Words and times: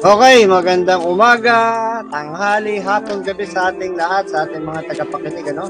Okay, 0.00 0.48
magandang 0.48 1.04
umaga, 1.04 2.00
tanghali, 2.08 2.80
hapon, 2.80 3.20
gabi 3.20 3.44
sa 3.44 3.68
ating 3.68 4.00
lahat, 4.00 4.32
sa 4.32 4.48
ating 4.48 4.64
mga 4.64 4.88
tagapakinig, 4.88 5.52
ano? 5.52 5.68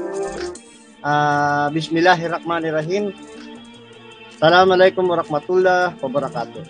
Uh, 1.03 1.67
Bismillahirrahmanirrahim. 1.75 3.11
Assalamualaikum 4.31 5.03
warahmatullahi 5.03 5.99
wabarakatuh. 5.99 6.63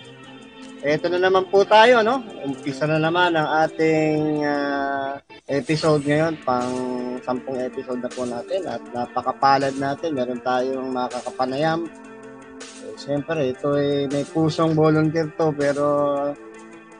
Ito 0.82 1.06
na 1.06 1.30
naman 1.30 1.46
po 1.54 1.62
tayo, 1.62 2.02
no? 2.02 2.26
Umpisa 2.42 2.90
na 2.90 2.98
naman 2.98 3.38
ang 3.38 3.46
ating 3.62 4.42
uh, 4.42 5.22
episode 5.46 6.02
ngayon, 6.02 6.34
pang 6.42 6.74
sampung 7.22 7.62
episode 7.62 8.02
na 8.02 8.10
po 8.10 8.26
natin 8.26 8.66
at 8.66 8.82
napakapalad 8.90 9.78
natin. 9.78 10.18
Meron 10.18 10.42
tayong 10.42 10.90
makakapanayam. 10.90 11.86
Eh, 12.58 12.94
Siyempre, 12.98 13.54
ito 13.54 13.78
ay 13.78 14.10
may 14.10 14.26
pusong 14.26 14.74
volunteer 14.74 15.30
to 15.38 15.54
pero 15.54 15.86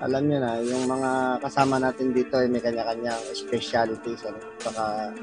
alam 0.02 0.27
niyo 0.27 0.38
na, 0.42 0.59
yung 0.66 0.91
mga 0.91 1.38
kasama 1.38 1.79
natin 1.79 2.11
dito 2.11 2.34
ay 2.34 2.51
may 2.51 2.59
kanya-kanyang 2.59 3.23
specialties. 3.38 4.27
Ano? 4.27 4.42
Saka 4.59 5.15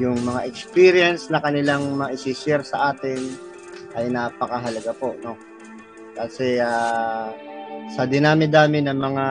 yung 0.00 0.16
mga 0.24 0.48
experience 0.48 1.28
na 1.28 1.44
kanilang 1.44 1.92
ma-share 1.92 2.64
sa 2.64 2.96
atin 2.96 3.20
ay 3.92 4.08
napakahalaga 4.08 4.96
po. 4.96 5.12
No? 5.20 5.36
Kasi 6.16 6.56
uh, 6.56 7.28
sa 7.92 8.08
dinami-dami 8.08 8.80
ng 8.80 8.96
mga 8.96 9.26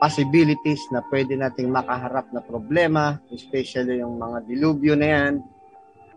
possibilities 0.00 0.80
na 0.88 1.04
pwede 1.12 1.36
nating 1.36 1.68
makaharap 1.68 2.32
na 2.32 2.40
problema, 2.40 3.20
especially 3.28 4.00
yung 4.00 4.16
mga 4.16 4.48
dilubyo 4.48 4.96
na 4.96 5.08
yan, 5.12 5.34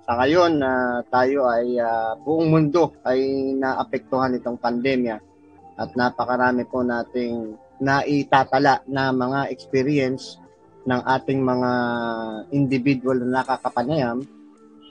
sa 0.08 0.16
ngayon 0.16 0.64
na 0.64 0.72
uh, 0.72 0.96
tayo 1.12 1.44
ay 1.52 1.76
uh, 1.76 2.16
buong 2.24 2.48
mundo 2.48 2.96
ay 3.04 3.52
naapektuhan 3.56 4.36
itong 4.40 4.60
pandemya 4.60 5.33
at 5.78 5.90
napakarami 5.98 6.64
po 6.70 6.86
nating 6.86 7.58
naitatala 7.82 8.86
na 8.86 9.10
mga 9.10 9.50
experience 9.50 10.38
ng 10.84 11.02
ating 11.02 11.40
mga 11.42 11.72
individual 12.52 13.18
na 13.24 13.42
nakakapanayam 13.42 14.22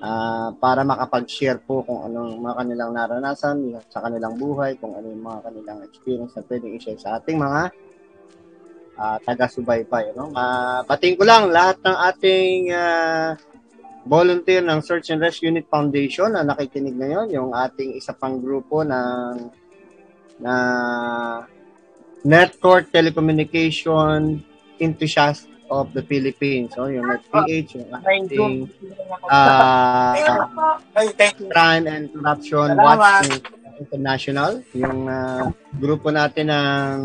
uh, 0.03 0.51
para 0.59 0.83
makapag-share 0.83 1.63
po 1.63 1.85
kung 1.87 2.03
anong 2.09 2.41
mga 2.43 2.55
kanilang 2.65 2.91
naranasan 2.97 3.57
sa 3.93 4.03
kanilang 4.03 4.35
buhay, 4.37 4.75
kung 4.81 4.97
ano 4.99 5.07
yung 5.07 5.25
mga 5.25 5.41
kanilang 5.47 5.79
experience 5.87 6.33
na 6.35 6.43
pwedeng 6.49 6.75
i-share 6.75 7.01
sa 7.01 7.21
ating 7.21 7.39
mga 7.39 7.63
uh, 8.99 9.17
taga-subaybay. 9.23 10.17
No? 10.19 10.33
Uh, 10.35 10.83
bating 10.89 11.15
ko 11.15 11.23
lang 11.29 11.53
lahat 11.53 11.79
ng 11.85 11.97
ating 12.13 12.59
uh, 12.75 13.37
volunteer 14.03 14.65
ng 14.65 14.83
Search 14.83 15.15
and 15.15 15.23
Rescue 15.23 15.53
Unit 15.53 15.69
Foundation 15.71 16.35
na 16.35 16.43
nakikinig 16.43 16.99
ngayon, 16.99 17.31
yung 17.31 17.51
ating 17.55 17.95
isa 17.95 18.11
pang 18.17 18.43
grupo 18.43 18.83
ng 18.83 19.62
na 20.43 20.55
Network 22.27 22.91
Telecommunication 22.91 24.43
Enthusiast 24.83 25.47
of 25.73 25.95
the 25.97 26.05
Philippines. 26.05 26.77
So, 26.77 26.93
yung 26.93 27.09
NetPH, 27.09 27.81
yung 27.81 27.91
ating 27.97 28.69
uh, 29.25 30.13
Crime 31.55 31.87
and 31.89 32.13
Corruption 32.13 32.77
Watch 32.77 33.41
International, 33.81 34.61
yung 34.77 35.09
uh, 35.09 35.49
grupo 35.81 36.13
natin 36.13 36.53
ng 36.53 36.99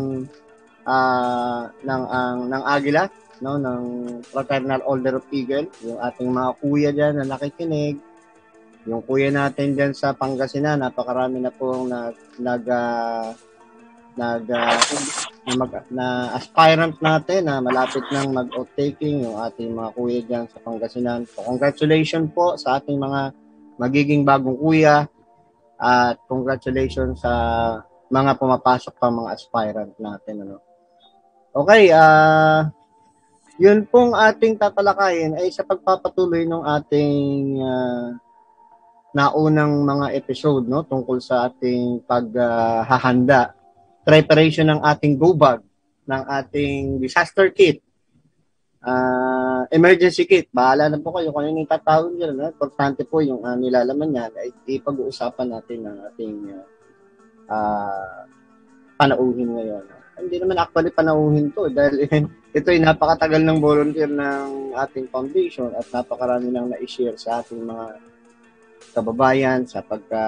uh, 0.84 1.62
ng 1.72 2.02
ang 2.12 2.38
ng 2.52 2.62
Agila, 2.62 3.08
no, 3.40 3.56
ng 3.56 3.82
Fraternal 4.28 4.84
Order 4.84 5.18
of 5.18 5.26
Eagle, 5.32 5.72
yung 5.80 5.98
ating 5.98 6.28
mga 6.28 6.50
kuya 6.60 6.90
diyan 6.92 7.14
na 7.22 7.34
nakikinig, 7.34 7.96
yung 8.88 9.04
kuya 9.04 9.28
natin 9.28 9.76
diyan 9.76 9.92
sa 9.92 10.16
Pangasinan, 10.16 10.80
napakarami 10.80 11.44
na 11.44 11.52
pong 11.52 11.92
nag 11.92 12.16
nag 12.40 12.64
uh, 12.64 13.28
nag 14.16 14.44
uh, 14.48 15.54
mag, 15.54 15.72
na 15.92 16.32
aspirant 16.34 16.96
natin 16.98 17.46
na 17.46 17.60
malapit 17.60 18.02
nang 18.08 18.32
mag-out 18.32 18.68
taking 18.74 19.28
yung 19.28 19.36
ating 19.44 19.76
mga 19.76 19.90
kuya 19.92 20.20
diyan 20.24 20.44
sa 20.48 20.58
Pangasinan. 20.64 21.28
So 21.28 21.44
congratulations 21.44 22.32
po 22.32 22.56
sa 22.56 22.80
ating 22.80 22.96
mga 22.96 23.36
magiging 23.76 24.24
bagong 24.24 24.56
kuya 24.56 25.04
at 25.78 26.16
congratulations 26.26 27.20
sa 27.20 27.32
mga 28.08 28.40
pumapasok 28.40 28.96
pa 28.96 29.12
mga 29.12 29.30
aspirant 29.36 29.92
natin 30.00 30.48
ano. 30.48 30.56
Okay, 31.52 31.92
uh, 31.92 32.68
yun 33.60 33.84
pong 33.84 34.16
ating 34.16 34.56
tatalakayin 34.56 35.36
ay 35.36 35.52
sa 35.52 35.66
pagpapatuloy 35.66 36.46
ng 36.46 36.62
ating 36.78 37.58
uh, 37.58 38.16
naunang 39.18 39.82
mga 39.82 40.14
episode 40.14 40.70
no 40.70 40.86
tungkol 40.86 41.18
sa 41.18 41.50
ating 41.50 42.06
paghahanda. 42.06 43.50
Uh, 43.50 43.56
preparation 44.06 44.70
ng 44.70 44.80
ating 44.80 45.18
go 45.18 45.34
bag 45.34 45.60
ng 46.08 46.22
ating 46.40 47.02
disaster 47.02 47.50
kit. 47.50 47.82
Uh, 48.78 49.66
emergency 49.74 50.24
kit. 50.24 50.46
Bahala 50.54 50.88
na 50.88 51.02
po 51.02 51.12
kayo 51.18 51.34
kung 51.34 51.44
ano 51.44 51.50
yung 51.50 51.68
tatawag 51.68 52.14
nyo 52.14 52.30
no? 52.30 52.48
importante 52.48 53.02
po 53.02 53.20
yung 53.20 53.42
uh, 53.42 53.58
nilalaman 53.58 54.08
niya 54.08 54.30
ay 54.38 54.48
ipag-uusapan 54.78 55.48
natin 55.50 55.78
ng 55.84 55.96
ating 56.14 56.36
uh, 56.54 56.66
uh, 57.52 58.22
panauhin 58.96 59.50
ngayon. 59.50 59.84
Hindi 60.18 60.36
naman 60.40 60.56
actually 60.62 60.94
panauhin 60.94 61.50
to 61.52 61.68
dahil 61.68 62.06
ito 62.58 62.68
ay 62.70 62.80
napakatagal 62.80 63.42
ng 63.44 63.58
volunteer 63.60 64.08
ng 64.08 64.72
ating 64.78 65.10
foundation 65.12 65.68
at 65.76 65.84
napakarami 65.92 66.48
nang 66.48 66.72
na-share 66.72 67.18
sa 67.20 67.44
ating 67.44 67.60
mga 67.60 68.07
kababayan 68.92 69.64
sa 69.68 69.84
pagka 69.84 70.22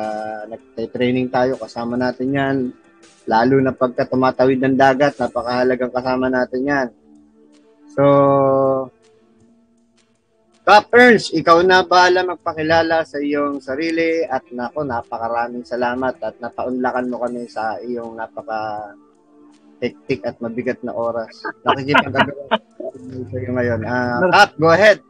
nagte-training 0.48 1.28
tayo 1.32 1.56
kasama 1.60 1.97
natin 1.97 2.37
yan 2.37 2.56
lalo 3.28 3.56
na 3.60 3.72
pagka 3.75 4.09
tumatawid 4.09 4.60
ng 4.60 4.76
dagat 4.76 5.16
napakahalagang 5.21 5.93
kasama 5.93 6.26
natin 6.26 6.62
yan 6.65 6.88
so 7.93 8.04
Cap 10.60 10.87
Ernst, 10.94 11.34
ikaw 11.34 11.66
na 11.66 11.82
bahala 11.82 12.22
magpakilala 12.22 13.03
sa 13.03 13.19
iyong 13.19 13.59
sarili 13.59 14.22
at 14.22 14.44
nako 14.54 14.87
napakaraming 14.87 15.66
salamat 15.66 16.15
at 16.22 16.38
napaunlakan 16.38 17.10
mo 17.10 17.16
kami 17.27 17.50
sa 17.50 17.81
iyong 17.82 18.15
napaka 18.15 18.94
hectic 19.81 20.22
at 20.22 20.37
mabigat 20.38 20.78
na 20.87 20.94
oras. 20.94 21.32
Nakikita 21.65 22.06
iyo 23.41 23.50
ngayon. 23.50 23.81
Uh, 23.82 24.31
Cap, 24.31 24.50
go 24.60 24.71
ahead. 24.71 25.03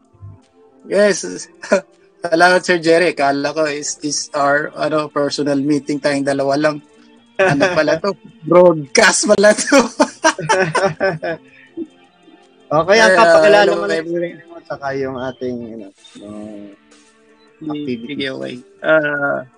Yes. 0.89 1.27
Salamat 2.21 2.61
Sir 2.61 2.77
Jerry. 2.85 3.17
Kala 3.17 3.57
ko 3.57 3.65
is 3.65 3.97
this 3.97 4.29
our 4.37 4.69
ano 4.77 5.09
personal 5.09 5.57
meeting 5.57 5.97
tayong 5.97 6.29
dalawa 6.29 6.61
lang. 6.61 6.85
Ano 7.41 7.65
pala 7.73 7.97
to? 7.97 8.13
Broadcast 8.45 9.33
pala 9.33 9.57
to. 9.57 9.81
okay, 12.81 12.99
ang 13.01 13.17
kapakilala 13.17 13.73
mo 13.73 13.89
na 13.89 14.05
yung 14.05 14.37
saka 14.69 14.93
yung 14.95 15.17
ating 15.17 15.57
you 15.65 15.77
know, 15.81 15.89
uh, 16.21 16.69
activity. 17.73 18.29
Okay. 18.29 18.61
Uh, 18.85 19.49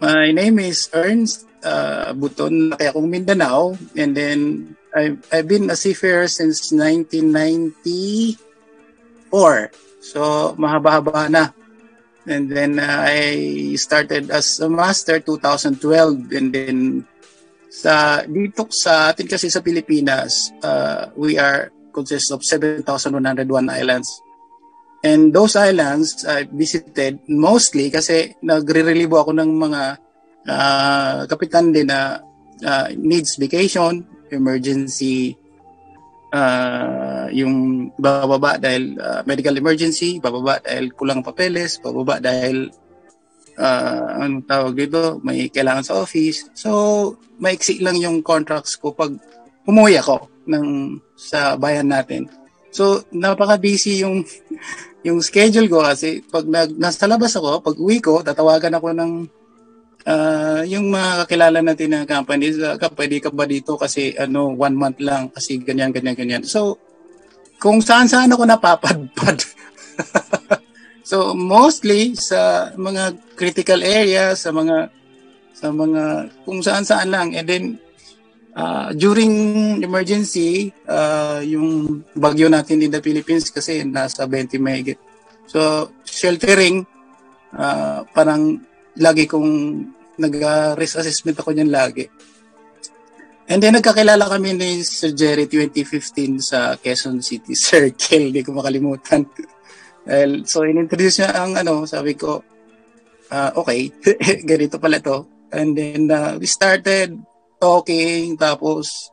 my 0.00 0.32
name 0.32 0.56
is 0.58 0.88
Ernst 0.90 1.52
uh, 1.62 2.10
Buton, 2.12 2.74
kaya 2.74 2.90
akong 2.90 3.08
Mindanao. 3.08 3.78
And 3.94 4.16
then, 4.16 4.74
I've, 4.90 5.22
I've 5.32 5.48
been 5.48 5.70
a 5.70 5.76
seafarer 5.76 6.28
since 6.28 6.72
1994. 6.74 9.70
So, 10.02 10.52
mahaba-haba 10.58 11.30
na. 11.30 11.54
And 12.26 12.50
then 12.50 12.78
uh, 12.82 13.06
I 13.06 13.74
started 13.78 14.30
as 14.30 14.58
a 14.58 14.70
master 14.70 15.22
2012 15.22 16.30
and 16.34 16.48
then 16.54 16.78
sa 17.66 18.22
dito 18.22 18.70
sa 18.70 19.10
atin 19.10 19.26
kasi 19.26 19.50
sa 19.50 19.58
Pilipinas 19.64 20.54
uh, 20.62 21.10
we 21.18 21.34
are 21.34 21.74
consist 21.90 22.30
of 22.30 22.46
7,101 22.46 23.42
islands. 23.74 24.10
And 25.02 25.34
those 25.34 25.58
islands 25.58 26.22
I 26.22 26.46
visited 26.46 27.26
mostly 27.26 27.90
kasi 27.90 28.38
nagre-relieve 28.38 29.10
ako 29.10 29.34
ng 29.34 29.50
mga 29.58 29.82
uh, 30.46 31.18
kapitan 31.26 31.74
din 31.74 31.90
na 31.90 32.22
uh, 32.62 32.86
needs 32.94 33.34
vacation, 33.34 34.06
emergency 34.30 35.41
uh, 36.32 37.28
yung 37.30 37.88
bababa 38.00 38.56
dahil 38.56 38.96
uh, 38.96 39.20
medical 39.28 39.54
emergency, 39.54 40.18
bababa 40.18 40.58
dahil 40.64 40.90
kulang 40.96 41.20
papeles, 41.20 41.78
bababa 41.78 42.18
dahil 42.18 42.72
uh, 43.60 44.06
anong 44.18 44.48
tawag 44.48 44.74
dito, 44.74 45.20
may 45.20 45.52
kailangan 45.52 45.84
sa 45.84 45.96
office. 46.00 46.48
So, 46.56 47.14
maiksi 47.38 47.84
lang 47.84 48.00
yung 48.00 48.24
contracts 48.24 48.80
ko 48.80 48.96
pag 48.96 49.12
umuwi 49.68 50.00
ako 50.00 50.26
ng, 50.48 50.98
sa 51.14 51.54
bayan 51.54 51.92
natin. 51.92 52.26
So, 52.72 53.04
napaka-busy 53.12 54.02
yung 54.02 54.24
yung 55.06 55.18
schedule 55.18 55.66
ko 55.66 55.82
kasi 55.82 56.22
pag 56.22 56.46
nag, 56.46 56.78
nasa 56.78 57.10
labas 57.10 57.34
ako, 57.34 57.58
pag 57.58 57.76
uwi 57.76 57.98
ko, 57.98 58.22
tatawagan 58.22 58.78
ako 58.78 58.94
ng 58.94 59.12
uh, 60.06 60.62
yung 60.66 60.90
mga 60.90 61.24
kakilala 61.26 61.58
natin 61.60 61.88
na 61.92 62.08
companies, 62.08 62.58
uh, 62.58 62.78
pwede 62.96 63.22
ka 63.22 63.30
ba 63.30 63.44
dito 63.46 63.78
kasi 63.78 64.14
ano, 64.16 64.52
one 64.54 64.76
month 64.76 64.98
lang 65.02 65.30
kasi 65.30 65.58
ganyan, 65.62 65.90
ganyan, 65.90 66.16
ganyan. 66.16 66.42
So, 66.46 66.78
kung 67.62 67.78
saan-saan 67.82 68.32
ako 68.32 68.42
napapadpad. 68.46 69.38
so, 71.10 71.34
mostly 71.34 72.18
sa 72.18 72.72
mga 72.74 73.14
critical 73.38 73.80
areas, 73.82 74.42
sa 74.42 74.50
mga 74.50 74.90
sa 75.52 75.70
mga 75.70 76.32
kung 76.42 76.58
saan-saan 76.58 77.10
lang. 77.12 77.38
And 77.38 77.46
then, 77.46 77.66
Uh, 78.52 78.92
during 78.92 79.32
emergency, 79.80 80.76
uh, 80.84 81.40
yung 81.40 82.04
bagyo 82.12 82.52
natin 82.52 82.84
in 82.84 82.92
the 82.92 83.00
Philippines 83.00 83.48
kasi 83.48 83.80
nasa 83.80 84.28
20 84.28 84.60
mahigit. 84.60 85.00
So, 85.48 85.88
sheltering, 86.04 86.84
uh, 87.56 88.04
parang 88.12 88.60
lagi 88.98 89.24
kong 89.24 89.50
nag-risk 90.20 91.00
assessment 91.00 91.40
ako 91.40 91.56
niyan 91.56 91.72
lagi. 91.72 92.04
And 93.48 93.60
then 93.60 93.74
nagkakilala 93.76 94.28
kami 94.30 94.54
ni 94.54 94.80
Sir 94.86 95.12
Jerry 95.12 95.50
2015 95.50 96.40
sa 96.40 96.78
Quezon 96.78 97.20
City 97.24 97.56
Circle, 97.68 98.32
hindi 98.32 98.44
ko 98.44 98.54
makalimutan. 98.54 99.26
so 100.50 100.64
inintroduce 100.64 101.22
niya 101.22 101.30
ang 101.36 101.58
ano, 101.58 101.84
sabi 101.88 102.14
ko, 102.14 102.40
uh, 103.32 103.50
okay, 103.58 103.90
ganito 104.50 104.78
pala 104.78 105.02
to. 105.02 105.26
And 105.52 105.76
then 105.76 106.08
uh, 106.08 106.40
we 106.40 106.48
started 106.48 107.12
talking 107.60 108.40
tapos 108.40 109.12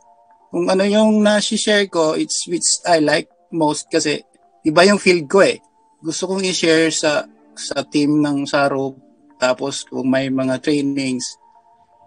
kung 0.50 0.72
ano 0.72 0.88
yung 0.88 1.22
na-share 1.22 1.92
ko, 1.92 2.16
it's 2.18 2.48
which 2.48 2.66
I 2.88 3.04
like 3.04 3.30
most 3.52 3.90
kasi 3.90 4.24
iba 4.64 4.86
yung 4.86 5.02
field 5.02 5.26
ko 5.28 5.44
eh. 5.44 5.60
Gusto 6.00 6.31
kong 6.31 6.48
i-share 6.48 6.94
sa 6.94 7.28
sa 7.60 7.84
team 7.84 8.24
ng 8.24 8.48
Saro 8.48 9.08
tapos 9.39 9.88
kung 9.88 10.06
may 10.12 10.27
mga 10.27 10.59
trainings 10.59 11.39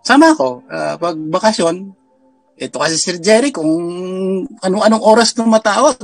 sama 0.04 0.36
ako 0.36 0.62
uh, 0.68 0.94
pag 1.00 1.16
bakasyon 1.16 1.96
ito 2.60 2.76
kasi 2.78 3.00
Sir 3.00 3.16
Jerry 3.18 3.50
kung 3.50 3.72
anong-anong 4.60 5.02
oras 5.02 5.32
nung 5.34 5.50
matawag 5.50 5.96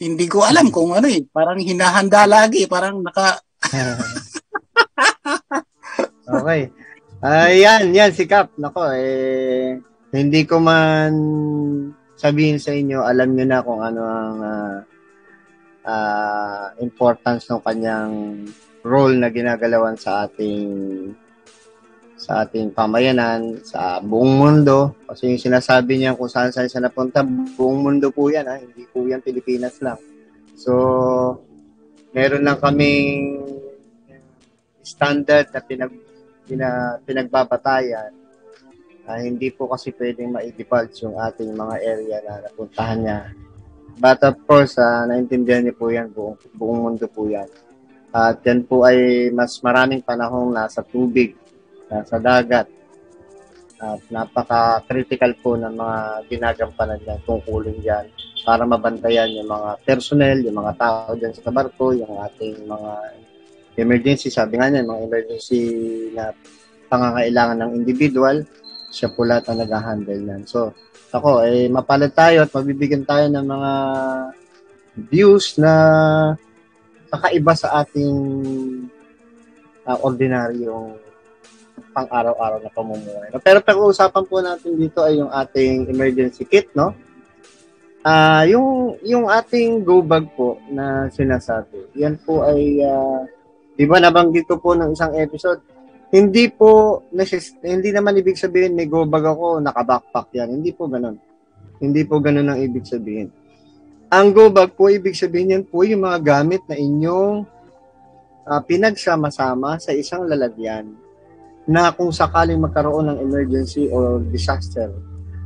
hindi 0.00 0.26
ko 0.30 0.46
alam 0.46 0.70
kung 0.72 0.94
ano 0.94 1.10
eh 1.10 1.26
parang 1.28 1.58
hinahanda 1.58 2.24
lagi 2.24 2.64
parang 2.70 3.02
naka 3.02 3.42
okay 6.40 6.70
Ayan, 7.20 7.92
uh, 7.92 7.96
yan 8.00 8.16
si 8.16 8.24
Cap. 8.24 8.48
Nako, 8.56 8.96
eh, 8.96 9.76
hindi 10.08 10.40
ko 10.48 10.56
man 10.56 11.12
sabihin 12.16 12.56
sa 12.56 12.72
inyo, 12.72 13.04
alam 13.04 13.36
niyo 13.36 13.44
na 13.44 13.60
kung 13.60 13.84
ano 13.84 14.02
ang 14.08 14.36
uh, 14.40 14.76
uh, 15.84 16.64
importance 16.80 17.44
ng 17.52 17.60
kanyang 17.60 18.12
role 18.84 19.16
na 19.20 19.28
ginagalawan 19.28 19.96
sa 19.96 20.24
ating 20.28 20.68
sa 22.20 22.44
ating 22.44 22.76
pamayanan, 22.76 23.64
sa 23.64 23.96
buong 24.04 24.36
mundo. 24.36 24.92
Kasi 25.08 25.32
yung 25.32 25.40
sinasabi 25.40 25.96
niya 25.96 26.12
kung 26.12 26.28
saan 26.28 26.52
saan 26.52 26.68
siya 26.68 26.84
napunta, 26.84 27.24
buong 27.24 27.80
mundo 27.80 28.12
po 28.12 28.28
yan, 28.28 28.44
ha? 28.44 28.60
hindi 28.60 28.84
po 28.92 29.08
yan 29.08 29.24
Pilipinas 29.24 29.80
lang. 29.80 29.96
So, 30.52 30.72
meron 32.12 32.44
lang 32.44 32.60
kaming 32.60 33.40
standard 34.84 35.48
na 35.48 35.60
pinag 35.64 35.92
pina, 36.44 37.00
pinagbabatayan, 37.08 38.12
uh, 39.08 39.18
hindi 39.22 39.48
po 39.48 39.72
kasi 39.72 39.94
pwedeng 39.96 40.36
ma-divulge 40.36 41.06
yung 41.06 41.16
ating 41.16 41.56
mga 41.56 41.76
area 41.80 42.16
na 42.20 42.44
napuntahan 42.44 42.98
niya. 43.00 43.20
But 43.96 44.20
of 44.28 44.36
course, 44.44 44.76
uh, 44.76 45.08
naintindihan 45.08 45.64
niyo 45.64 45.74
po 45.78 45.88
yan, 45.88 46.12
buong, 46.12 46.36
buong 46.52 46.80
mundo 46.84 47.08
po 47.08 47.30
yan. 47.30 47.48
At 48.10 48.42
yan 48.42 48.66
po 48.66 48.82
ay 48.82 49.30
mas 49.30 49.62
maraming 49.62 50.02
panahong 50.02 50.50
nasa 50.50 50.82
tubig, 50.82 51.38
nasa 51.86 52.18
dagat. 52.18 52.66
At 53.80 54.02
napaka-critical 54.12 55.40
po 55.40 55.56
ng 55.56 55.72
mga 55.72 55.98
ginagampanan 56.28 57.00
niya, 57.00 57.16
tungkulin 57.24 57.80
dyan 57.80 58.06
para 58.44 58.64
mabantayan 58.64 59.30
yung 59.36 59.48
mga 59.48 59.70
personnel, 59.84 60.40
yung 60.44 60.56
mga 60.56 60.72
tao 60.76 61.12
dyan 61.16 61.32
sa 61.32 61.52
barko, 61.52 61.92
yung 61.92 62.20
ating 62.20 62.64
mga 62.64 62.92
emergency, 63.80 64.28
sabi 64.28 64.60
nga 64.60 64.68
niya, 64.68 64.84
mga 64.84 65.06
emergency 65.06 65.60
na 66.12 66.32
pangangailangan 66.90 67.58
ng 67.62 67.72
individual, 67.78 68.42
siya 68.90 69.08
po 69.14 69.22
lahat 69.22 69.48
ang 69.48 69.62
nag-handle 69.62 70.22
nan. 70.26 70.42
So, 70.44 70.74
ako, 71.14 71.46
eh, 71.46 71.70
mapalad 71.70 72.12
tayo 72.12 72.42
at 72.42 72.50
mabibigyan 72.50 73.06
tayo 73.06 73.30
ng 73.30 73.46
mga 73.46 73.72
views 75.08 75.56
na 75.56 75.72
kakaiba 77.10 77.52
sa 77.58 77.82
ating 77.82 78.14
uh, 79.84 79.98
ordinaryong 80.00 80.94
pang-araw-araw 81.90 82.62
na 82.62 82.70
pamumuhay. 82.70 83.28
Pero 83.42 83.58
pag-uusapan 83.60 84.24
po 84.30 84.38
natin 84.38 84.78
dito 84.78 85.02
ay 85.02 85.18
yung 85.18 85.32
ating 85.32 85.90
emergency 85.90 86.46
kit, 86.46 86.70
no? 86.72 86.94
Ah, 88.00 88.40
uh, 88.40 88.56
yung 88.56 88.96
yung 89.04 89.28
ating 89.28 89.84
go 89.84 90.00
bag 90.00 90.24
po 90.32 90.56
na 90.72 91.12
sinasabi. 91.12 91.84
Yan 91.98 92.16
po 92.16 92.40
ay 92.48 92.80
uh, 92.80 93.28
Di 93.80 93.88
ba 93.88 93.96
nabanggit 93.96 94.44
ko 94.44 94.60
po 94.60 94.76
ng 94.76 94.92
isang 94.92 95.16
episode, 95.16 95.64
hindi 96.12 96.52
po 96.52 97.00
necess- 97.16 97.56
hindi 97.64 97.88
naman 97.88 98.20
ibig 98.20 98.36
sabihin 98.36 98.76
may 98.76 98.84
go 98.84 99.08
bag 99.08 99.24
ako, 99.24 99.56
naka-backpack 99.64 100.36
yan. 100.36 100.60
Hindi 100.60 100.76
po 100.76 100.84
ganoon. 100.84 101.16
Hindi 101.80 102.04
po 102.04 102.20
ganoon 102.20 102.52
ang 102.52 102.60
ibig 102.60 102.84
sabihin. 102.84 103.32
Ang 104.10 104.34
go 104.34 104.50
bag 104.50 104.74
po, 104.74 104.90
ibig 104.90 105.14
sabihin 105.14 105.54
yan 105.54 105.64
po 105.70 105.86
yung 105.86 106.02
mga 106.02 106.18
gamit 106.18 106.66
na 106.66 106.74
inyong 106.74 107.46
uh, 108.42 108.60
pinagsama-sama 108.66 109.78
sa 109.78 109.94
isang 109.94 110.26
lalagyan 110.26 110.98
na 111.62 111.94
kung 111.94 112.10
sakaling 112.10 112.58
magkaroon 112.58 113.06
ng 113.06 113.22
emergency 113.22 113.86
or 113.86 114.18
disaster, 114.34 114.90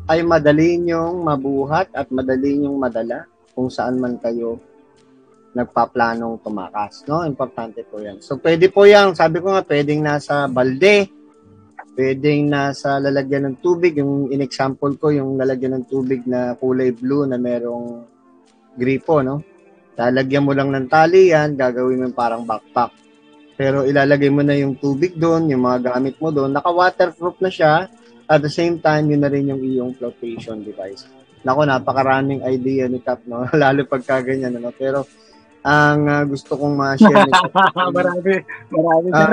ay 0.09 0.25
madali 0.25 0.81
nyong 0.81 1.21
mabuhat 1.21 1.93
at 1.93 2.09
madali 2.09 2.65
nyong 2.65 2.81
madala 2.81 3.29
kung 3.53 3.69
saan 3.69 4.01
man 4.01 4.17
kayo 4.17 4.57
nagpaplanong 5.53 6.41
tumakas, 6.41 7.05
no? 7.05 7.21
Importante 7.21 7.85
po 7.85 8.01
'yan. 8.01 8.25
So 8.25 8.41
pwede 8.41 8.73
po 8.73 8.89
'yang, 8.89 9.13
sabi 9.13 9.45
ko 9.45 9.53
nga, 9.53 9.61
pwedeng 9.61 10.01
nasa 10.01 10.49
balde, 10.49 11.05
pwedeng 12.01 12.49
nasa 12.49 12.97
lalagyan 12.97 13.53
ng 13.53 13.57
tubig, 13.61 14.01
yung 14.01 14.33
in-example 14.33 14.97
ko 14.97 15.13
yung 15.13 15.37
lalagyan 15.37 15.77
ng 15.77 15.85
tubig 15.85 16.25
na 16.25 16.57
kulay 16.57 16.97
blue 16.97 17.29
na 17.29 17.37
merong 17.37 18.14
gripo, 18.75 19.23
no? 19.25 19.43
Lalagyan 19.94 20.44
mo 20.44 20.53
lang 20.53 20.75
ng 20.75 20.91
tali 20.91 21.31
yan, 21.31 21.55
gagawin 21.55 22.03
mo 22.03 22.11
parang 22.11 22.43
backpack. 22.43 22.91
Pero 23.55 23.87
ilalagay 23.87 24.31
mo 24.35 24.43
na 24.43 24.59
yung 24.59 24.75
tubig 24.75 25.15
doon, 25.15 25.47
yung 25.47 25.62
mga 25.62 25.94
gamit 25.94 26.19
mo 26.19 26.35
doon, 26.35 26.50
naka-waterproof 26.50 27.38
na 27.38 27.50
siya, 27.50 27.87
at 28.25 28.41
the 28.41 28.50
same 28.50 28.81
time, 28.81 29.12
yun 29.12 29.23
na 29.23 29.31
rin 29.31 29.53
yung 29.53 29.62
iyong 29.62 29.93
flotation 29.94 30.65
device. 30.65 31.06
Nako, 31.44 31.69
napakaraming 31.69 32.41
idea 32.49 32.88
ni 32.88 32.99
Cap, 33.05 33.23
no? 33.29 33.44
Lalo 33.62 33.85
pagka 33.85 34.25
ganyan, 34.25 34.56
no? 34.56 34.73
Pero 34.73 35.05
ang 35.65 36.00
uh, 36.09 36.25
gusto 36.29 36.56
kong 36.56 36.75
ma-share 36.77 37.25
nito. 37.25 37.49
marami, 37.97 38.32
marami. 38.69 39.09
Uh, 39.12 39.32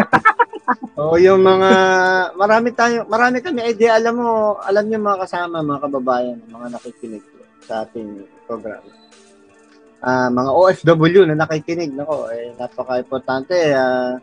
oh, 0.99 1.17
yung 1.19 1.43
mga 1.43 1.71
marami 2.35 2.69
tayo, 2.75 3.03
marami 3.07 3.43
kami 3.43 3.67
idea. 3.67 3.99
Alam 3.99 4.15
mo, 4.19 4.29
alam 4.63 4.87
niyo 4.87 4.99
mga 4.99 5.27
kasama, 5.27 5.63
mga 5.63 5.81
kababayan, 5.87 6.39
mga 6.47 6.67
nakikinig 6.71 7.23
sa 7.63 7.83
ating 7.87 8.27
program. 8.47 8.83
Uh, 10.01 10.29
mga 10.33 10.51
OFW 10.51 11.21
na 11.29 11.45
nakikinig. 11.45 11.93
Nako, 11.93 12.25
eh 12.33 12.57
napaka-importante 12.57 13.53
uh, 13.77 14.17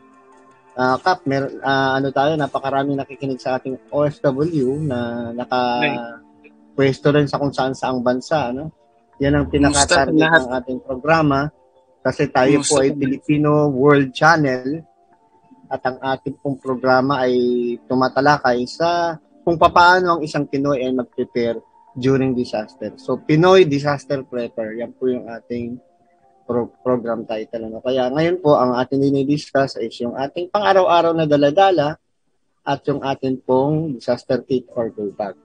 uh, 0.75 0.97
Kap, 0.99 1.23
mer 1.23 1.47
uh, 1.63 2.03
ano 2.03 2.11
tayo, 2.11 2.35
napakarami 2.35 2.99
nakikinig 2.99 3.39
sa 3.39 3.63
ating 3.63 3.79
OFW 3.95 4.83
na 4.83 5.31
naka 5.31 5.63
pwesto 6.75 7.11
rin 7.11 7.27
sa 7.27 7.39
kung 7.39 7.55
saan 7.55 7.75
saang 7.75 8.03
bansa, 8.03 8.55
no? 8.55 8.71
Yan 9.19 9.35
ang 9.35 9.47
pinaka-target 9.51 10.15
ng 10.15 10.51
ating 10.63 10.81
programa 10.87 11.51
kasi 12.03 12.31
tayo 12.31 12.63
po 12.63 12.79
ay 12.79 12.95
Filipino 12.95 13.67
World 13.67 14.15
Channel 14.15 14.79
at 15.69 15.83
ang 15.85 15.99
ating 15.99 16.39
pong 16.39 16.57
programa 16.63 17.27
ay 17.27 17.35
tumatalakay 17.91 18.63
sa 18.71 19.19
kung 19.43 19.59
paano 19.59 20.17
ang 20.17 20.21
isang 20.23 20.47
Pinoy 20.47 20.87
ay 20.87 20.95
mag-prepare 20.95 21.59
during 21.99 22.33
disaster. 22.33 22.95
So, 22.97 23.19
Pinoy 23.19 23.67
Disaster 23.67 24.23
Prepper, 24.23 24.79
yan 24.79 24.95
po 24.95 25.11
yung 25.11 25.27
ating 25.27 25.77
pro- 26.49 26.73
program 26.81 27.27
title. 27.29 27.69
Ano? 27.69 27.85
Kaya 27.85 28.09
ngayon 28.09 28.41
po, 28.41 28.57
ang 28.57 28.79
ating 28.79 29.05
dinidiscuss 29.05 29.77
is 29.83 29.93
yung 30.01 30.17
ating 30.17 30.49
pang-araw-araw 30.49 31.13
na 31.13 31.29
daladala 31.29 31.99
at 32.65 32.81
yung 32.89 33.05
ating 33.05 33.45
pong 33.45 33.99
disaster 34.01 34.41
kit 34.47 34.65
or 34.73 34.89
go 34.95 35.11
bag. 35.13 35.37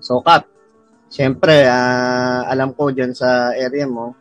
So, 0.00 0.24
Kap, 0.24 0.48
siyempre, 1.12 1.68
uh, 1.68 2.42
alam 2.48 2.72
ko 2.72 2.90
dyan 2.90 3.12
sa 3.12 3.52
area 3.52 3.84
mo, 3.86 4.16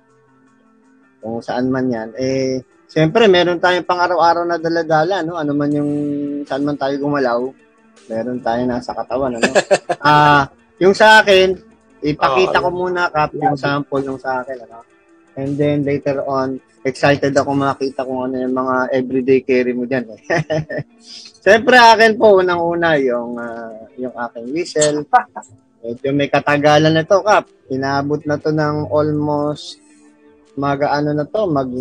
kung 1.19 1.39
saan 1.41 1.71
man 1.71 1.87
yan, 1.87 2.09
eh, 2.15 2.63
siyempre, 2.87 3.27
meron 3.27 3.59
tayong 3.59 3.87
pang-araw-araw 3.87 4.43
na 4.47 4.57
daladala, 4.59 5.23
no? 5.23 5.35
Ano 5.35 5.51
man 5.55 5.71
yung, 5.71 5.91
saan 6.47 6.63
man 6.63 6.79
tayo 6.79 6.95
gumalaw, 6.99 7.39
meron 8.07 8.39
tayo 8.39 8.61
nasa 8.67 8.91
katawan, 8.91 9.39
ano? 9.39 9.51
Ah, 9.99 10.47
uh, 10.47 10.58
yung 10.79 10.95
sa 10.95 11.19
akin, 11.19 11.59
ipakita 11.99 12.63
ko 12.63 12.69
muna, 12.71 13.11
Kap, 13.11 13.35
yung 13.35 13.59
sample 13.59 14.03
yung 14.03 14.19
sa 14.19 14.41
akin, 14.43 14.63
ano? 14.63 14.81
And 15.35 15.55
then, 15.55 15.83
later 15.83 16.23
on, 16.27 16.59
excited 16.83 17.35
ako 17.35 17.55
makita 17.55 18.07
kung 18.07 18.31
ano 18.31 18.35
yung 18.39 18.55
mga 18.55 18.75
everyday 18.95 19.39
carry 19.43 19.75
mo 19.75 19.83
dyan. 19.83 20.07
Eh. 20.15 20.21
Siyempre, 21.43 21.75
akin 21.75 22.15
po, 22.15 22.39
unang-una, 22.39 22.95
yung, 22.99 23.35
uh, 23.35 23.87
yung 23.99 24.15
aking 24.15 24.47
whistle. 24.51 25.03
Medyo 25.79 26.09
may 26.11 26.27
katagalan 26.27 26.91
na 26.91 27.07
to, 27.07 27.23
Kap. 27.23 27.47
Inabot 27.71 28.19
na 28.27 28.35
to 28.39 28.51
ng 28.51 28.87
almost 28.89 29.79
mag 30.59 30.83
ano 30.83 31.15
na 31.15 31.23
to, 31.23 31.47
mag 31.47 31.71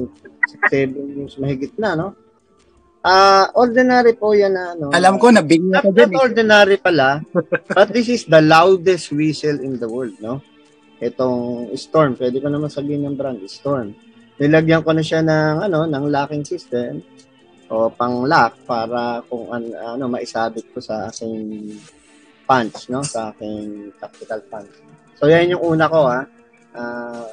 7 0.70 0.94
years 1.18 1.34
mahigit 1.42 1.74
na, 1.74 1.98
no? 1.98 2.14
Ah, 3.08 3.48
uh, 3.48 3.64
ordinary 3.64 4.12
po 4.20 4.36
'yan 4.36 4.52
na 4.52 4.76
ano. 4.76 4.92
Alam 4.92 5.16
ko 5.16 5.32
na 5.32 5.40
bigla 5.40 5.80
ka 5.80 5.88
din. 5.88 6.12
Eh. 6.12 6.20
ordinary 6.20 6.76
pala. 6.76 7.24
but 7.76 7.88
this 7.88 8.12
is 8.12 8.28
the 8.28 8.44
loudest 8.44 9.16
whistle 9.16 9.56
in 9.64 9.80
the 9.80 9.88
world, 9.88 10.12
no? 10.20 10.44
Itong 11.00 11.72
Storm, 11.72 12.20
pwede 12.20 12.36
ko 12.36 12.52
naman 12.52 12.68
sabihin 12.68 13.08
ng 13.08 13.16
brand, 13.16 13.40
Storm. 13.48 13.96
Nilagyan 14.36 14.84
ko 14.84 14.92
na 14.92 15.00
siya 15.00 15.24
ng 15.24 15.56
ano, 15.72 15.88
ng 15.88 16.04
locking 16.04 16.44
system 16.44 17.00
o 17.72 17.88
pang 17.88 18.28
lock 18.28 18.60
para 18.68 19.24
kung 19.24 19.56
an, 19.56 19.72
ano 19.72 20.04
maisabit 20.12 20.68
ko 20.76 20.84
sa 20.84 21.08
aking 21.08 21.80
punch, 22.44 22.92
no? 22.92 23.00
Sa 23.00 23.32
aking 23.32 23.88
tactical 23.96 24.44
punch. 24.52 24.84
So 25.16 25.32
yan 25.32 25.56
yung 25.56 25.64
una 25.64 25.88
ko 25.88 26.12
ha. 26.12 26.28
Uh, 26.76 27.24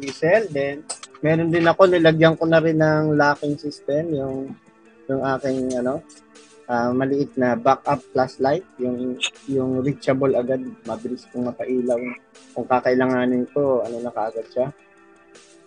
whistle, 0.00 0.48
then 0.48 0.88
meron 1.20 1.52
din 1.52 1.68
ako 1.68 1.84
nilagyan 1.84 2.32
ko 2.32 2.48
na 2.48 2.64
rin 2.64 2.80
ng 2.80 3.12
locking 3.12 3.60
system 3.60 4.08
yung 4.16 4.56
yung 5.10 5.26
aking 5.26 5.74
ano 5.74 5.98
uh, 6.70 6.90
maliit 6.94 7.34
na 7.34 7.58
backup 7.58 7.98
flashlight, 8.14 8.62
yung 8.78 9.18
yung 9.50 9.82
reachable 9.82 10.30
agad, 10.38 10.62
mabilis 10.86 11.26
kong 11.34 11.50
mapailaw. 11.50 11.98
Kung 12.54 12.66
kakailanganin 12.70 13.50
ko, 13.50 13.82
ano 13.82 13.98
na 13.98 14.14
kaagad 14.14 14.46
siya. 14.54 14.68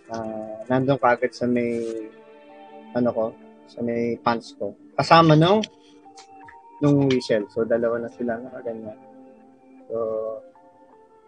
Uh, 0.08 0.64
nandun 0.72 1.00
kaagad 1.00 1.36
sa 1.36 1.44
may 1.44 1.84
ano 2.96 3.10
ko, 3.12 3.26
sa 3.68 3.84
may 3.84 4.16
pants 4.24 4.56
ko. 4.56 4.72
Kasama 4.96 5.36
nung 5.36 5.60
nung 6.80 7.12
whistle. 7.12 7.48
So, 7.52 7.68
dalawa 7.68 8.00
na 8.00 8.12
sila 8.12 8.40
nakaganyan. 8.40 9.00
So, 9.88 9.98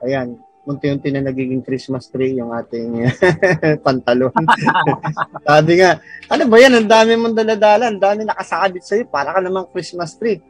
ayan, 0.03 0.39
unti-unti 0.65 1.13
na 1.13 1.21
nagiging 1.21 1.61
Christmas 1.61 2.09
tree 2.09 2.41
yung 2.41 2.49
ating 2.49 3.05
pantalon. 3.85 4.33
Sabi 5.47 5.77
nga, 5.77 6.01
ano 6.27 6.43
ba 6.49 6.57
yan? 6.57 6.73
Ang 6.81 6.89
dami 6.89 7.13
mong 7.15 7.37
daladala. 7.37 7.93
Ang 7.93 8.01
dami 8.01 8.25
nakasakabit 8.25 8.83
sa'yo. 8.83 9.03
Para 9.05 9.37
ka 9.37 9.39
namang 9.45 9.69
Christmas 9.69 10.17
tree. 10.17 10.41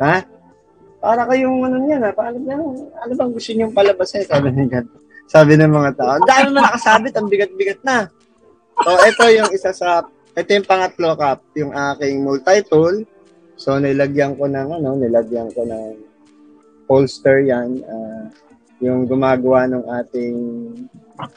Ha? 0.00 0.24
Para 0.98 1.28
kayong 1.28 1.68
ano 1.68 1.76
niyan, 1.84 2.00
ha? 2.00 2.10
Paano, 2.16 2.40
ano, 2.40 2.64
ano 2.96 3.12
bang 3.12 3.32
gusto 3.36 3.50
niyong 3.52 3.76
palabasin? 3.76 4.24
Sabi 4.24 4.48
ng 4.50 4.70
Sabi 5.28 5.52
ng 5.60 5.72
mga 5.72 5.90
tao. 6.00 6.10
Ang 6.16 6.28
dami 6.28 6.46
mo 6.48 6.58
nakasabit. 6.64 7.12
Ang 7.12 7.28
bigat-bigat 7.28 7.80
na. 7.84 8.08
So, 8.80 8.90
ito 9.04 9.24
yung 9.36 9.50
isa 9.52 9.70
sa, 9.76 10.08
ito 10.32 10.48
yung 10.48 10.64
pangatlo 10.64 11.12
cup, 11.14 11.44
yung 11.60 11.76
aking 11.76 12.24
multi-tool. 12.24 13.04
So, 13.60 13.76
nilagyan 13.76 14.40
ko 14.40 14.48
ng, 14.48 14.80
ano, 14.80 14.96
nilagyan 14.96 15.52
ko 15.52 15.68
ng 15.68 16.08
holster 16.88 17.44
yan. 17.44 17.84
Uh, 17.84 18.32
yung 18.82 19.06
gumagawa 19.06 19.70
ng 19.70 19.84
ating 19.86 20.36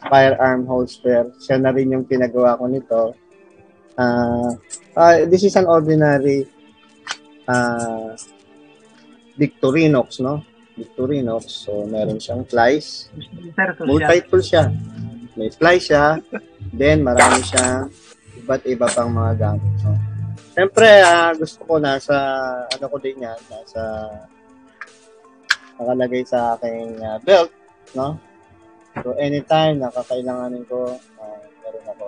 firearm 0.09 0.65
holster. 0.65 1.29
Siya 1.37 1.61
na 1.61 1.69
rin 1.69 1.93
yung 1.93 2.09
pinagawa 2.09 2.57
ko 2.57 2.65
nito. 2.65 3.01
Uh, 3.95 4.49
uh, 4.97 5.23
this 5.29 5.45
is 5.45 5.53
an 5.55 5.69
ordinary 5.69 6.49
uh, 7.45 8.17
Victorinox, 9.37 10.25
no? 10.25 10.41
Victorinox. 10.73 11.69
So, 11.69 11.85
meron 11.85 12.17
siyang 12.17 12.49
flies. 12.49 13.13
Multi-tool 13.85 14.41
siya. 14.41 14.73
May 15.37 15.53
flies 15.53 15.85
siya. 15.85 16.17
Then, 16.73 17.05
marami 17.05 17.45
siyang 17.45 17.93
iba't 18.41 18.63
iba 18.65 18.89
pang 18.89 19.13
mga 19.13 19.33
gamit. 19.37 19.73
So, 19.79 19.93
Siyempre, 20.55 20.87
uh, 21.03 21.35
gusto 21.35 21.67
ko 21.67 21.73
nasa, 21.83 22.15
ano 22.71 22.85
ko 22.87 22.95
din 22.95 23.19
yan, 23.19 23.35
nasa 23.51 24.07
nakalagay 25.79 26.23
sa 26.23 26.55
aking 26.55 26.99
uh, 27.03 27.19
belt, 27.23 27.51
no? 27.93 28.19
So, 29.03 29.11
anytime 29.19 29.83
na 29.83 29.91
kakailanganin 29.91 30.63
ko, 30.71 30.95
uh, 30.95 31.43
meron 31.63 31.85
ako 31.91 32.05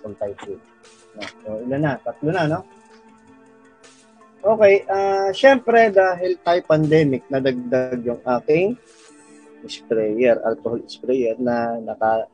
full 0.00 0.16
type 0.16 0.38
tool. 0.40 0.60
No? 1.16 1.22
So, 1.44 1.48
ilan 1.68 1.80
na? 1.84 1.92
Tatlo 2.00 2.30
na, 2.32 2.44
no? 2.48 2.60
Okay, 4.42 4.82
uh, 4.90 5.30
syempre 5.30 5.94
dahil 5.94 6.34
tayo 6.42 6.60
pandemic, 6.66 7.22
nadagdag 7.30 8.02
yung 8.02 8.18
aking 8.26 8.74
sprayer, 9.70 10.42
alcohol 10.42 10.82
sprayer 10.90 11.38
na 11.38 11.78
naka 11.78 12.26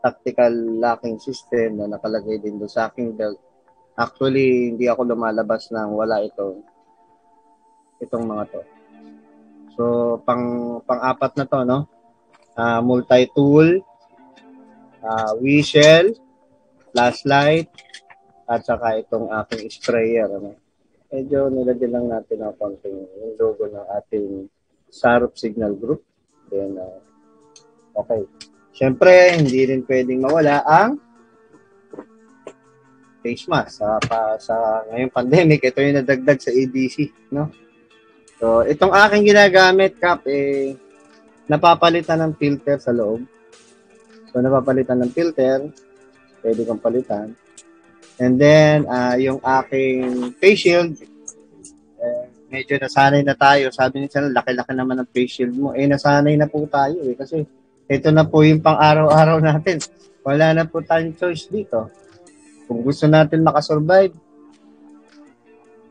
tactical 0.00 0.80
locking 0.80 1.20
system 1.20 1.76
na 1.76 1.92
nakalagay 1.92 2.40
din 2.40 2.56
doon 2.56 2.72
sa 2.72 2.88
aking 2.88 3.12
belt. 3.12 3.36
Actually, 4.00 4.72
hindi 4.72 4.88
ako 4.88 5.12
lumalabas 5.12 5.68
nang 5.68 5.92
wala 5.92 6.24
ito 6.24 6.64
itong 8.00 8.24
mga 8.24 8.44
to. 8.48 8.71
So, 9.76 10.18
pang 10.28 10.78
pang-apat 10.84 11.32
na 11.40 11.44
to, 11.48 11.58
no? 11.64 11.78
Uh, 12.52 12.80
multi-tool, 12.84 13.80
uh, 15.00 15.32
whistle, 15.40 16.12
flashlight, 16.92 17.72
at 18.44 18.60
saka 18.68 19.00
itong 19.00 19.32
aking 19.32 19.72
sprayer. 19.72 20.28
Ano? 20.28 20.52
Medyo 21.08 21.48
nilagyan 21.48 21.92
lang 21.96 22.06
natin 22.12 22.44
ang 22.44 22.54
konting 22.60 23.08
yung 23.16 23.34
logo 23.40 23.64
ng 23.68 23.86
ating 24.00 24.52
Sarup 24.92 25.40
Signal 25.40 25.72
Group. 25.80 26.04
Then, 26.52 26.76
uh, 26.76 27.00
okay. 27.96 28.28
Siyempre, 28.76 29.36
hindi 29.36 29.68
rin 29.68 29.84
pwedeng 29.88 30.24
mawala 30.24 30.64
ang 30.68 31.00
face 33.24 33.48
mask. 33.48 33.80
Sa, 33.80 33.96
pa, 34.04 34.36
sa 34.36 34.84
ngayong 34.92 35.12
pandemic, 35.12 35.64
ito 35.64 35.80
yung 35.80 35.96
nadagdag 36.00 36.40
sa 36.40 36.50
ADC. 36.52 36.96
No? 37.32 37.48
So, 38.42 38.66
itong 38.66 38.90
aking 38.90 39.30
ginagamit, 39.30 40.02
Kap, 40.02 40.26
eh, 40.26 40.74
napapalitan 41.46 42.26
ng 42.26 42.34
filter 42.34 42.74
sa 42.82 42.90
loob. 42.90 43.22
So, 44.34 44.42
napapalitan 44.42 44.98
ng 44.98 45.14
filter. 45.14 45.70
Pwede 46.42 46.66
kong 46.66 46.82
palitan. 46.82 47.38
And 48.18 48.42
then, 48.42 48.90
uh, 48.90 49.14
yung 49.14 49.38
aking 49.38 50.34
face 50.42 50.58
shield, 50.58 50.98
eh, 52.02 52.26
medyo 52.50 52.82
nasanay 52.82 53.22
na 53.22 53.38
tayo. 53.38 53.70
Sabi 53.70 54.02
niya 54.02 54.18
sila, 54.18 54.42
laki-laki 54.42 54.74
naman 54.74 54.98
ng 54.98 55.10
face 55.14 55.38
shield 55.38 55.54
mo. 55.54 55.70
Eh, 55.78 55.86
nasanay 55.86 56.34
na 56.34 56.50
po 56.50 56.66
tayo 56.66 56.98
eh. 56.98 57.14
Kasi, 57.14 57.46
ito 57.86 58.08
na 58.10 58.26
po 58.26 58.42
yung 58.42 58.58
pang-araw-araw 58.58 59.38
natin. 59.54 59.78
Wala 60.26 60.50
na 60.50 60.66
po 60.66 60.82
tayong 60.82 61.14
choice 61.14 61.46
dito. 61.46 61.94
Kung 62.66 62.82
gusto 62.82 63.06
natin 63.06 63.46
makasurvive, 63.46 64.18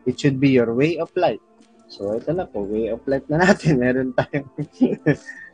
it 0.04 0.20
should 0.20 0.36
be 0.36 0.52
your 0.52 0.76
way 0.76 1.00
of 1.00 1.08
life. 1.16 1.40
So, 1.92 2.16
ito 2.16 2.32
na 2.32 2.48
po, 2.48 2.64
way 2.64 2.88
of 2.88 3.04
life 3.04 3.28
na 3.28 3.44
natin. 3.44 3.76
Meron 3.84 4.16
tayong 4.16 4.48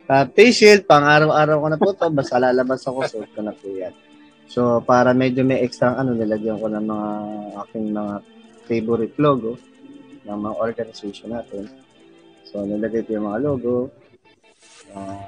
uh, 0.06 0.26
face 0.38 0.62
shield, 0.62 0.86
pang 0.86 1.02
araw-araw 1.02 1.58
ko 1.58 1.68
na 1.74 1.82
po 1.82 1.90
to 1.98 2.14
basta 2.14 2.38
lalabas 2.38 2.86
ako, 2.86 3.10
suot 3.10 3.34
ko 3.34 3.42
na 3.42 3.58
po 3.58 3.74
yan. 3.74 3.90
So, 4.46 4.78
para 4.86 5.18
medyo 5.18 5.42
may 5.42 5.66
extra, 5.66 5.98
ano, 5.98 6.14
nilagyan 6.14 6.62
ko 6.62 6.70
ng 6.70 6.86
mga 6.86 7.10
aking 7.66 7.86
mga 7.90 8.14
favorite 8.70 9.18
logo 9.18 9.58
ng 10.30 10.38
mga 10.38 10.56
organization 10.62 11.34
natin. 11.34 11.66
So, 12.46 12.62
nilagay 12.62 13.10
ko 13.10 13.18
yung 13.18 13.28
mga 13.34 13.42
logo, 13.42 13.90
uh, 14.94 15.28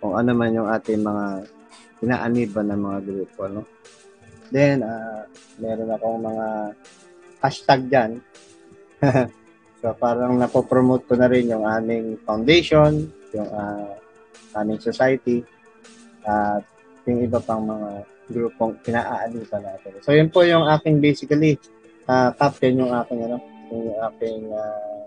kung 0.00 0.16
ano 0.16 0.32
man 0.32 0.56
yung 0.56 0.72
ating 0.72 1.04
mga 1.04 1.44
inaaniba 2.00 2.60
ng 2.64 2.80
mga 2.80 2.98
grupo, 3.04 3.40
no? 3.52 3.62
Then, 4.48 4.80
uh, 4.80 5.28
meron 5.60 5.92
akong 5.92 6.24
mga 6.24 6.46
hashtag 7.44 7.80
dyan. 7.92 8.12
So 9.86 9.94
parang 9.94 10.34
napopromote 10.34 11.06
ko 11.06 11.14
na 11.14 11.30
rin 11.30 11.46
yung 11.46 11.62
aming 11.62 12.18
foundation, 12.26 13.06
yung 13.30 13.46
uh, 13.54 13.94
aming 14.58 14.82
society, 14.82 15.46
at 16.26 16.66
yung 17.06 17.22
iba 17.22 17.38
pang 17.38 17.62
mga 17.62 18.02
grupong 18.26 18.74
pinaaalitan 18.82 19.62
natin. 19.62 19.94
So 20.02 20.10
yun 20.10 20.26
po 20.26 20.42
yung 20.42 20.66
aking 20.66 20.98
basically 20.98 21.54
uh, 22.10 22.34
captain 22.34 22.82
yung 22.82 22.90
aking 22.90 23.30
ano, 23.30 23.38
yung 23.70 23.94
aking 24.10 24.50
uh, 24.50 25.06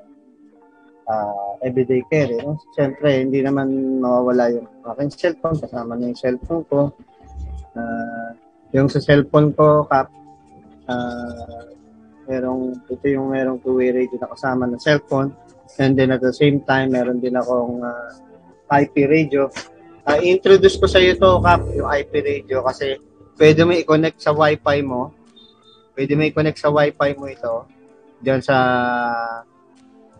uh, 1.12 1.51
everyday 1.59 2.00
care. 2.07 2.31
Eh, 2.31 2.39
no? 2.39 2.55
Siyempre, 2.71 3.19
hindi 3.19 3.43
naman 3.43 4.00
mawawala 4.00 4.48
yung 4.55 4.67
aking 4.95 5.12
cellphone, 5.12 5.59
kasama 5.59 6.00
na 6.00 6.07
yung 6.07 6.19
cellphone 6.24 6.63
ko. 6.71 6.88
Uh, 7.75 8.31
yung 8.71 8.88
sa 8.88 9.03
cellphone 9.03 9.51
ko, 9.51 9.83
kap, 9.91 10.07
uh, 10.88 11.67
merong 12.29 12.77
ito 12.86 13.05
yung 13.09 13.33
merong 13.33 13.57
two-way 13.65 13.89
radio 13.89 14.21
na 14.21 14.29
kasama 14.29 14.69
ng 14.69 14.77
cellphone. 14.77 15.33
And 15.81 15.98
then 15.98 16.13
at 16.13 16.21
the 16.21 16.31
same 16.31 16.62
time 16.63 16.93
meron 16.93 17.17
din 17.17 17.33
akong 17.33 17.81
uh, 17.81 18.13
IP 18.69 19.09
radio. 19.09 19.50
Uh, 20.05 20.21
introduce 20.21 20.77
ko 20.77 20.86
sa 20.86 21.01
iyo 21.01 21.17
to 21.17 21.41
Kap 21.41 21.65
yung 21.74 21.89
IP 21.89 22.21
radio 22.21 22.62
kasi 22.62 23.01
pwede 23.41 23.65
mo 23.65 23.74
i-connect 23.74 24.21
sa 24.21 24.31
wifi 24.31 24.86
mo. 24.86 25.09
Pwede 25.98 26.13
mo 26.13 26.21
i-connect 26.24 26.62
sa 26.62 26.69
wifi 26.69 27.09
mo 27.17 27.25
ito 27.25 27.79
diyan 28.19 28.41
sa 28.43 28.57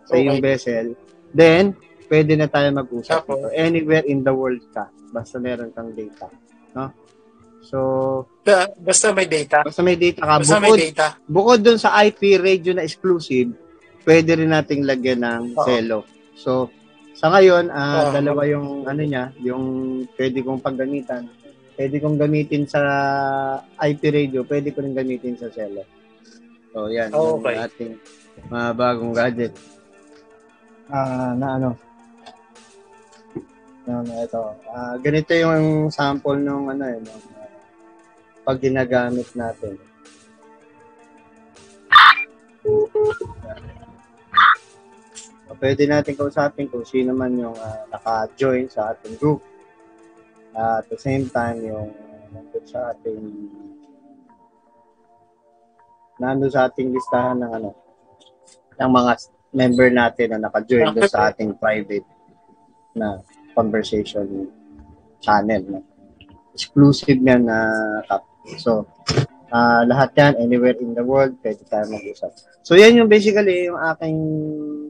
sa 0.08 0.12
okay. 0.12 0.24
iyong 0.24 0.40
vessel 0.40 0.86
then 1.36 1.76
pwede 2.10 2.34
na 2.34 2.50
tayo 2.50 2.74
mag-usap. 2.74 3.22
Okay. 3.28 3.54
anywhere 3.54 4.04
in 4.08 4.24
the 4.24 4.32
world 4.32 4.60
ka 4.72 4.88
basta 5.12 5.36
meron 5.36 5.70
kang 5.76 5.92
data 5.92 6.26
no 6.74 6.90
So, 7.60 7.78
basta 8.80 9.12
may 9.12 9.28
data. 9.28 9.62
Basta 9.62 9.84
may 9.84 9.96
data 10.00 10.20
ka. 10.24 10.34
Basta 10.40 10.58
bukod, 10.58 10.76
may 10.76 10.80
data. 10.90 11.06
Bukod 11.28 11.60
dun 11.60 11.78
sa 11.78 11.94
IP 12.02 12.40
radio 12.40 12.72
na 12.72 12.84
exclusive, 12.84 13.52
pwede 14.08 14.40
rin 14.40 14.50
nating 14.50 14.88
lagyan 14.88 15.20
ng 15.22 15.42
Oo. 15.54 15.64
Celo. 15.68 15.98
So, 16.34 16.72
sa 17.12 17.28
ngayon, 17.28 17.68
uh, 17.68 18.16
dalawa 18.16 18.48
yung 18.48 18.88
ano 18.88 19.02
niya, 19.04 19.28
yung 19.44 19.64
pwede 20.16 20.40
kong 20.40 20.64
paggamitan. 20.64 21.28
Pwede 21.76 22.00
kong 22.00 22.16
gamitin 22.16 22.64
sa 22.64 22.80
IP 23.76 24.08
radio, 24.08 24.44
pwede 24.44 24.72
ko 24.72 24.80
rin 24.80 24.96
gamitin 24.96 25.36
sa 25.36 25.52
Celo. 25.52 25.84
So, 26.72 26.88
yan. 26.88 27.12
Oh, 27.12 27.36
yung 27.36 27.44
okay. 27.44 27.56
ating 27.60 27.92
mga 28.48 28.68
bagong 28.72 29.12
gadget. 29.12 29.52
Ah, 30.90 31.36
na 31.36 31.60
ano? 31.60 31.70
Na 33.90 34.22
ito. 34.22 34.42
Ah, 34.70 34.94
ganito 35.02 35.34
yung 35.34 35.90
sample 35.90 36.38
nung 36.38 36.70
ano 36.70 36.84
eh, 36.86 36.98
nung, 37.02 37.39
pag 38.50 38.58
ginagamit 38.58 39.30
natin. 39.38 39.78
So, 45.46 45.54
pwede 45.62 45.86
natin 45.86 46.18
kausapin 46.18 46.66
kung 46.66 46.82
sino 46.82 47.14
man 47.14 47.38
yung 47.38 47.54
ah, 47.54 47.86
naka-join 47.94 48.66
sa 48.66 48.90
ating 48.90 49.14
group. 49.22 49.38
Ah, 50.50 50.82
at 50.82 50.90
the 50.90 50.98
same 50.98 51.30
time, 51.30 51.62
yung 51.62 51.94
nandun 52.34 52.66
sa 52.66 52.90
ating 52.90 53.22
nandun 56.18 56.50
sa 56.50 56.66
ating 56.66 56.90
listahan 56.90 57.38
ng 57.38 57.52
ano, 57.54 57.70
ng 58.82 58.90
mga 58.90 59.12
member 59.54 59.88
natin 59.94 60.26
na 60.34 60.50
naka-join 60.50 60.90
doon 60.90 61.06
sa 61.06 61.30
ating 61.30 61.54
private 61.54 62.06
na 62.98 63.22
conversation 63.54 64.50
channel. 65.22 65.62
No? 65.70 65.86
Exclusive 66.50 67.22
yan 67.22 67.46
na 67.46 67.70
top. 68.10 68.29
So, 68.58 68.86
ah 69.50 69.82
lahat 69.82 70.14
yan, 70.14 70.32
anywhere 70.38 70.78
in 70.78 70.94
the 70.94 71.02
world, 71.02 71.34
pwede 71.42 71.62
tayo 71.66 71.90
mag-usap. 71.90 72.30
So, 72.62 72.78
yan 72.78 72.96
yung 72.96 73.10
basically 73.10 73.66
yung 73.66 73.78
aking 73.78 74.18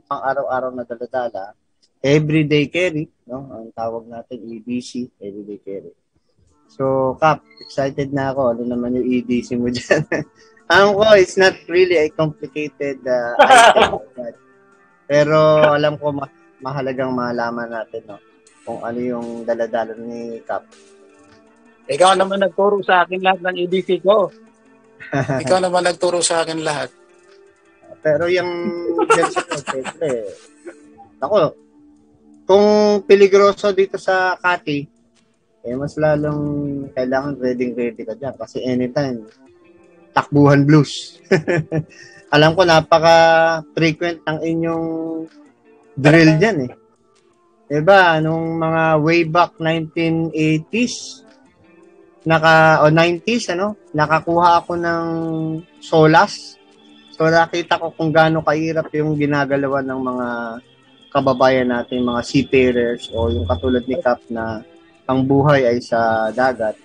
pang-araw-araw 0.04 0.70
na 0.74 0.84
daladala. 0.84 1.56
Everyday 2.00 2.68
carry, 2.68 3.08
no? 3.28 3.44
Ang 3.52 3.76
tawag 3.76 4.08
natin 4.08 4.40
EDC, 4.40 5.20
everyday 5.20 5.60
carry. 5.60 5.92
So, 6.70 7.16
Kap, 7.18 7.42
excited 7.60 8.14
na 8.14 8.32
ako. 8.32 8.56
Ano 8.56 8.62
naman 8.64 8.96
yung 8.96 9.04
EDC 9.04 9.58
mo 9.58 9.68
dyan? 9.74 10.06
Alam 10.70 10.94
ko, 10.96 11.02
it's 11.18 11.34
not 11.34 11.52
really 11.66 11.98
a 11.98 12.08
complicated 12.08 13.02
uh, 13.04 13.34
item. 13.42 14.00
but- 14.14 14.38
pero 15.10 15.36
alam 15.74 15.98
ko, 15.98 16.14
ma- 16.14 16.30
mahalagang 16.62 17.10
malaman 17.10 17.66
natin, 17.66 18.06
no? 18.06 18.22
Kung 18.62 18.78
ano 18.80 18.98
yung 19.02 19.28
daladala 19.42 19.98
ni 19.98 20.38
Kap. 20.46 20.62
Ikaw 21.90 22.14
naman 22.14 22.38
nagturo 22.38 22.78
sa 22.86 23.02
akin 23.02 23.18
lahat 23.18 23.40
ng 23.42 23.56
EDC 23.66 23.88
ko. 24.06 24.30
Ikaw 25.42 25.58
naman 25.58 25.90
nagturo 25.90 26.22
sa 26.22 26.46
akin 26.46 26.62
lahat. 26.62 26.94
Pero 28.00 28.30
yung 28.30 28.50
ko, 28.94 29.58
siyempre, 29.68 30.30
ako, 31.18 31.52
kung 32.46 32.66
peligroso 33.04 33.74
dito 33.74 33.98
sa 33.98 34.38
Kati, 34.38 34.78
eh 35.60 35.76
mas 35.76 35.92
lalong 36.00 36.88
kailangan 36.96 37.36
ready 37.36 37.76
ready 37.76 38.00
ka 38.00 38.16
dyan 38.16 38.32
kasi 38.38 38.64
anytime 38.64 39.28
takbuhan 40.16 40.64
blues. 40.64 41.20
Alam 42.34 42.54
ko 42.54 42.62
napaka-frequent 42.62 44.22
ang 44.24 44.38
inyong 44.40 44.86
drill 45.98 46.32
dyan 46.38 46.58
eh. 46.70 46.72
Diba, 47.70 48.18
nung 48.18 48.58
mga 48.58 48.98
way 48.98 49.22
back 49.26 49.58
1980s, 49.62 51.22
naka, 52.26 52.84
o 52.84 52.92
90s, 52.92 53.56
ano, 53.56 53.76
nakakuha 53.92 54.60
ako 54.64 54.72
ng 54.76 55.04
solas 55.80 56.60
So 57.20 57.28
nakita 57.28 57.76
ko 57.76 57.92
kung 57.92 58.16
gaano 58.16 58.40
kahirap 58.40 58.88
yung 58.96 59.12
ginagalawan 59.12 59.84
ng 59.84 60.00
mga 60.00 60.28
kababayan 61.12 61.68
natin, 61.68 62.00
mga 62.00 62.24
seafarers 62.24 63.12
o 63.12 63.28
yung 63.28 63.44
katulad 63.44 63.84
ni 63.84 64.00
Cap 64.00 64.24
na 64.32 64.64
ang 65.04 65.28
buhay 65.28 65.68
ay 65.68 65.84
sa 65.84 66.32
dagat 66.32 66.80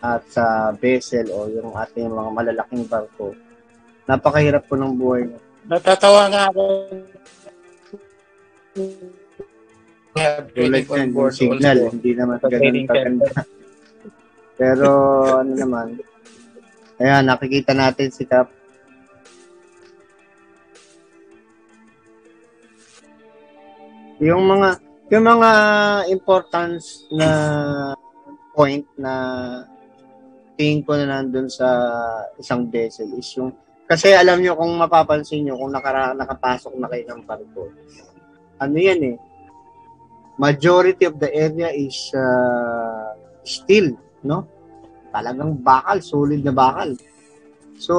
at 0.00 0.24
sa 0.32 0.72
vessel 0.80 1.28
o 1.28 1.52
yung 1.52 1.76
ating 1.76 2.08
mga 2.08 2.30
malalaking 2.32 2.88
barko. 2.88 3.36
Napakahirap 4.08 4.64
po 4.64 4.80
ng 4.80 4.96
buhay. 4.96 5.28
niya. 5.28 5.40
Natatawa 5.68 6.32
nga 6.32 6.42
ako. 6.48 6.64
Tulad 10.56 10.84
yan, 10.88 11.12
yung 11.12 11.36
signal, 11.36 11.78
hindi 11.92 12.16
naman 12.16 12.40
ganun 12.40 12.88
kaganda. 12.88 13.28
Pero 14.56 14.88
ano 15.36 15.52
naman, 15.52 16.00
ayan, 16.96 17.28
nakikita 17.28 17.76
natin 17.76 18.08
si 18.08 18.24
Cap. 18.24 18.48
Yung 24.16 24.48
mga 24.48 24.80
yung 25.12 25.26
mga 25.28 25.50
importance 26.08 27.04
na 27.12 27.28
point 28.56 28.82
na 28.96 29.12
tingin 30.56 30.80
ko 30.82 30.96
na 30.96 31.20
nandun 31.20 31.52
sa 31.52 31.68
isang 32.40 32.66
vessel 32.72 33.12
is 33.20 33.28
yung 33.36 33.52
kasi 33.84 34.16
alam 34.16 34.40
nyo 34.40 34.56
kung 34.56 34.72
mapapansin 34.80 35.46
nyo 35.46 35.60
kung 35.60 35.70
nakara, 35.70 36.16
nakapasok 36.16 36.74
na 36.80 36.88
kayo 36.88 37.04
ng 37.12 37.22
barko 37.28 37.68
ano 38.56 38.76
yan 38.76 39.00
eh. 39.14 39.16
Majority 40.36 41.08
of 41.08 41.16
the 41.16 41.32
area 41.32 41.72
is 41.72 42.12
uh, 42.12 43.16
still 43.44 43.96
no 44.26 44.44
talagang 45.14 45.56
bakal 45.62 46.02
solid 46.02 46.42
na 46.42 46.50
bakal 46.52 46.98
so 47.78 47.94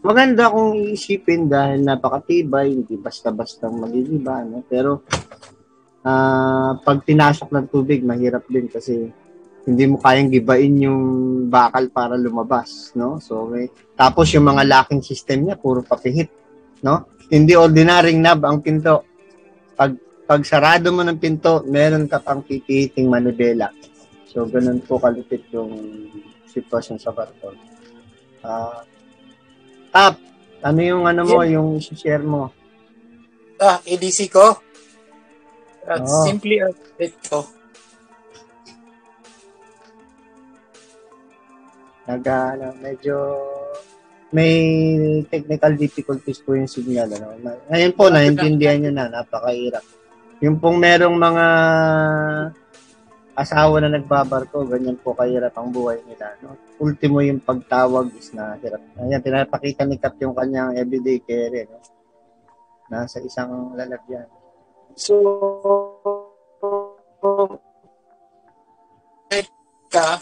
maganda 0.00 0.48
kung 0.48 0.72
iisipin 0.72 1.46
dahil 1.46 1.84
napakatibay 1.84 2.72
hindi 2.72 2.96
basta-basta 2.96 3.68
magigiba 3.68 4.42
no 4.48 4.64
pero 4.64 5.04
ah 6.02 6.80
pag 6.80 7.04
tinasok 7.04 7.52
ng 7.52 7.66
tubig 7.68 8.00
mahirap 8.00 8.48
din 8.48 8.66
kasi 8.72 9.12
hindi 9.68 9.84
mo 9.84 10.00
kayang 10.00 10.32
gibain 10.32 10.80
yung 10.80 11.02
bakal 11.52 11.92
para 11.92 12.16
lumabas, 12.16 12.96
no? 12.96 13.20
So, 13.20 13.44
may, 13.52 13.68
tapos 13.92 14.32
yung 14.32 14.48
mga 14.48 14.64
locking 14.64 15.04
system 15.04 15.44
niya, 15.44 15.60
puro 15.60 15.84
papihit, 15.84 16.32
no? 16.80 17.04
Hindi 17.28 17.52
ordinaryong 17.52 18.24
knob 18.24 18.40
ang 18.48 18.64
pinto. 18.64 19.04
Pag, 19.76 19.92
pag 20.24 20.40
sarado 20.48 20.88
mo 20.88 21.04
ng 21.04 21.20
pinto, 21.20 21.60
meron 21.68 22.08
ka 22.08 22.16
pang 22.24 22.40
pipihiting 22.40 23.12
manibela. 23.12 23.68
So, 24.28 24.44
ganun 24.44 24.84
po 24.84 25.00
kalupit 25.00 25.42
yung 25.50 25.72
sitwasyon 26.48 26.98
sa 27.00 27.12
barko. 27.12 27.56
Ah, 28.44 28.84
Tap, 29.88 30.20
ano 30.60 30.80
yung 30.84 31.08
ano 31.08 31.24
mo, 31.24 31.40
yung 31.42 31.80
share 31.80 32.22
mo? 32.22 32.52
Ah, 33.56 33.80
EDC 33.82 34.28
ko? 34.28 34.60
At 35.88 36.04
Oo. 36.04 36.28
simply 36.28 36.60
as 36.60 36.76
ito. 37.00 37.58
nag 42.08 42.24
ano, 42.24 42.72
medyo 42.80 43.14
may 44.32 44.56
technical 45.28 45.72
difficulties 45.76 46.40
po 46.40 46.56
yung 46.56 46.68
signal. 46.68 47.08
Ano. 47.12 47.36
Ngayon 47.68 47.92
po, 47.96 48.08
naintindihan 48.08 48.80
nyo 48.80 48.92
na, 48.92 49.08
napakahirap. 49.08 49.84
Yung 50.40 50.56
pong 50.60 50.80
merong 50.80 51.16
mga 51.16 51.46
asawa 53.38 53.78
na 53.78 53.94
nagbabarko, 53.94 54.66
ganyan 54.66 54.98
po 54.98 55.14
kahirap 55.14 55.54
ang 55.54 55.70
buhay 55.70 56.02
nila. 56.10 56.34
No? 56.42 56.58
Ultimo 56.82 57.22
yung 57.22 57.38
pagtawag 57.38 58.10
is 58.18 58.34
na 58.34 58.58
hirap. 58.58 58.82
Ayan, 58.98 59.22
pinapakita 59.22 59.86
ni 59.86 59.94
Kap 59.94 60.18
yung 60.18 60.34
kanyang 60.34 60.74
everyday 60.74 61.22
care. 61.22 61.70
No? 61.70 61.78
Nasa 62.90 63.22
isang 63.22 63.78
lalagyan. 63.78 64.26
So, 64.98 65.14
ka, 69.88 70.20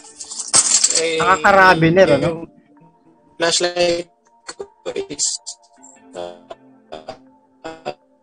eh, 1.01 1.19
Nakakarabiner, 1.19 2.07
ano? 2.15 2.23
yung 2.23 2.41
Flashlight 3.37 4.09
ko 4.47 4.65
is 5.09 5.37
uh, 6.15 6.41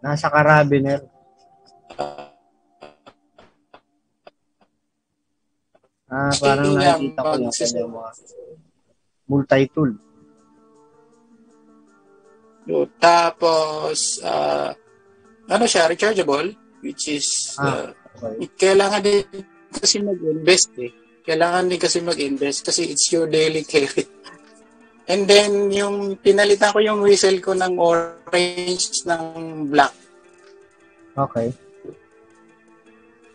Nasa 0.04 0.28
carabiner. 0.28 1.00
Ah, 6.14 6.30
parang 6.38 6.78
nga, 6.78 6.94
nakikita 6.94 7.20
ko 7.26 7.34
yung 7.42 7.50
kanyang 7.50 7.90
mga 7.90 8.10
multi-tool. 9.26 9.92
Yo, 12.70 12.86
Tapos, 13.02 14.22
ah, 14.22 14.70
ano 15.50 15.64
siya, 15.66 15.90
rechargeable, 15.90 16.54
which 16.86 17.10
is, 17.10 17.58
Ah. 17.58 17.90
Okay. 18.14 18.46
kailangan 18.70 19.02
din 19.02 19.26
kasi 19.74 19.98
mag-invest 19.98 20.70
eh. 20.78 20.94
Kailangan 21.26 21.66
din 21.66 21.80
kasi 21.82 21.98
mag-invest 21.98 22.62
kasi 22.62 22.94
it's 22.94 23.10
your 23.10 23.26
daily 23.26 23.66
carry. 23.66 24.06
And 25.10 25.26
then, 25.26 25.68
yung 25.74 26.16
pinalitan 26.22 26.70
ko 26.70 26.78
yung 26.78 27.02
whistle 27.02 27.42
ko 27.42 27.52
ng 27.58 27.74
orange 27.76 29.02
ng 29.04 29.24
black. 29.68 29.92
Okay. 31.18 31.50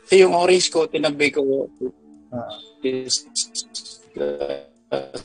So, 0.10 0.14
yung 0.18 0.34
orange 0.34 0.72
ko, 0.74 0.88
tinabi 0.90 1.30
ko. 1.30 1.70
Is 2.84 3.26
uh, 4.18 5.18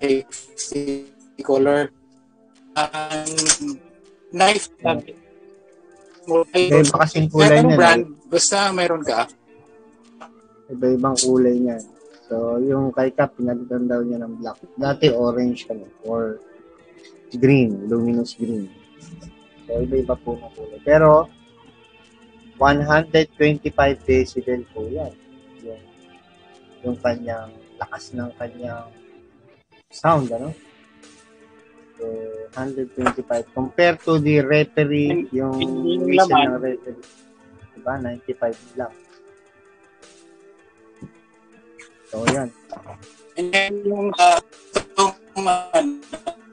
safety 0.00 1.06
color. 1.44 1.92
Ang 2.72 3.28
knife 4.32 4.72
tab. 4.80 5.04
Iba-iba 6.24 6.94
kasing 7.04 7.28
kulay 7.28 7.60
niya. 7.60 7.76
brand? 7.76 8.04
Basta 8.32 8.72
mayroon 8.72 9.04
ka. 9.04 9.28
Iba-ibang 10.72 11.18
kulay 11.20 11.58
niya. 11.60 11.76
So, 12.32 12.56
yung 12.64 12.96
kay 12.96 13.12
Cap, 13.12 13.36
pinalitan 13.36 13.90
daw 13.90 14.00
niya 14.00 14.24
ng 14.24 14.40
black. 14.40 14.56
Dati 14.80 15.12
orange 15.12 15.68
kami. 15.68 15.84
Or 16.08 16.40
green, 17.36 17.84
luminous 17.92 18.32
green. 18.40 18.72
So, 19.68 19.84
iba-iba 19.84 20.16
po 20.16 20.40
ng 20.40 20.52
kulay. 20.56 20.80
Pero, 20.80 21.28
125 22.56 23.68
decibel 24.06 24.64
po 24.72 24.86
yan. 24.88 25.12
Yung, 26.82 26.98
kanyang 26.98 27.50
lakas 27.78 28.14
ng 28.14 28.30
kanyang 28.38 28.90
sound, 29.90 30.28
ano? 30.34 30.50
So, 31.98 32.04
125. 32.58 33.54
Compared 33.54 33.98
to 34.02 34.18
the 34.18 34.42
referee, 34.42 35.30
yung 35.30 35.58
whistle 36.02 36.34
ng 36.34 36.58
referee. 36.58 37.06
Diba? 37.78 37.94
95 37.98 38.78
lang. 38.78 38.92
So, 42.12 42.26
yan. 42.28 42.48
And 43.40 43.48
then 43.48 43.72
yung 43.88 44.12
uh, 44.20 44.40
itong, 44.76 45.16
uh, 45.48 45.80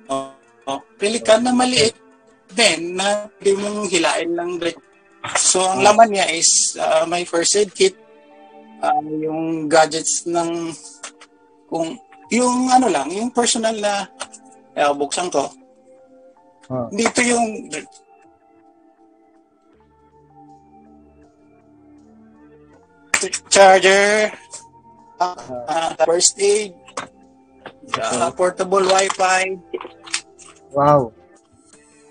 uh, 0.07 0.79
pelikan 0.95 1.43
na 1.43 1.51
maliit 1.51 1.91
din 2.55 2.95
na 2.95 3.27
hindi 3.39 3.51
mong 3.59 3.91
hilain 3.91 4.31
lang. 4.39 4.55
So, 5.35 5.59
ang 5.67 5.83
laman 5.83 6.15
niya 6.15 6.31
is 6.31 6.79
uh, 6.79 7.03
my 7.03 7.27
first 7.27 7.59
aid 7.59 7.75
kit, 7.75 7.97
uh, 8.83 9.03
yung 9.03 9.67
gadgets 9.67 10.27
ng 10.27 10.71
kung 11.69 11.99
yung 12.29 12.69
ano 12.69 12.87
lang, 12.89 13.09
yung 13.09 13.33
personal 13.33 13.73
na 13.77 14.05
eh, 14.77 14.85
buksan 14.93 15.27
ko. 15.33 15.49
Oh. 16.69 16.87
Dito 16.93 17.19
yung 17.25 17.67
charger, 23.49 24.31
uh, 25.19 25.35
uh, 25.67 25.91
first 26.05 26.39
aid, 26.39 26.71
uh, 27.99 28.31
portable 28.31 28.85
wifi. 28.85 29.59
Wow. 30.71 31.11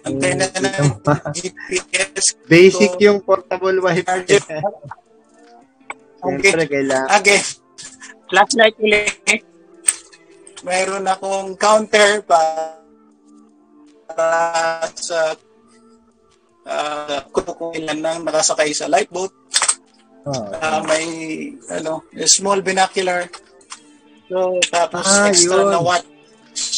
Antena 0.04 0.50
ng 0.50 1.00
GPS. 1.33 2.37
Basic 2.50 2.98
yung 3.00 3.22
portable 3.22 3.81
wifi. 3.81 4.37
Charger. 6.18 6.42
Siyempre, 6.42 6.62
okay. 6.66 6.72
kailangan. 6.74 7.09
Okay. 7.22 7.38
Flashlight 8.28 8.76
ulit. 8.83 9.42
Mayroon 10.66 11.07
akong 11.07 11.54
counter 11.54 12.20
para 12.26 12.83
sa 14.98 15.38
uh, 16.66 17.20
kung 17.33 17.72
ilan 17.72 17.98
nang 18.02 18.20
nakasakay 18.26 18.74
sa 18.74 18.90
lifeboat. 18.90 19.33
Oh, 20.28 20.44
uh, 20.52 20.85
may 20.85 21.07
ano, 21.72 22.04
small 22.28 22.61
binocular. 22.61 23.31
So, 24.28 24.61
tapos 24.68 25.09
ah, 25.09 25.33
extra 25.33 25.64
yun. 25.64 25.72
na 25.72 25.81
watch. 25.81 26.04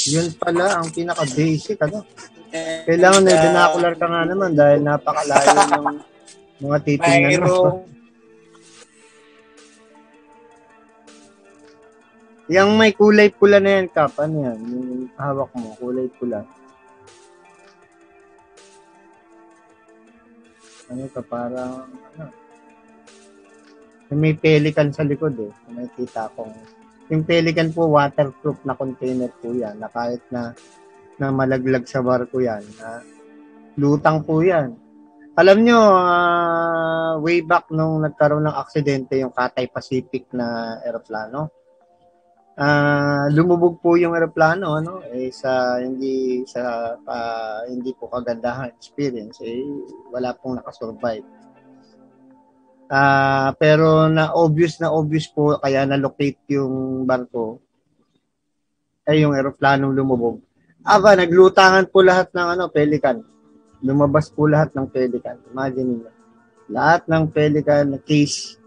Yun 0.07 0.31
pala 0.38 0.79
ang 0.79 0.87
pinaka-basic, 0.94 1.83
ano? 1.83 2.07
And, 2.55 2.87
Kailangan 2.87 3.22
na 3.26 3.33
uh, 3.35 3.42
binocular 3.42 3.94
ka 3.98 4.07
nga 4.07 4.22
naman 4.22 4.50
dahil 4.55 4.79
napakalayo 4.87 5.50
ng 5.50 5.87
mga 6.62 6.79
titingnan 6.87 7.42
mo. 7.42 7.90
Yang 12.51 12.69
may 12.75 12.91
kulay 12.91 13.31
pula 13.31 13.63
na 13.63 13.79
yan, 13.79 13.87
Kap. 13.95 14.19
Ano 14.19 14.43
yan? 14.43 14.59
Yung 14.59 15.07
hawak 15.15 15.55
mo, 15.55 15.71
kulay 15.79 16.11
pula. 16.19 16.43
Ano 20.91 21.07
ka, 21.15 21.23
parang, 21.23 21.87
ano, 21.87 22.27
may 24.11 24.35
pelican 24.35 24.91
sa 24.91 25.07
likod 25.07 25.39
eh. 25.39 25.55
Nakikita 25.71 26.35
kong, 26.35 26.51
yung 27.15 27.23
pelican 27.23 27.71
po, 27.71 27.87
waterproof 27.87 28.59
na 28.67 28.75
container 28.75 29.31
po 29.39 29.55
yan, 29.55 29.79
na 29.79 29.87
kahit 29.87 30.19
na, 30.35 30.51
na 31.23 31.31
malaglag 31.31 31.87
sa 31.87 32.03
barko 32.03 32.43
yan, 32.43 32.67
na 32.83 32.99
lutang 33.79 34.27
po 34.27 34.43
yan. 34.43 34.75
Alam 35.39 35.63
nyo, 35.63 35.79
uh, 35.79 37.15
way 37.23 37.47
back 37.47 37.71
nung 37.71 38.03
nagkaroon 38.03 38.51
ng 38.51 38.59
aksidente 38.59 39.15
yung 39.23 39.31
Cathay 39.31 39.71
Pacific 39.71 40.27
na 40.35 40.75
aeroplano, 40.83 41.60
uh, 42.61 43.25
lumubog 43.33 43.81
po 43.81 43.96
yung 43.96 44.12
eroplano 44.12 44.77
ano 44.77 45.01
eh 45.09 45.33
sa 45.33 45.81
hindi 45.81 46.44
sa 46.44 46.94
uh, 47.01 47.64
hindi 47.66 47.96
po 47.96 48.12
kagandahan 48.12 48.77
experience 48.77 49.40
eh 49.40 49.64
wala 50.12 50.37
pong 50.37 50.61
nakasurvive. 50.61 51.25
Uh, 52.90 53.55
pero 53.57 54.11
na 54.11 54.35
obvious 54.35 54.83
na 54.83 54.90
obvious 54.90 55.31
po 55.31 55.57
kaya 55.62 55.87
na-locate 55.87 56.42
yung 56.51 57.07
barko 57.07 57.62
ay 59.09 59.23
eh, 59.23 59.27
yung 59.27 59.35
eroplanong 59.35 59.94
lumubog. 59.96 60.38
Aba, 60.87 61.18
naglutangan 61.18 61.90
po 61.90 62.01
lahat 62.01 62.33
ng 62.33 62.46
ano, 62.57 62.64
pelican. 62.70 63.20
Lumabas 63.83 64.33
po 64.33 64.49
lahat 64.49 64.73
ng 64.77 64.87
pelican. 64.88 65.37
Imagine 65.51 65.88
niyo. 65.99 66.11
Lahat 66.70 67.03
ng 67.11 67.25
pelican 67.29 67.96
na 67.96 67.99
case 68.01 68.60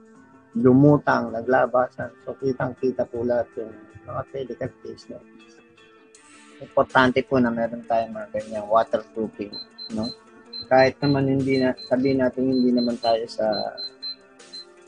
lumutang, 0.57 1.33
naglabasan. 1.33 2.13
So, 2.21 2.37
kitang-kita 2.37 3.09
po 3.09 3.25
lahat 3.25 3.49
yung 3.57 3.73
mga 4.05 4.21
pelican 4.29 4.73
case. 4.85 5.09
No? 5.09 5.19
Importante 6.61 7.25
po 7.25 7.41
na 7.41 7.49
meron 7.49 7.81
tayong 7.89 8.13
mga 8.13 8.29
ganyang 8.37 8.69
waterproofing. 8.69 9.53
No? 9.97 10.07
Kahit 10.69 11.01
naman 11.01 11.27
hindi 11.27 11.59
na, 11.59 11.73
sabi 11.89 12.13
natin 12.13 12.53
hindi 12.53 12.69
naman 12.69 12.95
tayo 13.01 13.25
sa 13.27 13.49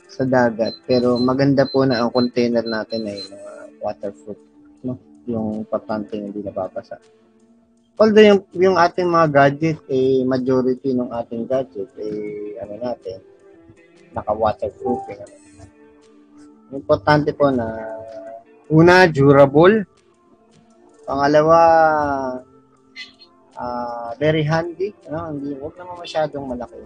sa 0.06 0.24
dagat. 0.24 0.72
Pero 0.88 1.20
maganda 1.20 1.68
po 1.68 1.84
na 1.84 2.00
ang 2.00 2.14
container 2.14 2.64
natin 2.64 3.04
ay 3.04 3.20
mga 3.26 3.52
waterproof. 3.82 4.38
No? 4.86 4.96
Yung 5.26 5.66
importante 5.66 6.16
hindi 6.16 6.40
nababasa. 6.40 6.96
Although 7.96 8.24
yung, 8.28 8.40
yung 8.52 8.76
ating 8.76 9.08
mga 9.08 9.28
gadget, 9.32 9.78
eh, 9.88 10.20
majority 10.20 10.92
ng 10.92 11.10
ating 11.16 11.48
gadget, 11.48 11.88
eh, 11.96 12.60
ano 12.60 12.76
natin, 12.76 13.24
naka-waterproofing. 14.12 15.16
Ano? 15.16 15.45
Importante 16.74 17.30
po 17.30 17.46
na 17.54 17.66
una, 18.66 19.06
durable. 19.06 19.86
Pangalawa, 21.06 21.58
uh, 23.54 24.10
very 24.18 24.42
handy. 24.42 24.90
Ano? 25.06 25.30
Hindi, 25.30 25.54
huwag 25.54 25.78
naman 25.78 26.02
masyadong 26.02 26.44
malaki. 26.50 26.82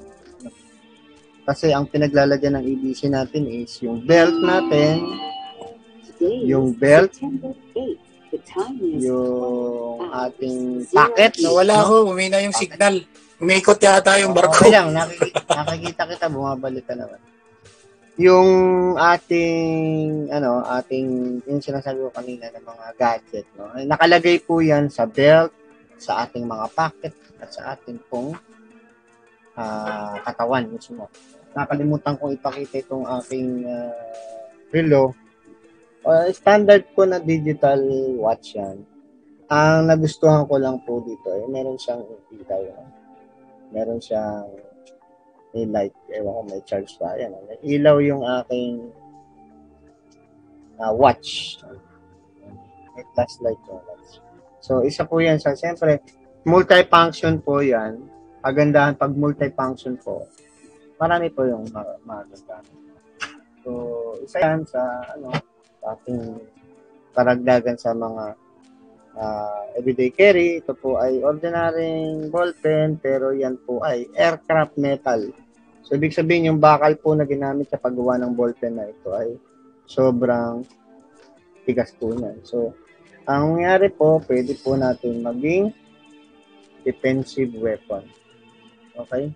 Kasi 1.48 1.72
ang 1.72 1.88
pinaglalagyan 1.88 2.60
ng 2.60 2.64
EBC 2.68 3.08
natin 3.08 3.48
is 3.48 3.80
yung 3.80 4.04
belt 4.04 4.36
natin, 4.44 5.08
yung 6.20 6.76
belt, 6.76 7.16
yung 8.76 10.04
ating 10.12 10.84
packet. 10.92 11.32
Nawala 11.40 11.80
ako, 11.80 12.12
umina 12.12 12.44
yung 12.44 12.52
signal. 12.52 13.00
Umikot 13.40 13.80
yata 13.80 14.20
yung 14.20 14.36
barko. 14.36 14.68
Okay 14.68 14.68
lang, 14.68 14.92
nakikita, 14.92 15.40
nakikita 15.64 16.02
kita, 16.04 16.24
bumabalik 16.28 16.84
ka 16.84 16.92
naman 16.92 17.29
yung 18.20 18.50
ating 19.00 20.28
ano 20.28 20.60
ating 20.60 21.40
yung 21.48 21.64
sinasabi 21.64 22.04
ko 22.04 22.12
kanina 22.12 22.52
ng 22.52 22.64
mga 22.68 22.86
gadget 23.00 23.46
no? 23.56 23.72
Nakalagay 23.72 24.44
po 24.44 24.60
yan 24.60 24.92
sa 24.92 25.08
belt 25.08 25.48
sa 25.96 26.28
ating 26.28 26.44
mga 26.44 26.68
pocket 26.76 27.16
at 27.40 27.48
sa 27.48 27.72
ating 27.72 27.96
pong 28.12 28.36
uh, 29.56 30.14
katawan 30.20 30.68
mismo. 30.68 31.08
Nakalimutan 31.56 32.20
kong 32.20 32.36
ipakita 32.36 32.84
itong 32.84 33.08
aking 33.08 33.64
uh, 33.64 33.96
relo 34.68 35.16
uh, 36.04 36.28
standard 36.28 36.84
po 36.92 37.08
na 37.08 37.16
digital 37.16 37.80
watch 38.20 38.60
yan. 38.60 38.84
Ang 39.48 39.88
nagustuhan 39.88 40.44
ko 40.44 40.60
lang 40.60 40.76
po 40.84 41.00
dito 41.00 41.32
eh 41.32 41.48
meron 41.48 41.80
siyang 41.80 42.04
ilaw 42.36 42.62
meron 43.72 43.98
siyang 43.98 44.69
may 45.50 45.66
light, 45.66 45.94
ewan 46.14 46.30
ko, 46.30 46.42
may 46.46 46.62
charge 46.62 46.92
pa. 46.98 47.18
Ayan, 47.18 47.34
may 47.46 47.58
ilaw 47.66 47.98
yung 47.98 48.22
aking 48.22 48.90
uh, 50.78 50.94
watch. 50.94 51.58
May 52.94 53.04
flashlight 53.14 53.60
yung 53.66 53.82
watch. 53.82 54.22
So, 54.60 54.86
isa 54.86 55.02
po 55.02 55.18
yan 55.18 55.42
sa, 55.42 55.56
siyempre, 55.56 55.98
multi-function 56.46 57.42
po 57.42 57.60
yan. 57.64 57.98
Kagandahan 58.40 58.94
pag 58.96 59.12
multi-function 59.12 59.98
po, 60.00 60.24
marami 61.00 61.28
po 61.32 61.44
yung 61.44 61.66
maganda. 62.06 62.62
So, 63.64 63.70
isa 64.22 64.38
yan 64.38 64.62
sa, 64.68 64.80
ano, 65.16 65.34
ating 65.80 66.38
karagdagan 67.16 67.76
sa 67.76 67.90
mga 67.96 68.36
uh, 69.16 69.62
everyday 69.74 70.10
carry. 70.12 70.60
Ito 70.62 70.76
po 70.76 71.00
ay 71.00 71.22
ordinary 71.24 72.28
ballpen 72.28 72.98
pero 73.00 73.32
yan 73.34 73.58
po 73.62 73.82
ay 73.82 74.06
aircraft 74.14 74.76
metal. 74.78 75.30
So, 75.86 75.98
ibig 75.98 76.14
sabihin 76.14 76.52
yung 76.54 76.60
bakal 76.62 76.94
po 77.00 77.16
na 77.16 77.26
ginamit 77.26 77.66
sa 77.72 77.80
paggawa 77.80 78.20
ng 78.20 78.36
ballpen 78.36 78.78
na 78.78 78.86
ito 78.86 79.10
ay 79.10 79.34
sobrang 79.90 80.62
tigas 81.66 81.90
po 81.98 82.14
niyan. 82.14 82.38
So, 82.46 82.76
ang 83.26 83.58
nangyari 83.58 83.90
po, 83.90 84.22
pwede 84.26 84.54
po 84.58 84.74
natin 84.78 85.22
maging 85.22 85.74
defensive 86.82 87.52
weapon. 87.58 88.06
Okay? 88.96 89.34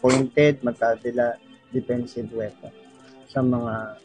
Pointed, 0.00 0.60
magkadila 0.60 1.36
defensive 1.72 2.30
weapon 2.32 2.72
sa 3.26 3.42
mga 3.42 4.00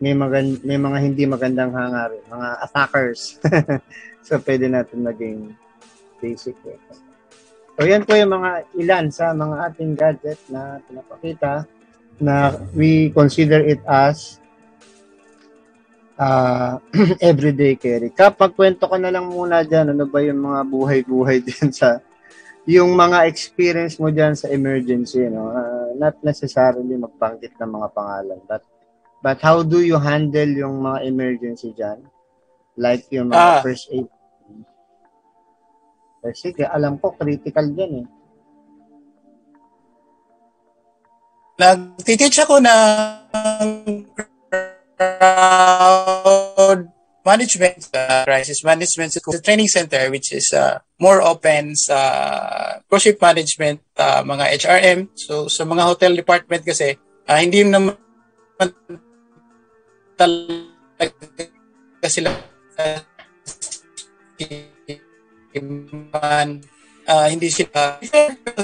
may, 0.00 0.16
magand- 0.16 0.64
may 0.64 0.80
mga 0.80 0.98
hindi 1.04 1.24
magandang 1.28 1.76
hangarin, 1.76 2.24
mga 2.26 2.48
attackers. 2.64 3.36
so, 4.26 4.40
pwede 4.40 4.66
natin 4.66 5.04
maging 5.04 5.52
basic 6.24 6.56
weapon. 6.64 6.98
So, 7.76 7.84
yan 7.84 8.08
po 8.08 8.16
yung 8.16 8.32
mga 8.32 8.50
ilan 8.80 9.06
sa 9.12 9.36
mga 9.36 9.56
ating 9.72 9.92
gadget 9.96 10.40
na 10.48 10.80
pinapakita 10.88 11.68
na 12.20 12.52
we 12.76 13.08
consider 13.12 13.64
it 13.64 13.80
as 13.88 14.40
uh, 16.20 16.76
everyday 17.24 17.76
carry. 17.80 18.12
Kapag 18.12 18.52
kwento 18.52 18.84
ko 18.84 19.00
na 19.00 19.08
lang 19.08 19.32
muna 19.32 19.64
dyan, 19.64 19.96
ano 19.96 20.04
ba 20.04 20.20
yung 20.20 20.44
mga 20.44 20.60
buhay-buhay 20.68 21.40
din 21.48 21.72
sa 21.72 22.04
yung 22.68 22.92
mga 22.92 23.24
experience 23.24 23.96
mo 23.96 24.12
dyan 24.12 24.36
sa 24.36 24.52
emergency, 24.52 25.24
no? 25.32 25.48
Uh, 25.48 25.96
not 25.96 26.20
necessarily 26.20 26.92
magbanggit 26.92 27.56
ng 27.56 27.70
mga 27.72 27.88
pangalan, 27.96 28.40
but 28.44 28.60
But 29.20 29.44
how 29.44 29.60
do 29.60 29.84
you 29.84 30.00
handle 30.00 30.48
yung 30.48 30.80
mga 30.80 31.04
emergency 31.04 31.76
dyan? 31.76 32.00
Like 32.80 33.04
yung 33.12 33.28
mga 33.28 33.60
ah. 33.60 33.60
first 33.60 33.92
aid. 33.92 34.08
Kasi 36.20 36.52
eh, 36.56 36.68
alam 36.68 36.96
ko, 37.00 37.12
critical 37.16 37.68
dyan 37.72 38.04
eh. 38.04 38.06
Nag-teach 41.60 42.40
ako 42.40 42.64
ng 42.64 42.88
crowd 44.96 46.80
management, 47.20 47.84
uh, 47.92 48.24
crisis 48.24 48.64
management 48.64 49.12
sa 49.12 49.20
training 49.44 49.68
center 49.68 50.08
which 50.08 50.32
is 50.32 50.48
uh, 50.56 50.80
more 50.96 51.20
open 51.20 51.76
sa 51.76 52.80
ship 52.96 53.20
management, 53.20 53.84
uh, 54.00 54.24
mga 54.24 54.56
HRM. 54.64 55.12
So 55.16 55.52
sa 55.52 55.68
mga 55.68 55.84
hotel 55.84 56.16
department 56.16 56.64
kasi, 56.64 56.96
uh, 57.28 57.36
hindi 57.36 57.60
naman 57.64 57.96
talaga 60.20 62.08
sila 62.08 62.28
man 66.12 66.60
uh, 67.08 67.26
hindi 67.32 67.48
sila 67.48 67.96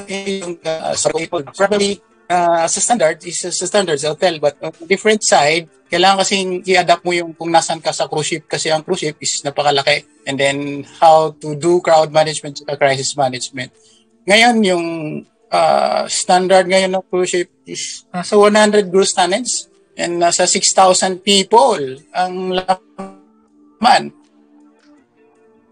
yung 0.04 0.60
uh, 0.60 0.92
sa 0.92 1.08
people 1.16 1.40
probably 1.56 1.96
uh, 2.28 2.68
sa 2.68 2.78
standard 2.78 3.16
is 3.24 3.40
sa 3.40 3.64
standard 3.64 3.96
sa 3.96 4.12
hotel 4.12 4.36
but 4.36 4.60
on 4.60 4.72
different 4.84 5.24
side 5.24 5.64
kailangan 5.86 6.26
kasing 6.26 6.66
i-adapt 6.66 7.06
mo 7.06 7.14
yung 7.14 7.30
kung 7.34 7.50
nasan 7.54 7.78
ka 7.78 7.94
sa 7.94 8.10
cruise 8.10 8.26
ship 8.26 8.44
kasi 8.50 8.74
ang 8.74 8.82
cruise 8.82 9.06
ship 9.06 9.16
is 9.22 9.38
napakalaki. 9.46 10.02
And 10.26 10.34
then 10.34 10.82
how 10.98 11.30
to 11.38 11.54
do 11.54 11.78
crowd 11.78 12.10
management 12.10 12.66
at 12.66 12.78
crisis 12.78 13.14
management. 13.14 13.70
Ngayon 14.26 14.56
yung 14.66 14.86
uh, 15.54 16.02
standard 16.10 16.66
ngayon 16.66 16.90
ng 16.90 17.04
cruise 17.06 17.30
ship 17.30 17.50
is 17.62 18.02
nasa 18.10 18.34
100 18.34 18.90
gross 18.90 19.14
tonnage 19.14 19.70
And 19.96 20.20
nasa 20.20 20.44
6,000 20.44 21.24
people 21.24 22.04
ang 22.12 22.52
laman. 22.52 24.12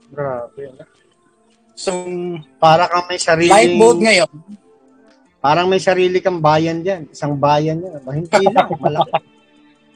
Grabe. 0.08 0.64
So, 1.74 1.90
para 2.62 2.86
kang 2.86 3.04
may 3.10 3.20
sarili 3.20 3.50
lifeboat 3.50 3.98
ngayon. 4.00 4.30
Parang 5.44 5.68
may 5.68 5.82
sarili 5.82 6.24
kang 6.24 6.40
bayan 6.40 6.80
diyan, 6.80 7.12
isang 7.12 7.36
bayan 7.36 7.82
'yan. 7.84 8.00
Hindi 8.00 8.48
lang 8.48 8.64
malaki. 8.86 9.12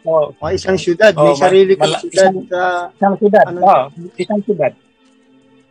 Oh. 0.04 0.28
O, 0.28 0.48
isang 0.52 0.76
syudad, 0.76 1.12
oh, 1.16 1.32
may 1.32 1.36
sarili 1.36 1.72
kang 1.72 1.92
mal- 1.92 2.00
syudad 2.00 2.30
isang, 2.32 2.36
sa 2.48 2.62
isang 2.92 3.14
syudad. 3.16 3.44
Ano, 3.48 3.60
oh, 3.64 3.82
isang 4.20 4.40
syudad. 4.44 4.72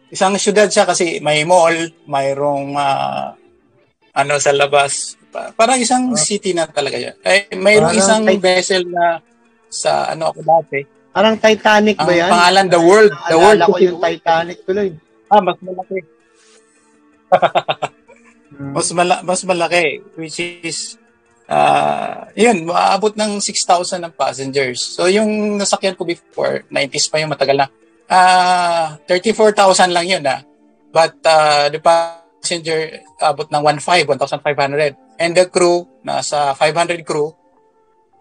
Isang 0.08 0.34
syudad 0.40 0.68
siya 0.72 0.86
kasi 0.88 1.20
may 1.22 1.44
mall, 1.44 1.76
mayroong 2.10 2.74
uh, 2.74 3.36
ano 4.18 4.34
sa 4.42 4.52
labas, 4.56 5.20
Parang 5.54 5.78
isang 5.78 6.14
uh, 6.14 6.20
city 6.20 6.52
na 6.54 6.70
talaga 6.70 6.98
yan. 6.98 7.16
Eh, 7.22 7.54
mayroong 7.58 7.96
isang 7.96 8.24
kay... 8.26 8.38
vessel 8.38 8.84
na 8.88 9.22
sa 9.68 10.12
ano 10.12 10.32
ako 10.32 10.40
dati. 10.44 10.80
Parang 11.12 11.34
Titanic 11.42 11.98
ba 11.98 12.14
yan? 12.14 12.30
Ang 12.30 12.36
pangalan, 12.38 12.66
The 12.70 12.82
World. 12.82 13.14
The 13.26 13.38
World. 13.42 13.62
ko 13.66 13.78
yung 13.82 13.98
Titanic 13.98 14.58
tuloy. 14.64 14.90
Ah, 15.28 15.42
mas 15.42 15.58
malaki. 15.60 16.00
Hmm. 18.58 18.74
mas, 18.74 18.88
mala- 18.96 19.22
mas 19.22 19.42
malaki, 19.44 20.02
which 20.16 20.40
is, 20.40 20.96
uh, 21.52 22.26
yun, 22.34 22.66
maabot 22.66 23.14
ng 23.14 23.44
6,000 23.44 24.02
ng 24.02 24.14
passengers. 24.16 24.82
So, 24.82 25.06
yung 25.12 25.60
nasakyan 25.60 26.00
ko 26.00 26.08
before, 26.08 26.64
90s 26.72 27.12
pa 27.12 27.22
yung 27.22 27.34
matagal 27.34 27.54
na, 27.54 27.68
uh, 28.08 28.98
34,000 29.06 29.94
lang 29.94 30.06
yun, 30.08 30.24
ah. 30.26 30.42
But, 30.90 31.20
uh, 31.28 31.68
the 31.70 31.84
passenger, 31.84 33.04
abot 33.20 33.52
ng 33.52 33.62
1,500, 33.62 34.16
1,500 34.16 35.07
and 35.18 35.34
the 35.34 35.50
crew, 35.50 35.86
nasa 36.06 36.54
500 36.56 37.04
crew, 37.06 37.34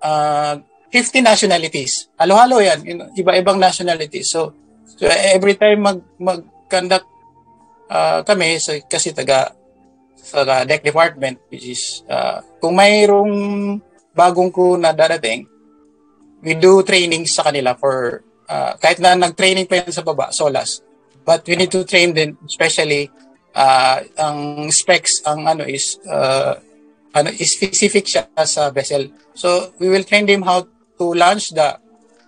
uh, 0.00 0.56
50 0.90 1.20
nationalities. 1.20 2.08
Halo-halo 2.16 2.64
yan, 2.64 2.80
iba-ibang 3.16 3.60
nationalities. 3.60 4.32
So, 4.32 4.56
so 4.96 5.04
every 5.08 5.54
time 5.60 5.84
mag, 5.84 6.00
mag-conduct 6.16 7.06
uh, 7.92 8.20
kami, 8.24 8.56
so, 8.58 8.72
kasi 8.88 9.12
taga 9.12 9.52
sa 10.16 10.42
deck 10.64 10.82
department, 10.82 11.38
which 11.52 11.66
is, 11.68 12.02
uh, 12.10 12.42
kung 12.58 12.74
mayroong 12.74 13.78
bagong 14.16 14.50
crew 14.50 14.74
na 14.80 14.90
darating, 14.90 15.46
we 16.42 16.56
do 16.56 16.82
training 16.82 17.28
sa 17.28 17.46
kanila 17.46 17.76
for, 17.78 18.24
uh, 18.48 18.74
kahit 18.80 18.98
na 18.98 19.14
nag-training 19.14 19.68
pa 19.68 19.84
yan 19.84 19.92
sa 19.92 20.02
baba, 20.02 20.32
SOLAS. 20.32 20.82
But 21.26 21.46
we 21.46 21.58
need 21.58 21.74
to 21.74 21.82
train 21.82 22.14
them, 22.14 22.38
especially, 22.46 23.10
uh, 23.54 23.98
ang 24.18 24.70
specs, 24.70 25.22
ang 25.26 25.46
ano 25.46 25.66
is, 25.66 25.98
uh, 26.06 26.58
ano, 27.16 27.32
specific 27.40 28.04
siya 28.04 28.28
sa 28.44 28.68
vessel. 28.68 29.08
So, 29.32 29.72
we 29.80 29.88
will 29.88 30.04
train 30.04 30.28
them 30.28 30.44
how 30.44 30.68
to 31.00 31.04
launch 31.16 31.56
the 31.56 31.80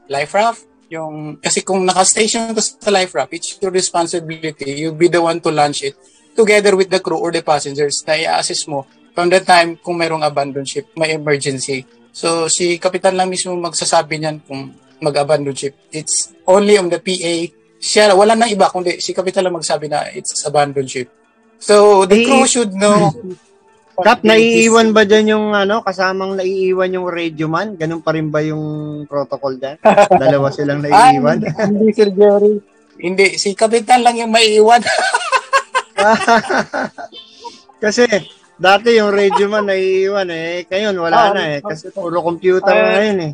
life 0.09 0.33
raft. 0.33 0.65
Yung, 0.89 1.37
kasi 1.45 1.61
kung 1.61 1.85
naka-station 1.85 2.57
ka 2.57 2.65
sa 2.65 2.89
life 2.89 3.13
raft, 3.13 3.37
it's 3.37 3.61
your 3.61 3.69
responsibility. 3.69 4.81
You'll 4.81 4.97
be 4.97 5.13
the 5.13 5.21
one 5.21 5.45
to 5.45 5.53
launch 5.53 5.85
it 5.85 5.93
together 6.33 6.73
with 6.73 6.89
the 6.89 7.05
crew 7.05 7.21
or 7.21 7.29
the 7.29 7.45
passengers 7.45 8.01
na 8.09 8.17
i-assist 8.17 8.71
mo 8.73 8.89
from 9.13 9.29
the 9.29 9.43
time 9.45 9.77
kung 9.77 10.01
mayroong 10.01 10.25
abandon 10.25 10.65
ship, 10.65 10.89
may 10.97 11.13
emergency. 11.13 11.85
So, 12.15 12.49
si 12.49 12.81
kapitan 12.81 13.19
lang 13.19 13.29
mismo 13.29 13.53
magsasabi 13.59 14.17
niyan 14.17 14.41
kung 14.49 14.73
mag-abandon 15.05 15.53
ship. 15.53 15.77
It's 15.93 16.33
only 16.49 16.81
on 16.81 16.89
the 16.89 17.03
PA. 17.03 17.35
Siya, 17.79 18.17
wala 18.17 18.39
nang 18.39 18.49
iba, 18.49 18.71
kundi 18.73 19.03
si 19.03 19.13
kapitan 19.13 19.45
lang 19.45 19.59
magsabi 19.59 19.91
na 19.91 20.09
it's 20.15 20.47
abandoned 20.49 20.89
ship. 20.89 21.13
So, 21.59 22.07
the 22.07 22.25
crew 22.25 22.47
should 22.47 22.73
know 22.73 23.13
Kap, 23.99 24.23
naiiwan 24.23 24.95
ba 24.95 25.03
dyan 25.03 25.35
yung 25.35 25.47
ano, 25.59 25.83
kasamang 25.83 26.39
naiiwan 26.39 26.95
yung 26.95 27.11
radio 27.11 27.51
man? 27.51 27.75
Ganun 27.75 27.99
pa 27.99 28.15
rin 28.15 28.31
ba 28.31 28.39
yung 28.47 28.63
protocol 29.11 29.59
dyan? 29.59 29.75
Dalawa 30.23 30.55
silang 30.55 30.87
naiiwan? 30.87 31.43
Ay, 31.43 31.67
hindi, 31.67 31.91
Sir 31.91 32.15
Jerry. 32.15 32.63
Hindi, 32.99 33.27
si 33.35 33.59
Kapitan 33.59 34.07
lang 34.07 34.15
yung 34.15 34.31
maiiwan. 34.31 34.79
Kasi, 37.83 38.07
dati 38.55 38.95
yung 38.95 39.11
radio 39.11 39.51
man 39.51 39.67
naiiwan 39.67 40.31
eh. 40.31 40.63
Ngayon, 40.71 40.95
wala 40.99 41.19
ah, 41.19 41.35
na 41.35 41.43
eh. 41.55 41.61
Kasi 41.63 41.91
puro 41.91 42.23
computer 42.23 42.71
uh, 42.71 42.91
ngayon 42.95 43.19
eh. 43.23 43.33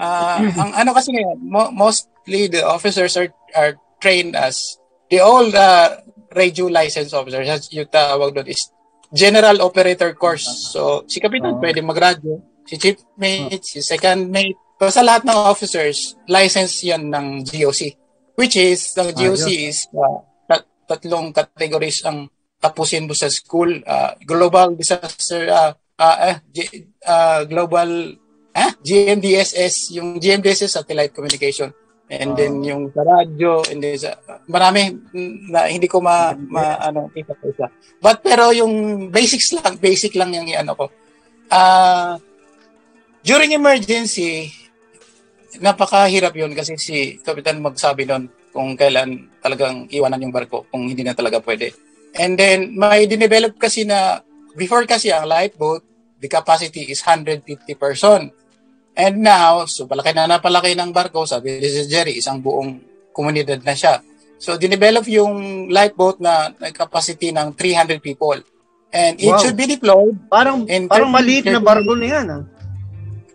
Uh, 0.00 0.38
ang 0.56 0.72
ano 0.72 0.90
kasi 0.96 1.12
ngayon, 1.12 1.36
mo- 1.44 1.72
mostly 1.76 2.48
the 2.48 2.64
officers 2.64 3.12
are, 3.20 3.28
are 3.52 3.76
trained 4.00 4.32
as 4.32 4.80
the 5.12 5.20
old 5.20 5.52
uh, 5.52 6.00
radio 6.32 6.72
license 6.72 7.12
officers, 7.12 7.44
as 7.44 7.68
yung 7.68 7.88
tawag 7.92 8.32
doon, 8.32 8.48
is 8.48 8.72
general 9.10 9.60
operator 9.60 10.14
course. 10.14 10.70
So, 10.70 11.04
si 11.10 11.18
Kapitan 11.18 11.58
oh. 11.58 11.60
pwede 11.60 11.82
magradyo, 11.82 12.40
si 12.66 12.78
chief 12.78 13.02
mate, 13.18 13.62
si 13.66 13.82
second 13.82 14.30
mate. 14.30 14.58
So, 14.80 14.88
sa 14.88 15.04
lahat 15.04 15.28
ng 15.28 15.36
officers, 15.36 16.16
license 16.30 16.80
yan 16.86 17.12
ng 17.12 17.44
GOC. 17.44 17.94
Which 18.38 18.56
is, 18.56 18.96
ang 18.96 19.12
GOC 19.12 19.44
ah, 19.44 19.68
is 19.68 19.78
uh, 19.92 20.18
tat- 20.48 20.72
tatlong 20.88 21.36
categories 21.36 22.00
ang 22.06 22.32
tapusin 22.56 23.04
mo 23.04 23.12
sa 23.12 23.28
school. 23.28 23.84
Uh, 23.84 24.16
global 24.24 24.72
disaster, 24.72 25.52
uh, 25.52 25.76
uh, 26.00 26.16
uh, 26.32 26.36
G- 26.48 26.88
uh, 27.04 27.44
global, 27.44 28.16
eh, 28.56 28.72
GMDSS, 28.80 29.92
yung 30.00 30.16
GMDSS 30.16 30.80
satellite 30.80 31.12
communication. 31.12 31.68
And 32.10 32.34
then 32.34 32.58
yung 32.66 32.90
sa 32.90 33.06
radyo, 33.06 33.70
and 33.70 33.78
then 33.78 33.94
sa, 33.94 34.18
marami 34.50 34.98
na 35.46 35.70
hindi 35.70 35.86
ko 35.86 36.02
ma, 36.02 36.34
ma 36.34 36.74
ano, 36.82 37.06
isa 37.14 37.38
isa. 37.46 37.70
But 38.02 38.26
pero 38.26 38.50
yung 38.50 39.06
basics 39.14 39.54
lang, 39.54 39.78
basic 39.78 40.18
lang 40.18 40.34
yung 40.34 40.50
ano 40.50 40.74
ko. 40.74 40.84
Uh, 41.46 42.18
during 43.22 43.54
emergency, 43.54 44.50
napakahirap 45.62 46.34
yun 46.34 46.50
kasi 46.50 46.74
si 46.82 47.22
Kapitan 47.22 47.62
magsabi 47.62 48.10
noon 48.10 48.26
kung 48.50 48.74
kailan 48.74 49.30
talagang 49.38 49.86
iwanan 49.90 50.26
yung 50.26 50.34
barko 50.34 50.66
kung 50.70 50.90
hindi 50.90 51.06
na 51.06 51.14
talaga 51.14 51.38
pwede. 51.42 51.70
And 52.18 52.34
then 52.34 52.74
may 52.74 53.06
dinevelop 53.06 53.54
kasi 53.54 53.86
na 53.86 54.18
before 54.58 54.82
kasi 54.82 55.14
ang 55.14 55.30
lifeboat, 55.30 55.86
the 56.18 56.26
capacity 56.26 56.90
is 56.90 56.98
150 57.06 57.46
person. 57.78 58.34
And 58.96 59.22
now, 59.22 59.64
so 59.70 59.86
palaki 59.86 60.12
na 60.12 60.26
napalaki 60.26 60.74
ng 60.74 60.90
barko, 60.90 61.24
sabi 61.24 61.62
ni 61.62 61.68
si 61.70 61.86
Jerry, 61.86 62.18
isang 62.18 62.42
buong 62.42 62.82
komunidad 63.14 63.62
na 63.62 63.74
siya. 63.74 64.02
So, 64.40 64.56
dinevelop 64.56 65.04
yung 65.04 65.68
lifeboat 65.68 66.16
na 66.16 66.56
capacity 66.72 67.28
ng 67.28 67.52
300 67.52 68.00
people. 68.00 68.40
And 68.88 69.20
it 69.20 69.28
wow. 69.28 69.38
should 69.38 69.54
be 69.54 69.68
deployed. 69.68 70.16
Parang, 70.32 70.64
parang 70.88 71.12
maliit 71.12 71.44
na 71.44 71.60
barko 71.60 71.92
na 71.92 72.06
yan. 72.08 72.26
Ah. 72.32 72.42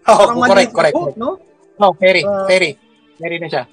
Oh, 0.09 0.17
parang 0.17 0.37
correct, 0.49 0.71
correct. 0.73 0.95
Boat, 0.97 1.15
no? 1.17 1.37
No, 1.77 1.93
ferry, 1.93 2.25
uh, 2.25 2.49
ferry. 2.49 2.73
Ferry 3.21 3.37
na 3.37 3.47
siya. 3.47 3.63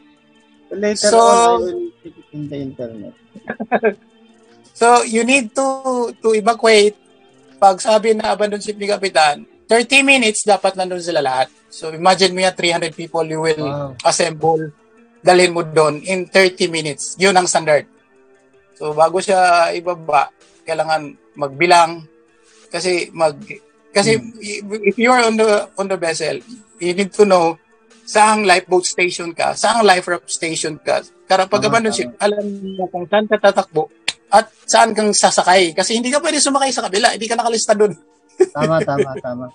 Later 0.73 1.11
so, 1.13 1.19
on, 1.21 1.33
I 1.33 1.57
will 1.57 1.93
check 2.01 2.15
it 2.17 2.27
in 2.33 2.43
the 2.49 2.59
internet. 2.59 3.15
so, 4.81 5.05
you 5.05 5.25
need 5.25 5.53
to 5.57 5.67
to 6.21 6.33
evacuate. 6.33 6.97
Pag 7.63 7.79
sabi 7.79 8.17
na 8.17 8.35
abandon 8.35 8.59
ship 8.59 8.81
ni 8.81 8.89
Kapitan, 8.89 9.45
30 9.69 10.03
minutes 10.05 10.45
dapat 10.45 10.75
nandun 10.77 11.03
sila 11.03 11.23
lahat. 11.23 11.49
So, 11.73 11.91
imagine 11.95 12.37
mo 12.37 12.45
yan, 12.45 12.55
300 12.55 12.93
people 12.93 13.25
you 13.25 13.41
will 13.41 13.65
wow. 13.65 13.97
assemble, 14.05 14.71
dalhin 15.25 15.55
mo 15.55 15.65
doon 15.65 16.03
in 16.05 16.29
30 16.29 16.69
minutes. 16.69 17.17
Yun 17.17 17.37
ang 17.37 17.49
standard. 17.49 17.89
So, 18.77 18.93
bago 18.93 19.23
siya 19.23 19.71
ibaba, 19.73 20.29
kailangan 20.67 21.15
magbilang 21.39 22.07
kasi 22.73 23.13
mag 23.13 23.37
kasi 23.93 24.17
hmm. 24.17 24.81
if 24.89 24.97
you 24.97 25.13
are 25.13 25.29
on 25.29 25.37
the 25.37 25.69
on 25.77 25.87
the 25.87 25.99
vessel, 26.01 26.41
you 26.81 26.97
need 26.97 27.13
to 27.13 27.29
know 27.29 27.61
saang 28.03 28.43
lifeboat 28.43 28.85
station 28.85 29.31
ka, 29.31 29.55
saang 29.55 29.87
life 29.87 30.09
raft 30.09 30.29
station 30.29 30.81
ka. 30.81 31.05
Para 31.29 31.47
pag 31.47 31.65
abandon 31.65 31.95
ship, 31.95 32.13
alam 32.19 32.45
mo 32.77 32.89
kung 32.91 33.07
saan 33.09 33.25
ka 33.31 33.39
tatakbo 33.39 33.89
at 34.33 34.49
saan 34.67 34.97
kang 34.97 35.13
sasakay. 35.13 35.73
Kasi 35.77 35.97
hindi 35.97 36.11
ka 36.11 36.19
pwede 36.19 36.41
sumakay 36.41 36.73
sa 36.73 36.85
kabila, 36.89 37.15
hindi 37.15 37.29
ka 37.29 37.39
nakalista 37.39 37.77
doon. 37.77 37.93
Tama, 38.51 38.77
tama, 38.83 39.11
tama. 39.23 39.47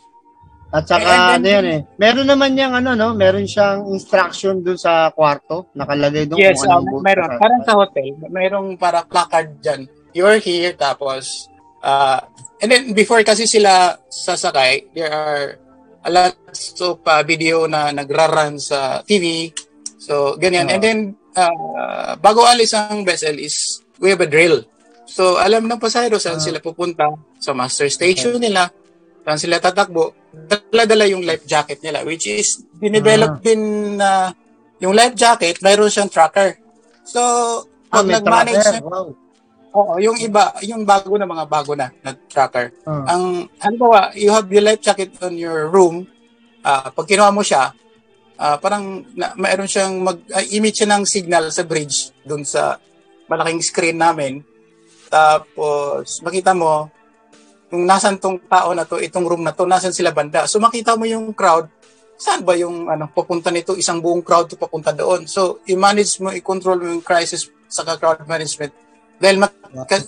At 0.68 0.84
saka 0.84 1.40
then, 1.40 1.40
ano 1.40 1.48
yan 1.48 1.66
eh. 1.68 1.82
Meron 1.96 2.28
naman 2.28 2.52
yang 2.60 2.76
ano 2.76 2.92
no, 2.92 3.16
meron 3.16 3.48
siyang 3.48 3.88
instruction 3.88 4.60
doon 4.60 4.76
sa 4.76 5.12
kwarto, 5.16 5.72
nakalagay 5.72 6.28
doon 6.28 6.40
yes, 6.40 6.60
kung 6.60 6.72
anong 6.72 6.84
um, 6.84 6.92
boat. 6.92 7.04
meron. 7.08 7.30
Parang 7.40 7.62
sa 7.64 7.74
hotel, 7.80 8.14
merong 8.28 8.68
para 8.76 9.08
placard 9.08 9.64
diyan. 9.64 9.82
You're 10.12 10.44
here 10.44 10.76
tapos 10.76 11.48
uh, 11.80 12.20
and 12.60 12.68
then 12.68 12.92
before 12.92 13.24
kasi 13.24 13.48
sila 13.48 13.96
sasakay, 14.12 14.92
there 14.92 15.08
are 15.08 15.56
a 16.04 16.12
lot 16.12 16.36
of 16.84 17.00
uh, 17.04 17.24
video 17.24 17.68
na 17.68 17.92
nagraran 17.92 18.60
sa 18.60 19.04
TV. 19.04 19.52
So, 20.00 20.40
ganyan. 20.40 20.72
Uh, 20.72 20.74
and 20.76 20.82
then, 20.84 21.00
uh, 21.36 22.16
bago 22.20 22.48
alis 22.48 22.72
ang 22.72 23.04
vessel 23.04 23.36
is, 23.36 23.84
we 24.00 24.12
have 24.12 24.24
a 24.24 24.30
drill. 24.30 24.64
So, 25.08 25.40
alam 25.40 25.66
ng 25.66 25.80
pasahero 25.80 26.20
saan 26.20 26.38
uh, 26.38 26.44
sila 26.44 26.60
pupunta 26.60 27.08
sa 27.40 27.56
master 27.56 27.88
station 27.88 28.36
okay. 28.36 28.52
nila, 28.52 28.68
saan 29.24 29.40
sila 29.40 29.64
tatakbo. 29.64 30.12
Dala-dala 30.36 31.08
yung 31.08 31.24
life 31.24 31.48
jacket 31.48 31.80
nila, 31.80 32.04
which 32.04 32.28
is, 32.28 32.68
dinevelop 32.76 33.40
uh, 33.40 33.42
din 33.42 33.96
na 33.96 34.30
uh, 34.30 34.46
yung 34.84 34.94
life 34.94 35.16
jacket, 35.16 35.64
mayroon 35.64 35.90
siyang 35.90 36.12
tracker. 36.12 36.60
So, 37.08 37.22
pag 37.88 38.04
ah, 38.04 38.14
nag-manage 38.20 38.68
na, 38.68 38.84
wow. 38.84 39.10
Oo, 39.78 39.94
yung 40.02 40.18
iba, 40.18 40.58
yung 40.66 40.84
bago 40.84 41.14
na 41.22 41.30
mga 41.30 41.46
bago 41.46 41.78
na 41.78 41.94
na 42.02 42.16
tracker. 42.16 42.74
Uh. 42.82 43.06
Ang 43.06 43.24
halimbawa, 43.62 44.10
you 44.18 44.34
have 44.34 44.50
your 44.50 44.66
life 44.66 44.82
jacket 44.82 45.14
on 45.22 45.38
your 45.38 45.70
room. 45.70 46.10
Uh, 46.66 46.90
pag 46.90 47.06
kinuha 47.06 47.30
mo 47.30 47.46
siya, 47.46 47.72
uh, 48.42 48.58
parang 48.58 49.06
na, 49.14 49.38
mayroon 49.38 49.70
siyang 49.70 50.02
mag 50.02 50.18
uh, 50.34 50.42
siya 50.42 50.88
ng 50.90 51.04
signal 51.06 51.54
sa 51.54 51.62
bridge 51.62 52.10
doon 52.26 52.42
sa 52.42 52.82
malaking 53.30 53.62
screen 53.62 54.02
namin. 54.02 54.42
Tapos 55.08 56.20
makita 56.22 56.52
mo 56.52 56.92
kung 57.68 57.84
nasan 57.84 58.16
tong 58.16 58.40
tao 58.48 58.72
na 58.72 58.88
to, 58.88 58.96
itong 59.00 59.28
room 59.28 59.44
na 59.44 59.52
to, 59.52 59.68
nasan 59.68 59.92
sila 59.92 60.16
banda. 60.16 60.48
So 60.48 60.60
makita 60.60 60.96
mo 60.96 61.04
yung 61.04 61.36
crowd, 61.36 61.68
saan 62.16 62.48
ba 62.48 62.56
yung 62.56 62.88
ano 62.88 63.12
papunta 63.12 63.52
nito, 63.52 63.76
isang 63.76 64.00
buong 64.00 64.24
crowd 64.24 64.48
to 64.48 64.56
papunta 64.56 64.96
doon. 64.96 65.28
So 65.28 65.60
i-manage 65.68 66.24
mo, 66.24 66.32
i-control 66.32 66.80
mo 66.80 66.88
yung 66.96 67.04
crisis 67.04 67.52
sa 67.68 67.84
crowd 67.84 68.24
management 68.24 68.72
dahil 69.18 69.42
mat- 69.42 69.58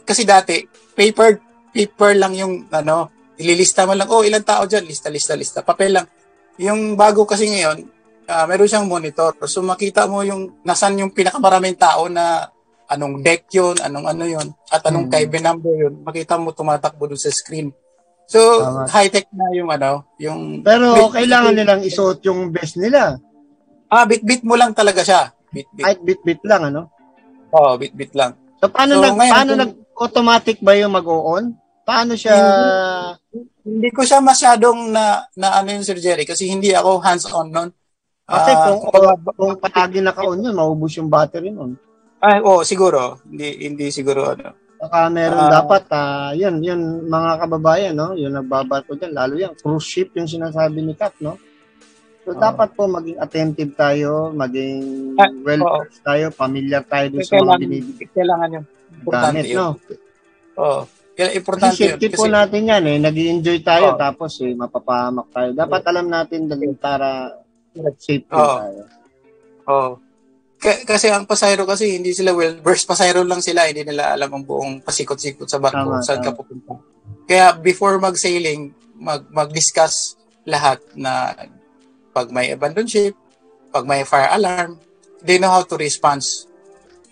kasi 0.05 0.23
dati, 0.23 0.63
paper, 0.93 1.41
paper 1.73 2.11
lang 2.15 2.33
yung, 2.37 2.53
ano, 2.69 3.09
ililista 3.39 3.83
mo 3.83 3.97
lang, 3.97 4.07
oh, 4.11 4.21
ilang 4.21 4.45
tao 4.45 4.69
dyan, 4.69 4.85
lista, 4.85 5.09
lista, 5.09 5.33
lista, 5.33 5.59
papel 5.65 5.97
lang. 5.97 6.05
Yung 6.61 6.93
bago 6.93 7.25
kasi 7.25 7.49
ngayon, 7.49 7.87
uh, 8.29 8.45
meron 8.45 8.69
siyang 8.69 8.87
monitor. 8.87 9.33
So 9.49 9.65
makita 9.65 10.05
mo 10.05 10.21
yung, 10.21 10.61
nasan 10.61 10.99
yung 11.01 11.11
pinakamaraming 11.11 11.79
tao 11.79 12.05
na 12.07 12.51
anong 12.89 13.21
deck 13.21 13.45
yun, 13.53 13.77
anong 13.79 14.05
ano 14.09 14.23
yun, 14.25 14.47
at 14.73 14.81
anong 14.89 15.07
hmm. 15.07 15.13
cabin 15.13 15.45
number 15.45 15.73
yun. 15.77 15.93
Makita 16.01 16.41
mo 16.41 16.51
tumatakbo 16.51 17.05
doon 17.05 17.21
sa 17.21 17.29
screen. 17.29 17.69
So, 18.29 18.61
Tama. 18.61 18.85
high-tech 18.89 19.25
na 19.33 19.49
yung 19.57 19.69
ano, 19.73 20.05
yung... 20.21 20.61
Pero 20.61 20.93
bit, 20.93 21.17
kailangan 21.21 21.53
bit, 21.53 21.57
nilang 21.57 21.81
isuot 21.81 22.19
yung 22.25 22.53
best 22.53 22.77
nila. 22.77 23.17
Ah, 23.89 24.05
bit-bit 24.05 24.45
mo 24.45 24.53
lang 24.53 24.73
talaga 24.77 25.01
siya. 25.01 25.33
Bit-bit. 25.49 25.81
Kahit 25.81 25.99
bit-bit 26.05 26.41
lang, 26.45 26.69
ano? 26.69 26.93
Oo, 27.57 27.73
oh, 27.73 27.75
bit-bit 27.81 28.13
lang. 28.13 28.37
So 28.59 28.67
paano 28.67 28.99
so, 28.99 29.01
nag 29.01 29.15
ngayon, 29.15 29.33
paano 29.33 29.51
kung, 29.51 29.61
nag 29.63 29.73
automatic 29.99 30.57
ba 30.59 30.73
yung 30.75 30.93
mag-on? 30.93 31.55
Paano 31.87 32.13
siya 32.13 32.35
hindi, 33.33 33.49
hindi 33.65 33.89
ko 33.89 34.05
siya 34.05 34.21
masyadong 34.21 34.93
na 34.93 35.25
na 35.33 35.57
ano 35.57 35.73
yung 35.73 35.81
Sir 35.81 35.97
Jerry 35.97 36.27
kasi 36.27 36.45
hindi 36.45 36.75
ako 36.75 37.01
hands-on 37.01 37.49
noon. 37.49 37.69
Kasi 38.29 38.51
uh, 38.53 38.61
kung 38.61 38.79
uh, 38.93 39.17
kung 39.33 39.57
palagi 39.57 39.99
naka-on 40.05 40.45
yun, 40.45 40.53
maubos 40.53 40.93
yung 40.99 41.09
battery 41.09 41.49
noon. 41.49 41.79
Ay, 42.19 42.43
oh, 42.43 42.61
siguro. 42.67 43.23
Hindi 43.27 43.63
hindi 43.63 43.85
siguro 43.91 44.35
ano. 44.35 44.69
Saka 44.79 45.11
meron 45.11 45.43
uh, 45.43 45.51
dapat, 45.51 45.83
uh, 45.91 46.31
yun, 46.39 46.63
yun, 46.63 47.03
mga 47.11 47.43
kababayan, 47.43 47.93
no? 47.99 48.15
Yung 48.15 48.31
nagbabato 48.31 48.95
dyan, 48.95 49.11
lalo 49.11 49.35
yan, 49.35 49.51
cruise 49.59 49.83
ship 49.83 50.15
yung 50.15 50.27
sinasabi 50.27 50.79
ni 50.79 50.95
Kat, 50.95 51.11
no? 51.19 51.35
So, 52.23 52.31
uh, 52.31 52.39
dapat 52.39 52.79
po 52.79 52.87
maging 52.87 53.19
attentive 53.19 53.75
tayo, 53.75 54.31
maging 54.31 54.79
uh, 55.19 55.31
well-versed 55.43 55.99
uh, 55.99 56.15
tayo, 56.15 56.25
familiar 56.31 56.87
tayo 56.87 57.11
dun 57.11 57.27
sa 57.27 57.43
mga 57.43 57.59
binibigay. 57.59 58.07
Kailangan 58.15 58.55
yung 58.55 58.67
Gamit, 59.03 59.45
no? 59.51 59.75
Oo. 60.59 60.81
Kaya 61.19 61.35
importante 61.35 61.75
kasi 61.75 61.91
safety 61.91 62.07
po 62.15 62.31
natin 62.31 62.71
yan 62.71 62.83
eh. 62.87 62.95
nag 62.95 63.11
enjoy 63.11 63.59
tayo 63.59 63.91
oh. 63.91 63.99
tapos 63.99 64.39
eh, 64.39 64.55
mapapahamak 64.55 65.27
tayo. 65.35 65.49
Dapat 65.51 65.81
alam 65.91 66.07
natin 66.07 66.47
dali 66.47 66.71
para 66.79 67.35
safe 67.99 68.23
oh. 68.31 68.39
tayo. 68.63 68.81
Oo. 69.67 69.75
Oh. 69.75 69.91
K- 70.59 70.83
kasi 70.83 71.07
ang 71.07 71.23
pasayro 71.23 71.63
kasi 71.63 71.95
hindi 71.95 72.11
sila 72.11 72.35
well 72.35 72.59
versed 72.59 72.83
pasayro 72.83 73.23
lang 73.23 73.39
sila 73.39 73.71
hindi 73.71 73.87
nila 73.87 74.11
alam 74.11 74.27
ang 74.27 74.43
buong 74.43 74.83
pasikot-sikot 74.83 75.47
sa 75.47 75.55
barko 75.55 75.87
tama, 75.87 76.03
saan 76.03 76.19
tama. 76.19 76.35
ka 76.35 76.39
pupunta 76.39 76.73
kaya 77.29 77.53
before 77.55 78.01
mag-sailing 78.01 78.73
mag 78.99 79.23
mag-discuss 79.31 80.17
lahat 80.49 80.81
na 80.97 81.37
pag 82.09 82.33
may 82.33 82.51
abandon 82.51 82.89
ship, 82.89 83.13
pag 83.69 83.85
may 83.85 84.01
fire 84.01 84.33
alarm, 84.33 84.81
they 85.21 85.37
know 85.37 85.53
how 85.53 85.61
to 85.61 85.77
respond. 85.77 86.25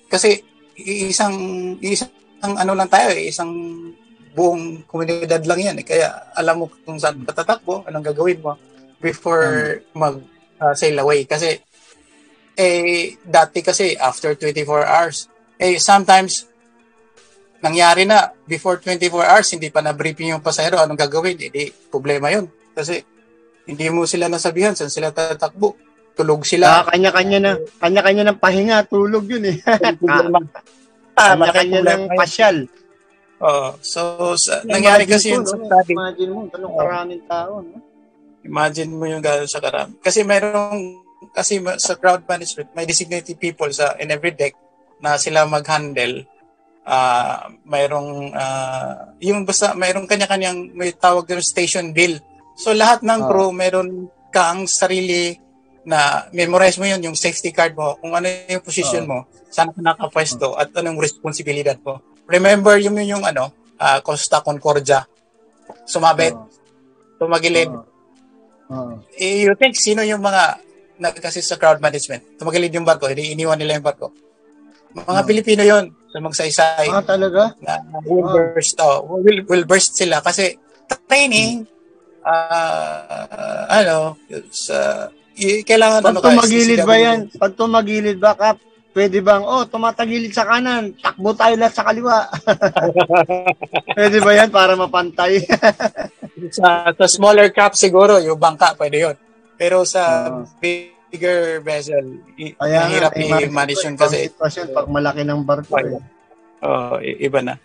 Kasi 0.10 0.41
isang 0.81 1.38
isang 1.79 2.12
ano 2.41 2.73
lang 2.73 2.89
tayo 2.89 3.13
eh, 3.13 3.29
isang 3.29 3.53
buong 4.33 4.89
komunidad 4.89 5.45
lang 5.45 5.62
yan 5.62 5.77
eh. 5.81 5.86
Kaya 5.86 6.33
alam 6.33 6.65
mo 6.65 6.65
kung 6.81 6.97
saan 6.97 7.21
ka 7.21 7.38
tatakbo, 7.38 7.86
anong 7.86 8.10
gagawin 8.10 8.41
mo 8.41 8.57
before 8.97 9.79
hmm. 9.86 10.01
mag 10.01 10.17
uh, 10.57 10.73
sail 10.73 10.97
away. 10.97 11.29
Kasi 11.29 11.62
eh 12.58 13.13
dati 13.22 13.62
kasi 13.62 13.93
after 13.93 14.34
24 14.34 14.65
hours, 14.82 15.30
eh 15.62 15.78
sometimes 15.78 16.50
nangyari 17.62 18.06
na 18.06 18.34
before 18.46 18.82
24 18.82 19.30
hours 19.30 19.48
hindi 19.54 19.70
pa 19.70 19.82
na 19.82 19.93
briefing 19.93 20.34
yung 20.34 20.41
pasahero 20.41 20.82
anong 20.82 20.98
gagawin, 20.98 21.38
edi 21.38 21.70
problema 21.93 22.34
'yun. 22.34 22.50
Kasi 22.74 23.02
hindi 23.70 23.86
mo 23.93 24.10
sila 24.10 24.26
nasabihan 24.26 24.74
saan 24.74 24.89
sila 24.89 25.13
tatakbo. 25.13 25.78
Tulog 26.17 26.50
sila. 26.50 26.82
Ah, 26.82 26.86
kanya-kanya 26.89 27.38
na, 27.38 27.52
kanya-kanya 27.78 28.24
ng 28.34 28.39
pahinga, 28.41 28.89
tulog 28.89 29.30
yun 29.30 29.54
eh. 29.54 29.62
ah, 29.70 31.38
kanya-kanya 31.38 31.86
ng 31.86 32.04
pasyal. 32.17 32.65
Oh, 33.38 33.78
so 33.86 34.34
sa, 34.34 34.65
nangyari 34.65 35.06
kasi 35.06 35.30
yun 35.30 35.46
sa 35.46 35.54
study. 35.62 35.93
Imagine 35.93 36.30
mo, 36.34 36.50
ganun 36.50 36.74
karaming 36.74 37.24
tao, 37.30 37.62
no? 37.62 37.78
Imagine 38.41 38.91
mo 38.98 39.06
yung 39.06 39.22
gano'n 39.22 39.46
sa 39.46 39.62
karami. 39.62 39.93
Kasi 40.02 40.26
mayroong, 40.26 41.06
kasi 41.34 41.62
sa 41.82 41.97
crowd 41.97 42.23
management, 42.25 42.73
may 42.77 42.86
designated 42.86 43.38
people 43.41 43.69
sa 43.73 43.97
in 43.97 44.13
every 44.13 44.32
deck 44.34 44.53
na 45.01 45.17
sila 45.17 45.45
mag-handle 45.45 46.25
uh, 46.86 47.53
mayroong 47.65 48.34
uh, 48.34 49.13
yung 49.21 49.45
basta 49.45 49.77
mayroong 49.77 50.10
kanya-kanyang 50.10 50.73
may 50.73 50.89
tawag 50.93 51.30
din 51.30 51.41
station 51.41 51.93
bill 51.93 52.17
So 52.58 52.73
lahat 52.73 53.06
ng 53.06 53.21
oh. 53.21 53.27
crew 53.30 53.49
meron 53.53 54.10
kang 54.34 54.65
sarili 54.65 55.38
na 55.88 56.27
memorize 56.36 56.75
mo 56.82 56.89
yun, 56.89 56.99
yung 56.99 57.15
safety 57.15 57.53
card 57.53 57.78
mo, 57.78 57.95
kung 58.01 58.11
ano 58.11 58.28
yung 58.28 58.65
position 58.65 59.07
oh. 59.07 59.07
mo, 59.07 59.18
saan 59.47 59.72
ka 59.72 59.80
nakapwesto, 59.80 60.51
oh. 60.51 60.59
at 60.59 60.74
anong 60.76 60.99
responsibilidad 60.99 61.80
mo. 61.80 62.03
Remember 62.28 62.76
yung 62.76 62.99
yung 62.99 63.24
ano, 63.24 63.55
uh, 63.80 64.03
Costa 64.03 64.43
Concordia. 64.43 65.07
Sumabit. 65.88 66.36
Oh. 66.36 66.49
Tumagilid. 67.24 67.72
Oh. 68.68 68.99
Eh, 69.15 69.47
you 69.47 69.55
think 69.55 69.80
sino 69.80 70.03
yung 70.03 70.20
mga 70.20 70.59
na, 70.98 71.14
kasi 71.14 71.41
sa 71.41 71.58
crowd 71.58 71.82
management, 71.82 72.38
tumagilid 72.38 72.74
yung 72.74 72.88
barko, 72.88 73.10
hindi 73.10 73.34
iniwan 73.34 73.58
nila 73.58 73.78
yung 73.78 73.88
barko. 73.88 74.14
Mga 74.98 75.22
oh. 75.22 75.28
Pilipino 75.28 75.64
yon 75.64 75.86
sa 76.10 76.18
magsaysay. 76.24 76.88
Ah, 76.89 77.06
talaga? 77.06 77.54
Na, 77.62 77.78
will 78.06 78.26
oh. 78.26 78.34
burst, 78.34 78.78
oh, 78.82 79.22
will, 79.22 79.41
will 79.45 79.66
burst 79.68 79.93
sila 79.93 80.22
kasi 80.22 80.58
training, 81.08 81.66
hmm 81.66 81.76
uh, 82.28 83.64
ano, 83.72 84.20
sa 84.52 85.10
y- 85.39 85.64
kailangan 85.64 86.04
Pag 86.04 86.12
ano 86.20 86.20
tumagilid 86.24 86.82
ba 86.84 86.95
yan? 87.00 87.20
Pag 87.32 87.54
tumagilid 87.56 88.18
ba, 88.20 88.32
Kap, 88.36 88.58
pwede 88.91 89.22
bang, 89.24 89.43
oh, 89.45 89.64
tumatagilid 89.70 90.34
sa 90.34 90.48
kanan, 90.48 90.91
takbo 91.00 91.32
tayo 91.38 91.54
lahat 91.56 91.74
sa 91.74 91.86
kaliwa. 91.88 92.28
pwede 93.98 94.18
ba 94.20 94.32
yan 94.34 94.50
para 94.52 94.74
mapantay? 94.74 95.45
sa, 96.58 96.91
sa 96.91 97.08
smaller 97.08 97.54
cap 97.54 97.78
siguro, 97.78 98.20
yung 98.20 98.41
bangka, 98.41 98.76
pwede 98.76 98.98
yon 99.06 99.18
Pero 99.58 99.84
sa 99.84 100.30
uh, 100.30 100.45
big 100.62 100.97
bigger 101.08 101.64
vessel, 101.64 102.20
Kaya 102.36 102.80
hirap 102.91 103.16
i-manage 103.16 103.84
yun 103.84 103.95
kasi. 103.95 104.28
Sitwasyon 104.28 104.76
pag 104.76 104.88
malaki 104.91 105.24
ng 105.24 105.41
barko. 105.43 105.80
Eh. 105.80 106.03
Oh, 106.64 106.99
iba 107.01 107.39
na. 107.43 107.55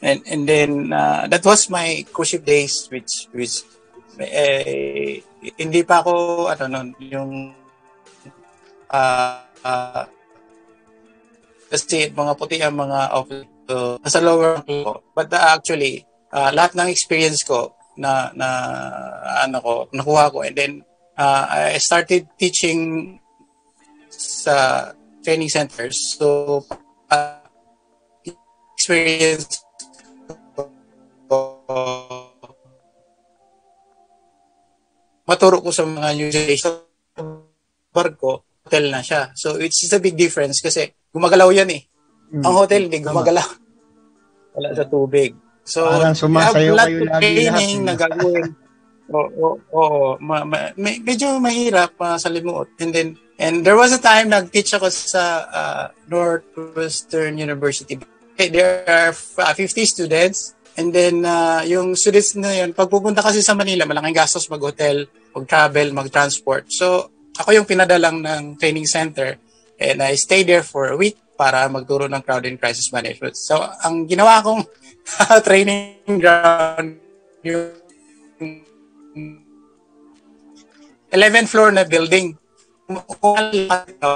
And 0.00 0.24
and 0.24 0.42
then 0.48 0.70
uh, 0.92 1.28
that 1.28 1.44
was 1.44 1.68
my 1.68 2.04
cruise 2.08 2.32
ship 2.32 2.44
days 2.44 2.88
which 2.88 3.28
which 3.36 3.68
eh, 4.16 5.20
hindi 5.60 5.80
pa 5.84 6.00
ako 6.00 6.48
ano 6.48 6.64
noon 6.72 6.88
yung 7.04 7.32
uh, 8.88 9.44
uh, 9.44 10.04
kasi 11.68 12.08
mga 12.10 12.32
puti 12.34 12.64
ang 12.64 12.80
mga 12.80 13.12
office 13.12 13.48
uh, 13.68 14.00
nasa 14.00 14.24
lower 14.24 14.64
ko. 14.64 15.04
But 15.12 15.28
uh, 15.36 15.60
actually, 15.60 16.08
uh, 16.32 16.48
lahat 16.48 16.80
ng 16.80 16.88
experience 16.88 17.44
ko 17.44 17.76
na 18.00 18.32
na 18.32 18.48
ano 19.44 19.56
ko 19.60 19.72
nakuha 19.92 20.32
ko 20.32 20.48
and 20.48 20.56
then 20.56 20.72
uh, 21.20 21.76
I 21.76 21.76
started 21.76 22.24
teaching 22.40 23.20
sa 24.08 24.90
training 25.20 25.52
centers. 25.52 26.16
So 26.16 26.64
uh, 27.12 27.44
experience 28.72 29.60
maturo 35.28 35.62
ko 35.62 35.70
sa 35.70 35.84
mga 35.86 36.08
new 36.16 36.28
generation 36.32 36.74
barko 37.92 38.48
hotel 38.64 38.88
na 38.88 39.04
siya. 39.04 39.30
So 39.36 39.60
it's 39.60 39.84
a 39.92 40.00
big 40.00 40.16
difference 40.16 40.64
kasi 40.64 40.90
gumagalaw 41.12 41.52
yan 41.52 41.70
eh. 41.70 41.82
Mm. 42.30 42.46
ang 42.46 42.54
hotel 42.62 42.86
hindi 42.86 43.02
gumagalaw. 43.02 43.46
Wala 44.54 44.68
sa 44.74 44.86
tubig. 44.86 45.34
So 45.66 45.86
parang 45.86 46.14
sumasayo 46.14 46.54
kayo 46.54 46.72
lagi 46.74 47.42
lahat 47.46 47.70
na 47.82 47.94
gagawin 47.98 48.69
Oo, 49.10 49.26
oh, 49.42 49.56
oh, 49.74 50.14
ma, 50.22 50.46
ma, 50.46 50.70
medyo 50.78 51.42
mahirap 51.42 51.98
uh, 51.98 52.14
sa 52.14 52.30
limuot. 52.30 52.78
And 52.78 52.94
then, 52.94 53.08
and 53.42 53.66
there 53.66 53.74
was 53.74 53.90
a 53.90 53.98
time 53.98 54.30
nag-teach 54.30 54.70
ako 54.78 54.86
sa 54.86 55.22
uh, 55.50 55.84
Northwestern 56.06 57.34
University. 57.34 57.98
There 58.38 58.86
are 58.86 59.10
50 59.10 59.66
students. 59.84 60.54
And 60.78 60.94
then, 60.94 61.26
uh, 61.26 61.66
yung 61.66 61.98
students 61.98 62.38
na 62.38 62.54
yun, 62.54 62.70
pag 62.70 62.86
pupunta 62.86 63.18
kasi 63.18 63.42
sa 63.42 63.58
Manila, 63.58 63.82
malaking 63.82 64.14
gastos 64.14 64.46
mag-hotel, 64.46 65.10
mag-travel, 65.34 65.90
mag-transport. 65.90 66.70
So, 66.70 67.10
ako 67.34 67.50
yung 67.50 67.66
pinadalang 67.66 68.22
ng 68.22 68.62
training 68.62 68.86
center. 68.86 69.42
And 69.74 69.98
I 70.06 70.14
stayed 70.14 70.46
there 70.46 70.62
for 70.62 70.94
a 70.94 70.96
week 70.96 71.18
para 71.34 71.66
magturo 71.66 72.06
ng 72.06 72.22
crowd 72.22 72.46
and 72.46 72.62
crisis 72.62 72.94
management. 72.94 73.34
So, 73.34 73.58
ang 73.58 74.06
ginawa 74.06 74.38
kong 74.44 74.62
training 75.48 76.22
ground, 76.22 77.02
yung 77.42 78.69
11th 81.10 81.48
floor 81.50 81.70
na 81.74 81.84
building. 81.84 82.34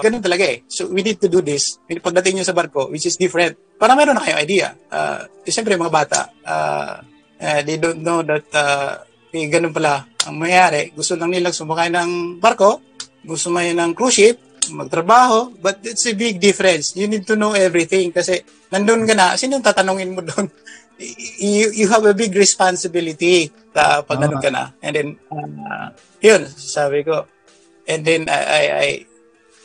Ganun 0.03 0.23
talaga 0.23 0.45
eh. 0.51 0.67
So, 0.67 0.91
we 0.91 1.03
need 1.03 1.23
to 1.23 1.31
do 1.31 1.43
this. 1.43 1.79
Pagdating 1.87 2.39
nyo 2.39 2.47
sa 2.47 2.55
barko, 2.55 2.91
which 2.91 3.07
is 3.07 3.19
different, 3.19 3.55
para 3.79 3.95
meron 3.95 4.19
na 4.19 4.23
kayong 4.23 4.43
idea. 4.43 4.75
Uh, 4.91 5.27
Siyempre, 5.47 5.79
mga 5.79 5.95
bata, 5.95 6.21
uh, 6.43 6.99
uh, 7.39 7.61
they 7.63 7.79
don't 7.79 8.03
know 8.03 8.23
that 8.23 8.47
uh, 8.55 9.03
eh, 9.35 9.51
ganun 9.51 9.75
pala 9.75 10.07
ang 10.27 10.39
mayayari. 10.39 10.95
Gusto 10.95 11.19
lang 11.19 11.35
nilang 11.35 11.55
sumakay 11.55 11.91
ng 11.91 12.39
barko, 12.39 12.79
gusto 13.27 13.51
may 13.51 13.75
ng 13.75 13.93
cruise 13.95 14.15
ship, 14.15 14.37
magtrabaho, 14.71 15.53
but 15.61 15.83
it's 15.85 16.07
a 16.09 16.15
big 16.17 16.41
difference. 16.41 16.97
You 16.97 17.11
need 17.11 17.27
to 17.29 17.37
know 17.37 17.53
everything 17.53 18.15
kasi 18.15 18.41
nandun 18.73 19.05
ka 19.05 19.13
na, 19.13 19.37
sino 19.37 19.61
tatanungin 19.61 20.15
mo 20.15 20.23
doon? 20.25 20.49
You, 20.99 21.71
you 21.75 21.87
have 21.91 22.05
a 22.07 22.15
big 22.15 22.35
responsibility 22.35 23.51
uh, 23.75 24.03
pag 24.03 24.19
uh 24.23 24.41
ka 24.41 24.51
na. 24.51 24.71
And 24.83 24.93
then, 24.95 25.09
uh, 25.31 25.91
yun, 26.23 26.47
sabi 26.47 27.03
ko. 27.03 27.27
And 27.89 28.05
then, 28.05 28.29
I, 28.31 28.41
I, 28.41 28.63
I, 28.65 28.89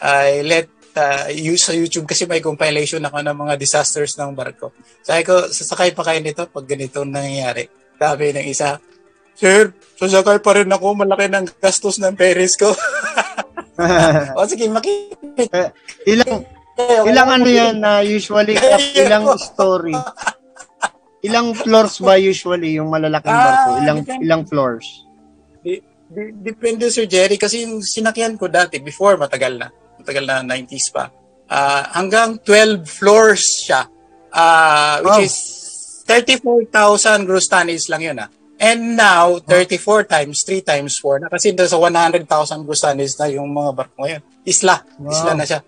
I 0.02 0.28
let 0.42 0.68
uh, 0.98 1.28
use 1.32 1.64
sa 1.70 1.74
YouTube 1.74 2.10
kasi 2.10 2.26
may 2.26 2.42
compilation 2.42 3.04
ako 3.06 3.22
ng 3.22 3.38
mga 3.38 3.54
disasters 3.56 4.18
ng 4.18 4.34
barko. 4.34 4.74
Sabi 5.06 5.22
ko, 5.24 5.48
sasakay 5.48 5.94
pa 5.94 6.04
kayo 6.04 6.20
nito 6.20 6.44
pag 6.50 6.66
ganito 6.66 7.06
nangyayari. 7.06 7.70
Sabi 8.00 8.34
ng 8.34 8.48
isa, 8.48 8.80
Sir, 9.40 9.72
sasakay 9.96 10.44
pa 10.44 10.52
rin 10.52 10.68
ako. 10.68 11.00
Malaki 11.00 11.32
ng 11.32 11.48
gastos 11.64 11.96
ng 11.96 12.12
peris 12.12 12.60
ko. 12.60 12.76
o 14.36 14.44
sige, 14.44 14.68
makikita. 14.68 15.72
Eh, 16.04 16.12
ilang, 16.12 16.44
ilang 17.08 17.30
ano 17.40 17.48
yan 17.48 17.80
na 17.80 18.00
uh, 18.00 18.02
usually 18.04 18.56
ilang 19.00 19.28
story 19.40 19.96
Ilang 21.20 21.52
floors 21.52 22.00
ba 22.00 22.16
usually 22.16 22.80
yung 22.80 22.88
malalaking 22.88 23.36
ah, 23.36 23.44
barko? 23.44 23.70
Ilang 23.84 24.00
depende. 24.04 24.24
ilang 24.24 24.44
floors? 24.48 24.88
Di, 25.60 25.74
di, 26.08 26.24
depende 26.40 26.88
Sir 26.88 27.12
Jerry 27.12 27.36
kasi 27.36 27.68
yung 27.68 27.84
sinakyan 27.84 28.40
ko 28.40 28.48
dati 28.48 28.80
before 28.80 29.20
matagal 29.20 29.60
na. 29.60 29.68
Matagal 30.00 30.24
na 30.24 30.40
90s 30.48 30.88
pa. 30.96 31.12
Uh, 31.50 31.84
hanggang 31.92 32.40
12 32.42 32.88
floors 32.88 33.68
siya. 33.68 33.84
Uh, 34.32 35.04
which 35.04 35.20
oh. 35.20 35.28
is 35.28 35.36
34,000 36.08 37.28
gross 37.28 37.52
tonnage 37.52 37.86
lang 37.92 38.02
yun 38.02 38.18
ah. 38.18 38.30
And 38.60 39.00
now, 39.00 39.40
34 39.40 40.04
times 40.04 40.44
3 40.44 40.68
times 40.68 41.00
4 41.00 41.24
na 41.24 41.28
kasi 41.32 41.56
sa 41.56 41.80
100,000 41.80 42.28
gross 42.68 42.84
tonnage 42.84 43.16
na 43.20 43.28
yung 43.32 43.52
mga 43.52 43.72
barko 43.76 44.04
ngayon. 44.04 44.22
Isla. 44.44 44.84
Wow. 45.00 45.12
Isla 45.12 45.32
na 45.36 45.46
siya. 45.48 45.60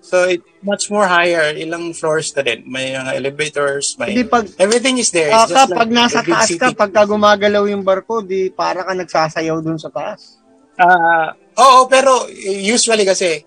So 0.00 0.24
it's 0.24 0.44
much 0.64 0.88
more 0.88 1.04
higher. 1.04 1.52
Ilang 1.52 1.92
floors 1.92 2.32
na 2.32 2.40
din. 2.40 2.64
May 2.64 2.96
mga 2.96 3.12
elevators, 3.20 3.94
may 4.00 4.16
Hindi 4.16 4.24
pag, 4.26 4.48
everything 4.56 4.96
is 4.96 5.12
there. 5.12 5.28
It's 5.28 5.52
uh, 5.52 5.68
pag 5.68 5.88
like 5.88 5.92
nasa 5.92 6.24
taas 6.24 6.50
ka, 6.56 6.72
pagka 6.72 7.04
gumagalaw 7.04 7.68
yung 7.68 7.84
barko, 7.84 8.24
di 8.24 8.48
para 8.48 8.80
ka 8.82 8.96
nagsasayaw 8.96 9.60
dun 9.60 9.76
sa 9.76 9.92
taas. 9.92 10.40
Ah, 10.80 11.36
uh, 11.36 11.60
oo, 11.60 11.80
pero 11.92 12.24
usually 12.48 13.04
kasi 13.04 13.44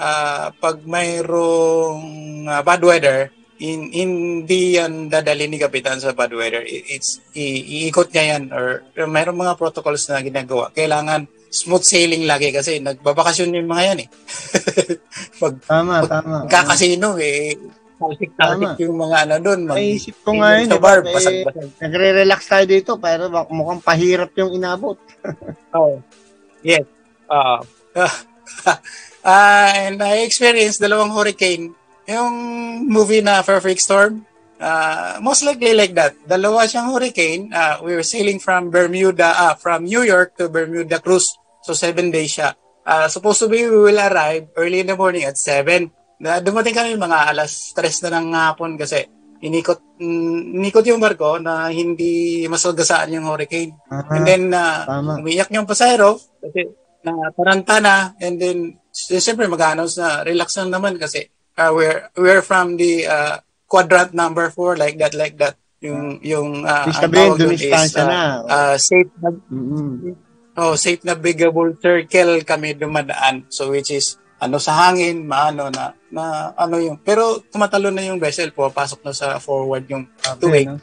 uh, 0.00 0.48
pag 0.56 0.80
mayroong 0.88 2.02
uh, 2.48 2.62
bad 2.64 2.80
weather, 2.80 3.28
in, 3.60 3.92
hindi 3.92 4.80
yan 4.80 5.12
dadali 5.12 5.46
ni 5.46 5.60
Kapitan 5.60 6.00
sa 6.00 6.16
bad 6.16 6.32
weather. 6.32 6.64
It's, 6.66 7.20
i- 7.36 7.86
iikot 7.86 8.10
niya 8.10 8.24
yan 8.36 8.42
or 8.50 8.82
mayroong 8.96 9.38
mga 9.38 9.60
protocols 9.60 10.08
na 10.08 10.24
ginagawa. 10.24 10.72
Kailangan 10.72 11.28
smooth 11.52 11.84
sailing 11.84 12.24
lagi 12.24 12.48
kasi 12.48 12.80
nagbabakasyon 12.80 13.60
yung 13.60 13.68
mga 13.68 13.82
yan 13.92 13.98
eh. 14.02 14.08
pag, 15.42 15.54
tama, 15.68 16.00
pag, 16.00 16.10
tama. 16.24 16.36
Kakasino 16.48 17.20
eh. 17.20 17.52
Talsik-talsik 18.00 18.80
yung 18.88 18.96
mga 18.96 19.28
ano 19.28 19.34
doon. 19.38 19.60
Mag, 19.68 19.76
Naisip 19.76 20.16
ko 20.24 20.32
nga 20.40 20.56
yun. 20.56 20.72
Sa 20.72 20.80
eh, 20.80 20.82
bar, 20.82 21.00
eh, 21.04 21.12
basag-basag. 21.12 21.70
Nagre-relax 21.84 22.40
tayo 22.48 22.64
dito 22.64 22.90
pero 22.96 23.28
mukhang 23.52 23.84
pahirap 23.84 24.32
yung 24.40 24.56
inabot. 24.56 24.96
oh. 25.76 26.00
Yes. 26.64 26.88
Uh, 27.28 27.60
uh, 27.94 28.12
and 29.84 30.00
I 30.00 30.24
experienced 30.24 30.80
dalawang 30.80 31.12
hurricane. 31.12 31.76
Yung 32.08 32.34
movie 32.88 33.22
na 33.22 33.44
Perfect 33.44 33.84
Storm, 33.84 34.24
Uh, 34.62 35.18
most 35.18 35.42
likely 35.42 35.74
like 35.74 35.90
that. 35.90 36.14
Dalawa 36.22 36.70
siyang 36.70 36.94
hurricane. 36.94 37.50
Uh, 37.50 37.82
we 37.82 37.98
were 37.98 38.06
sailing 38.06 38.38
from 38.38 38.70
Bermuda, 38.70 39.34
uh, 39.34 39.54
from 39.58 39.82
New 39.90 40.06
York 40.06 40.38
to 40.38 40.46
Bermuda 40.46 41.02
cruise. 41.02 41.34
So, 41.62 41.72
seven 41.72 42.10
days 42.10 42.34
siya. 42.34 42.54
Uh, 42.82 43.06
supposed 43.06 43.38
to 43.38 43.48
be, 43.48 43.62
we 43.62 43.78
will 43.90 44.00
arrive 44.02 44.50
early 44.58 44.82
in 44.82 44.90
the 44.90 44.98
morning 44.98 45.22
at 45.22 45.38
7. 45.38 45.86
Uh, 46.22 46.38
dumating 46.42 46.74
kami 46.74 46.98
mga 46.98 47.30
alas 47.30 47.70
3 47.74 48.10
na 48.10 48.18
ng 48.18 48.28
hapon 48.34 48.74
kasi 48.74 49.06
inikot, 49.42 49.98
mm, 49.98 50.58
inikot 50.58 50.86
yung 50.86 51.02
barko 51.02 51.38
na 51.38 51.70
hindi 51.70 52.42
masagasaan 52.50 53.14
yung 53.14 53.26
hurricane. 53.26 53.74
Uh-huh. 53.90 54.14
And 54.18 54.22
then, 54.26 54.42
uh, 54.50 54.86
umiyak 55.18 55.50
yung 55.54 55.66
pasahero 55.66 56.18
kasi 56.42 56.70
na 57.02 57.30
taranta 57.34 57.78
na. 57.78 58.14
And 58.18 58.38
then, 58.38 58.58
siyempre 58.90 59.46
mag-announce 59.46 59.98
na 59.98 60.22
relax 60.26 60.58
lang 60.58 60.74
naman 60.74 60.98
kasi 60.98 61.30
uh, 61.58 61.70
we're, 61.74 62.10
we're 62.18 62.42
from 62.42 62.78
the 62.78 63.06
uh, 63.06 63.38
quadrant 63.66 64.14
number 64.14 64.50
4 64.50 64.76
like 64.76 64.98
that 64.98 65.14
like 65.14 65.38
that 65.38 65.56
yung 65.82 66.22
yung 66.22 66.62
uh, 66.62 66.86
ang 66.86 67.10
tawag 67.10 67.42
doon 67.42 67.58
is 67.58 67.96
uh, 67.98 68.06
na. 68.06 68.20
Uh, 68.46 68.76
safe 68.78 69.10
na 69.18 69.34
mm-hmm. 69.34 70.14
Oh 70.58 70.74
safe 70.76 71.00
navigable 71.04 71.72
circle 71.80 72.40
kami 72.44 72.76
dumadaan 72.76 73.46
so 73.48 73.72
which 73.72 73.92
is 73.92 74.20
ano 74.42 74.58
sa 74.58 74.74
hangin 74.88 75.24
maano 75.24 75.70
na 75.70 75.94
na 76.10 76.52
ano 76.58 76.76
yung 76.82 76.98
pero 76.98 77.40
tumatalo 77.46 77.94
na 77.94 78.02
yung 78.02 78.18
vessel 78.18 78.50
po 78.50 78.68
pasok 78.68 79.00
na 79.06 79.12
sa 79.14 79.38
forward 79.38 79.86
yung 79.86 80.04
uh, 80.26 80.34
tubig 80.36 80.66
no? 80.66 80.82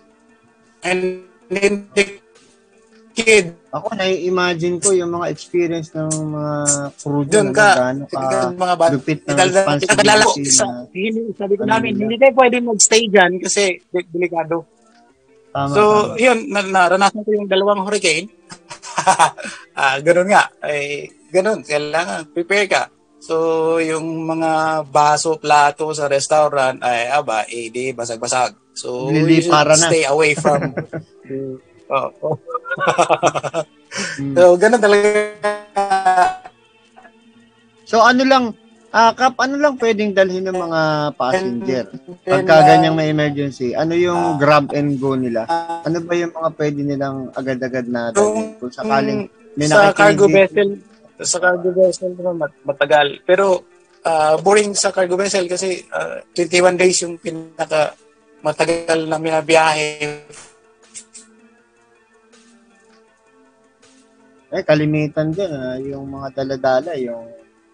and 0.81 1.27
then 1.51 1.85
the 1.91 2.19
kid 3.13 3.59
ako 3.69 3.93
na-imagine 3.93 4.81
ko 4.81 4.95
yung 4.95 5.11
mga 5.13 5.27
experience 5.29 5.93
ng 5.93 6.09
mga 6.09 6.53
crew 6.97 7.23
doon 7.27 7.49
ka, 7.53 7.69
gaano 7.77 8.03
ka 8.09 8.49
mga 8.49 8.75
bat, 8.79 8.91
lupit 8.95 9.19
na 9.29 9.45
responsibility 9.45 10.41
na, 10.57 10.65
hindi, 10.89 11.21
sabi 11.37 11.53
ko 11.53 11.63
namin, 11.69 11.91
hindi 11.93 12.15
tayo 12.17 12.33
pwede 12.33 12.55
mag-stay 12.65 13.05
dyan 13.13 13.37
kasi 13.37 13.77
delikado. 14.09 14.65
Tama, 15.53 15.73
so, 15.73 15.81
tama. 15.81 16.17
yun, 16.17 16.39
na, 16.49 16.61
naranasan 16.65 17.21
ko 17.21 17.29
yung 17.29 17.45
dalawang 17.45 17.85
hurricane. 17.85 18.25
ah, 19.79 19.97
ganun 19.99 20.29
nga. 20.29 20.49
Ay, 20.63 21.09
ganun, 21.29 21.63
kailangan 21.63 22.31
prepare 22.31 22.67
ka. 22.67 22.83
So, 23.19 23.77
yung 23.83 24.23
mga 24.23 24.83
baso, 24.87 25.35
plato 25.35 25.91
sa 25.91 26.07
restaurant 26.07 26.79
ay 26.79 27.11
aba, 27.11 27.43
eh, 27.51 27.67
di 27.67 27.91
basag-basag. 27.91 28.55
So, 28.71 29.11
Lili, 29.11 29.43
you 29.43 29.51
stay 29.51 30.07
na. 30.07 30.15
away 30.15 30.31
from 30.39 30.71
oh, 31.91 32.09
oh. 32.23 32.37
so, 34.35 34.55
ganun 34.55 34.79
talaga. 34.79 35.35
So 37.89 38.05
ano 38.05 38.21
lang, 38.21 38.53
ah, 38.93 39.11
Kap, 39.13 39.37
ano 39.41 39.55
lang 39.57 39.75
pwedeng 39.77 40.11
dalhin 40.13 40.45
ng 40.45 40.57
mga 40.57 40.81
passenger? 41.15 41.85
Pagka 42.25 42.55
ganyang 42.65 42.95
may 42.97 43.09
emergency, 43.13 43.73
ano 43.77 43.93
yung 43.93 44.37
grab 44.41 44.73
and 44.73 44.97
go 44.97 45.13
nila? 45.13 45.45
Ano 45.85 46.01
ba 46.01 46.13
yung 46.17 46.33
mga 46.33 46.49
pwede 46.57 46.79
nilang 46.81 47.29
agad-agad 47.33 47.85
na 47.89 48.09
dalhin? 48.13 48.57
Kung 48.57 48.73
sakaling 48.73 49.21
may 49.57 49.67
sa 49.67 49.91
cargo 49.91 50.25
vessel, 50.29 50.79
sa 51.19 51.37
cargo 51.37 51.69
vessel 51.75 52.15
naman 52.15 52.47
mat- 52.47 52.61
matagal. 52.63 53.19
Pero 53.27 53.65
ah, 54.05 54.39
boring 54.39 54.71
sa 54.73 54.93
cargo 54.93 55.19
vessel 55.19 55.45
kasi 55.49 55.83
ah, 55.91 56.23
21 56.33 56.79
days 56.79 56.97
yung 57.03 57.19
pinaka 57.19 57.93
matagal 58.39 59.05
na 59.05 59.19
minabiyahe. 59.19 59.89
Eh, 64.49 64.65
kalimitan 64.65 65.29
din, 65.29 65.51
ah, 65.53 65.77
yung 65.77 66.09
mga 66.09 66.41
daladala, 66.41 66.97
yung 66.97 67.27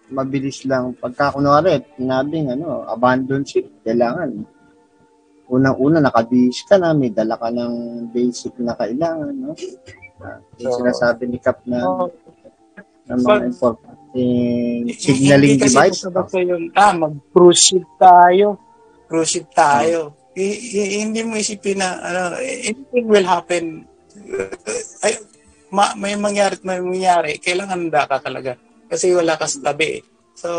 mabilis 0.08 0.62
lang. 0.64 0.94
Pagka 0.94 1.32
kunwari, 1.32 1.78
sinabing 1.94 2.52
ano, 2.52 2.84
abandon 2.84 3.42
ship, 3.42 3.66
kailangan. 3.82 4.46
Unang-una, 5.46 6.02
nakabihis 6.02 6.66
ka 6.66 6.74
na, 6.74 6.90
may 6.90 7.08
dala 7.08 7.38
ka 7.38 7.48
ng 7.48 7.74
basic 8.10 8.58
na 8.58 8.74
kailangan, 8.74 9.30
no? 9.30 9.54
Ah, 10.18 10.42
yung 10.58 10.74
So, 10.74 10.78
sinasabi 10.80 11.22
ni 11.26 11.38
Cap 11.38 11.62
na, 11.64 11.86
Oh, 11.86 12.10
ng 13.06 13.20
mga 13.20 13.30
pag- 13.30 13.46
importanteng 13.46 14.90
signaling 14.96 15.54
hindi 15.54 15.62
kasi 15.62 15.76
device. 15.78 16.02
basta 16.10 16.36
yung, 16.40 16.64
ah, 16.74 16.94
mag-cruise 16.96 17.62
ship 17.62 17.86
tayo. 17.94 18.58
Cruise 19.06 19.30
ship 19.30 19.46
tayo. 19.52 20.18
I- 20.34 20.58
i- 20.74 21.00
hindi 21.00 21.22
mo 21.22 21.38
isipin 21.38 21.78
na, 21.78 21.94
ano, 21.96 22.20
anything 22.36 23.06
will 23.06 23.24
happen. 23.24 23.86
Ay, 25.00 25.14
ma- 25.70 25.94
may 25.94 26.12
mangyari 26.12 26.58
at 26.58 26.64
may 26.64 26.82
mangyari. 26.82 27.38
Kailangan 27.38 27.86
handa 27.86 28.02
ka 28.04 28.18
talaga. 28.18 28.58
Kasi 28.86 29.12
wala 29.12 29.34
ka 29.34 29.46
sa 29.46 29.72
tabi. 29.72 29.98
eh. 29.98 30.02
So, 30.36 30.50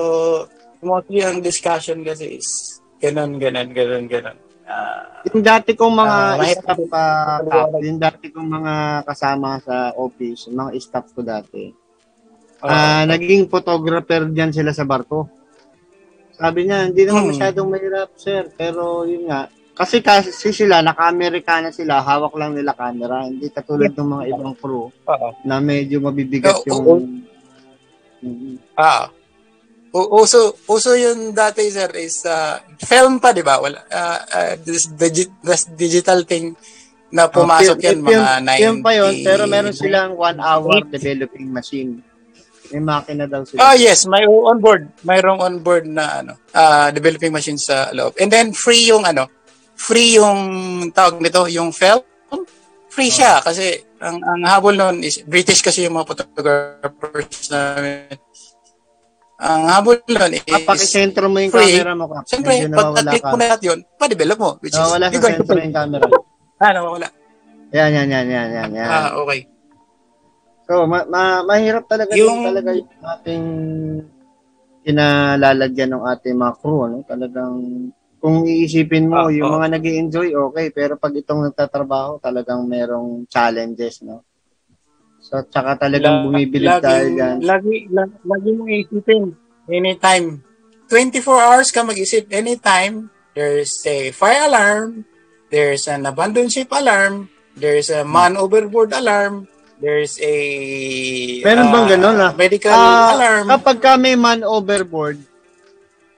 mostly 0.81 1.23
ang 1.23 1.39
discussion 1.39 2.01
kasi 2.01 2.37
is 2.37 2.49
ganun, 2.97 3.37
ganun, 3.37 3.71
ganun, 3.71 4.05
ganun. 4.05 4.37
Ah, 4.67 5.23
Yung 5.31 5.39
dati 5.39 5.73
kong 5.73 5.95
mga 5.95 6.17
mahirap 6.35 6.63
staff 6.65 6.79
pa, 6.91 7.05
Cap, 7.39 7.69
yung 7.79 7.99
dati 8.01 8.25
kong 8.27 8.49
mga 8.51 8.73
kasama 9.07 9.63
sa 9.63 9.95
office, 9.95 10.51
yung 10.51 10.57
mga 10.59 10.71
staff 10.77 11.07
ko 11.13 11.21
dati, 11.23 11.71
Ah, 12.57 13.05
naging 13.05 13.45
photographer 13.47 14.25
diyan 14.25 14.49
sila 14.49 14.73
sa 14.73 14.81
barko. 14.81 15.29
Sabi 16.33 16.65
niya, 16.65 16.89
hindi 16.89 17.05
naman 17.05 17.29
Hmm. 17.29 17.29
masyadong 17.33 17.69
mahirap, 17.69 18.09
sir. 18.17 18.49
Pero 18.53 19.05
yun 19.05 19.29
nga, 19.29 19.45
kasi 19.73 20.01
kasi 20.01 20.49
sila, 20.49 20.81
naka-Amerikana 20.81 21.69
sila, 21.69 22.01
hawak 22.01 22.33
lang 22.33 22.57
nila 22.57 22.73
camera. 22.73 23.29
Hindi 23.29 23.53
katulad 23.53 23.93
ng 23.93 24.09
mga 24.09 24.23
ibang 24.33 24.57
crew 24.57 24.89
Oo. 24.89 25.29
na 25.45 25.61
medyo 25.61 26.01
mabibigat 26.01 26.65
yung... 26.65 26.81
oo. 26.81 26.95
Mhm. 28.23 28.57
Ah. 28.75 29.09
U- 29.93 30.21
uso 30.21 30.53
uso 30.67 30.93
yun 30.93 31.31
dati 31.31 31.63
sir 31.71 31.89
is 31.95 32.21
uh, 32.27 32.59
film 32.81 33.17
pa 33.17 33.31
'di 33.31 33.41
ba? 33.41 33.57
Wala 33.57 33.81
uh, 33.87 34.19
uh, 34.27 34.53
this, 34.61 34.91
digi- 34.91 35.31
this 35.41 35.65
digital 35.73 36.21
thing 36.27 36.53
na 37.07 37.31
pumasok 37.31 37.77
Oh, 37.79 37.85
yan 37.87 38.03
film, 38.03 38.03
mga 38.03 38.33
90. 38.43 38.61
film 38.61 38.77
pa 38.83 38.91
yun, 38.91 39.13
pero 39.23 39.41
meron 39.47 39.71
silang 39.71 40.11
one 40.13 40.39
hour 40.43 40.83
developing 40.91 41.47
machine. 41.47 42.03
May 42.67 42.83
makina 42.83 43.23
daw 43.31 43.47
sila. 43.47 43.63
Oh 43.63 43.75
yes, 43.79 44.03
may 44.11 44.27
on 44.27 44.59
board, 44.59 44.91
mayroong 45.07 45.39
on 45.39 45.63
board 45.63 45.87
na 45.87 46.19
ano, 46.19 46.35
uh, 46.51 46.91
developing 46.91 47.31
machine 47.31 47.55
sa 47.55 47.87
loob. 47.95 48.11
And 48.19 48.27
then 48.27 48.51
free 48.51 48.91
yung 48.91 49.07
ano, 49.07 49.31
free 49.71 50.19
yung 50.19 50.39
tawag 50.91 51.23
nito, 51.23 51.47
yung 51.47 51.71
film. 51.71 52.03
Free 52.97 53.13
siya 53.13 53.45
kasi 53.45 53.77
ang 54.01 54.17
ang 54.17 54.41
habol 54.41 54.73
noon 54.73 55.05
is 55.05 55.21
British 55.21 55.61
kasi 55.61 55.85
yung 55.85 55.93
mga 55.93 56.09
photographers 56.09 57.45
namin. 57.45 58.09
Ang 59.37 59.69
habol 59.69 60.01
noon 60.01 60.33
is 60.33 60.41
Ah, 60.49 60.65
pakisentro 60.65 61.29
mo 61.29 61.37
yung 61.37 61.53
free. 61.53 61.77
camera 61.77 61.93
mo 61.93 62.09
ka. 62.09 62.25
Siyempre, 62.25 62.65
pag 62.73 62.89
na-click 62.97 63.21
mo 63.21 63.37
na 63.37 63.53
yun, 63.61 63.79
pa-develop 64.01 64.37
mo. 64.41 64.51
Which 64.57 64.73
is, 64.73 64.81
Nawawala 64.81 65.13
you're 65.13 65.21
sa 65.21 65.29
sentro 65.29 65.57
yung 65.61 65.75
camera. 65.77 66.05
Ah, 66.57 66.73
nawawala. 66.73 67.05
Yan, 67.69 67.93
yan, 67.93 68.09
yan, 68.09 68.25
yan, 68.25 68.47
yan, 68.49 68.69
yan. 68.73 68.89
Ah, 68.89 69.13
okay. 69.13 69.45
So, 70.65 70.89
ma- 70.89 71.05
ma- 71.05 71.45
mahirap 71.45 71.85
talaga 71.85 72.17
Yung- 72.17 72.41
yung 72.41 72.49
talaga 72.49 72.69
yung 72.73 72.89
ating 73.05 73.45
kinalalagyan 74.81 75.93
ng 75.93 76.03
ating 76.07 76.33
mga 76.33 76.53
crew, 76.57 76.89
ano? 76.89 77.05
Talagang 77.05 77.53
kung 78.17 78.43
iisipin 78.43 79.07
mo, 79.07 79.25
Ah, 79.25 79.31
yung 79.31 79.53
mga 79.53 79.67
nag 79.77 79.85
enjoy 79.85 80.27
okay. 80.33 80.67
Pero 80.69 80.97
pag 80.97 81.13
itong 81.13 81.45
nagtatrabaho, 81.45 82.17
talagang 82.17 82.65
merong 82.65 83.25
challenges, 83.25 84.01
no? 84.01 84.25
So, 85.19 85.43
tsaka 85.43 85.75
talagang 85.77 86.25
bumibilib 86.25 86.79
tayo 86.79 87.03
laging- 87.03 87.15
dyan. 87.15 87.35
Lagi, 87.43 87.75
lagi, 87.89 88.15
lagi 88.23 88.49
mong 88.53 88.71
isipin. 88.71 89.23
Anytime. 89.67 90.27
24 90.87 91.43
hours 91.43 91.69
ka 91.69 91.83
mag-isip. 91.83 92.31
Anytime, 92.31 93.11
there's 93.35 93.75
a 93.83 94.15
fire 94.15 94.47
alarm, 94.47 95.03
there's 95.51 95.83
an 95.85 96.07
abandoned 96.07 96.47
ship 96.47 96.71
alarm, 96.71 97.27
there's 97.53 97.91
a 97.91 98.07
man 98.07 98.39
overboard 98.39 98.95
alarm, 98.95 99.51
there's 99.77 100.15
a 100.23 100.35
Meron 101.43 101.67
bang 101.69 101.83
ah, 101.83 101.89
ganun, 101.91 102.17
ah? 102.17 102.31
medical 102.33 102.71
Ah, 102.71 103.11
alarm. 103.13 103.45
Kapag 103.51 103.77
ka 103.77 103.91
may 103.99 104.15
man 104.15 104.47
overboard, 104.47 105.19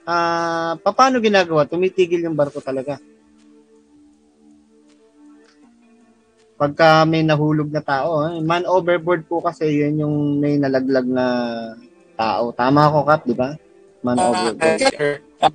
ah, 0.09 0.73
paano 0.81 1.21
ginagawa? 1.21 1.69
Tumitigil 1.69 2.25
yung 2.25 2.33
barko 2.33 2.57
talaga. 2.57 2.97
Pagka 6.59 7.07
may 7.07 7.23
nahulog 7.23 7.71
na 7.71 7.79
tao, 7.79 8.25
eh, 8.27 8.43
man 8.43 8.67
overboard 8.67 9.23
po 9.29 9.39
kasi 9.39 9.79
yun 9.79 10.01
yung 10.03 10.15
may 10.43 10.59
nalaglag 10.59 11.07
na 11.07 11.25
tao. 12.19 12.51
Tama 12.51 12.91
ako, 12.91 12.97
Kap, 13.07 13.21
di 13.23 13.31
ba? 13.37 13.55
Man 14.03 14.19
Ah, 14.19 14.27
overboard. 14.27 14.79
ah, 15.39 15.53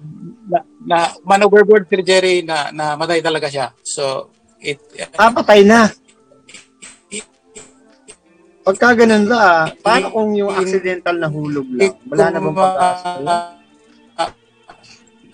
na, 0.49 0.59
na 0.81 0.97
man 1.21 1.45
overboard 1.45 1.85
si 1.93 2.01
Jerry 2.01 2.41
na, 2.41 2.73
na 2.73 2.97
matay 2.97 3.21
talaga 3.21 3.53
siya. 3.53 3.77
So, 3.85 4.33
it, 4.65 4.81
Ah, 5.21 5.29
patay 5.29 5.61
na. 5.61 5.93
Pagka 8.65 8.97
ganun 8.97 9.29
ba, 9.29 9.37
ah, 9.37 9.65
paano 9.85 10.09
kung 10.09 10.33
yung 10.33 10.57
accidental 10.57 11.21
na 11.21 11.29
hulog 11.29 11.69
lang? 11.69 12.01
Wala 12.09 12.33
na 12.33 12.39
bang 12.41 12.57
pag-asa? 12.57 13.64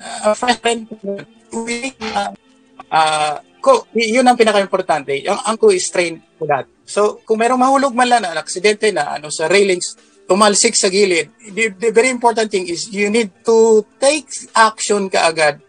Uh, 0.01 0.33
friend, 0.33 0.89
we, 1.53 1.93
uh, 2.01 2.33
uh, 2.89 3.37
ko, 3.61 3.85
yun 3.93 4.25
ang 4.25 4.37
pinaka-importante. 4.37 5.13
Yung 5.21 5.37
ang 5.37 5.61
ko 5.61 5.69
is 5.69 5.85
trained 5.93 6.25
for 6.41 6.49
that. 6.49 6.65
So, 6.89 7.21
kung 7.23 7.39
merong 7.39 7.61
mahulog 7.61 7.93
man 7.93 8.09
lang 8.09 8.25
na 8.25 8.33
aksidente 8.35 8.89
na 8.91 9.15
ano 9.15 9.29
sa 9.29 9.47
railings, 9.47 9.95
tumalsik 10.25 10.73
sa 10.73 10.89
gilid, 10.89 11.29
the, 11.53 11.69
the 11.77 11.93
very 11.93 12.09
important 12.09 12.49
thing 12.49 12.65
is 12.65 12.89
you 12.89 13.13
need 13.13 13.29
to 13.45 13.85
take 14.01 14.27
action 14.57 15.11
kaagad 15.11 15.61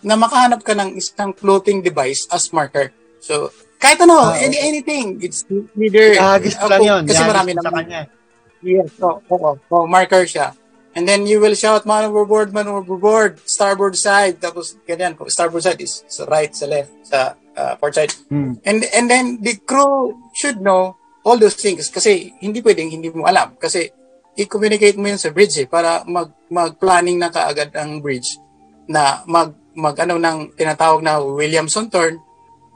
na 0.00 0.14
makahanap 0.14 0.62
ka 0.62 0.72
ng 0.72 0.96
isang 0.96 1.34
floating 1.34 1.82
device 1.82 2.24
as 2.30 2.48
marker. 2.54 2.94
So, 3.20 3.50
kahit 3.76 4.00
ano, 4.00 4.32
Ah, 4.32 4.36
any, 4.38 4.56
anything. 4.60 5.18
It's 5.20 5.44
either... 5.76 6.16
Ihagis 6.16 6.56
ko 6.56 6.68
ako- 6.68 6.72
lang 6.72 6.80
yun. 6.84 7.02
Kasi 7.08 7.22
marami 7.26 7.50
ko 7.52 7.60
sa 7.60 7.68
naman. 7.68 7.84
kanya. 7.84 8.02
Yes, 8.60 8.92
oo, 9.00 9.18
oo, 9.24 9.50
oo, 9.56 9.84
marker 9.88 10.24
siya. 10.28 10.52
And 10.94 11.06
then 11.06 11.26
you 11.26 11.38
will 11.38 11.54
shout, 11.54 11.86
man 11.86 12.10
overboard, 12.10 12.52
man 12.52 12.66
overboard, 12.66 13.38
starboard 13.46 13.94
side. 13.94 14.42
Tapos, 14.42 14.74
ganyan, 14.82 15.14
starboard 15.30 15.62
side 15.62 15.80
is 15.80 16.02
sa 16.10 16.26
right, 16.26 16.50
sa 16.50 16.66
left, 16.66 16.90
sa 17.06 17.38
uh, 17.56 17.74
port 17.76 17.94
side. 17.94 18.12
Hmm. 18.28 18.58
And 18.64 18.82
and 18.90 19.06
then 19.06 19.38
the 19.38 19.60
crew 19.62 20.18
should 20.34 20.58
know 20.60 20.98
all 21.24 21.36
those 21.36 21.56
things 21.56 21.92
kasi 21.92 22.32
hindi 22.40 22.64
pwedeng 22.64 22.88
hindi 22.88 23.12
mo 23.12 23.28
alam 23.28 23.52
kasi 23.60 23.92
i-communicate 24.40 24.96
mo 24.96 25.10
yun 25.10 25.20
sa 25.20 25.28
bridge 25.34 25.60
eh, 25.60 25.68
para 25.68 26.00
mag 26.08 26.32
mag-planning 26.48 27.20
na 27.20 27.28
kaagad 27.28 27.76
ang 27.76 28.00
bridge 28.00 28.40
na 28.88 29.20
mag 29.28 29.52
mag 29.76 29.94
ano 30.00 30.16
ng 30.16 30.56
tinatawag 30.56 31.04
na 31.04 31.20
Williamson 31.20 31.92
turn 31.92 32.16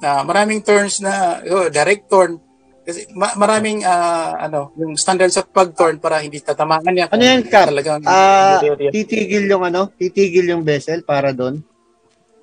na 0.05 0.21
maraming 0.21 0.61
turns 0.61 1.01
na 1.01 1.41
oh, 1.49 1.73
direct 1.73 2.11
turn 2.13 2.37
kasi 2.85 3.09
ma- 3.11 3.33
maraming 3.35 3.81
ah, 3.83 4.37
ano 4.39 4.71
yung 4.77 4.95
standard 4.95 5.29
sa 5.29 5.41
pag-turn 5.41 5.97
para 5.97 6.21
hindi 6.21 6.39
tatamaan 6.39 6.85
niya 6.87 7.09
Ano 7.09 7.21
yan, 7.21 7.43
Kap? 7.45 7.73
talagang 7.73 8.05
Ah, 8.05 8.61
titigil 8.93 9.49
yung 9.49 9.65
ano? 9.65 9.89
Titigil 9.91 10.47
yung 10.47 10.63
vessel 10.63 11.01
para 11.01 11.33
doon? 11.33 11.65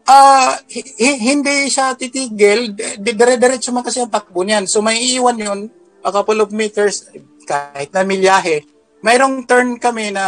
Ah, 0.03 0.57
hi- 0.67 0.97
hi- 0.97 1.21
hindi 1.23 1.69
siya 1.69 1.93
titigil. 1.93 2.73
Di- 2.73 3.13
Dire-diretso 3.13 3.69
man 3.69 3.85
kasi 3.85 4.01
ang 4.01 4.09
takbo 4.09 4.41
niyan. 4.41 4.65
So 4.65 4.81
may 4.81 4.97
iiwan 4.99 5.37
yun 5.37 5.59
a 6.01 6.09
couple 6.09 6.41
of 6.41 6.49
meters 6.51 7.05
kahit 7.43 7.93
na 7.93 8.01
milyahe. 8.01 8.65
Mayroong 8.99 9.45
turn 9.45 9.77
kami 9.77 10.09
na 10.09 10.25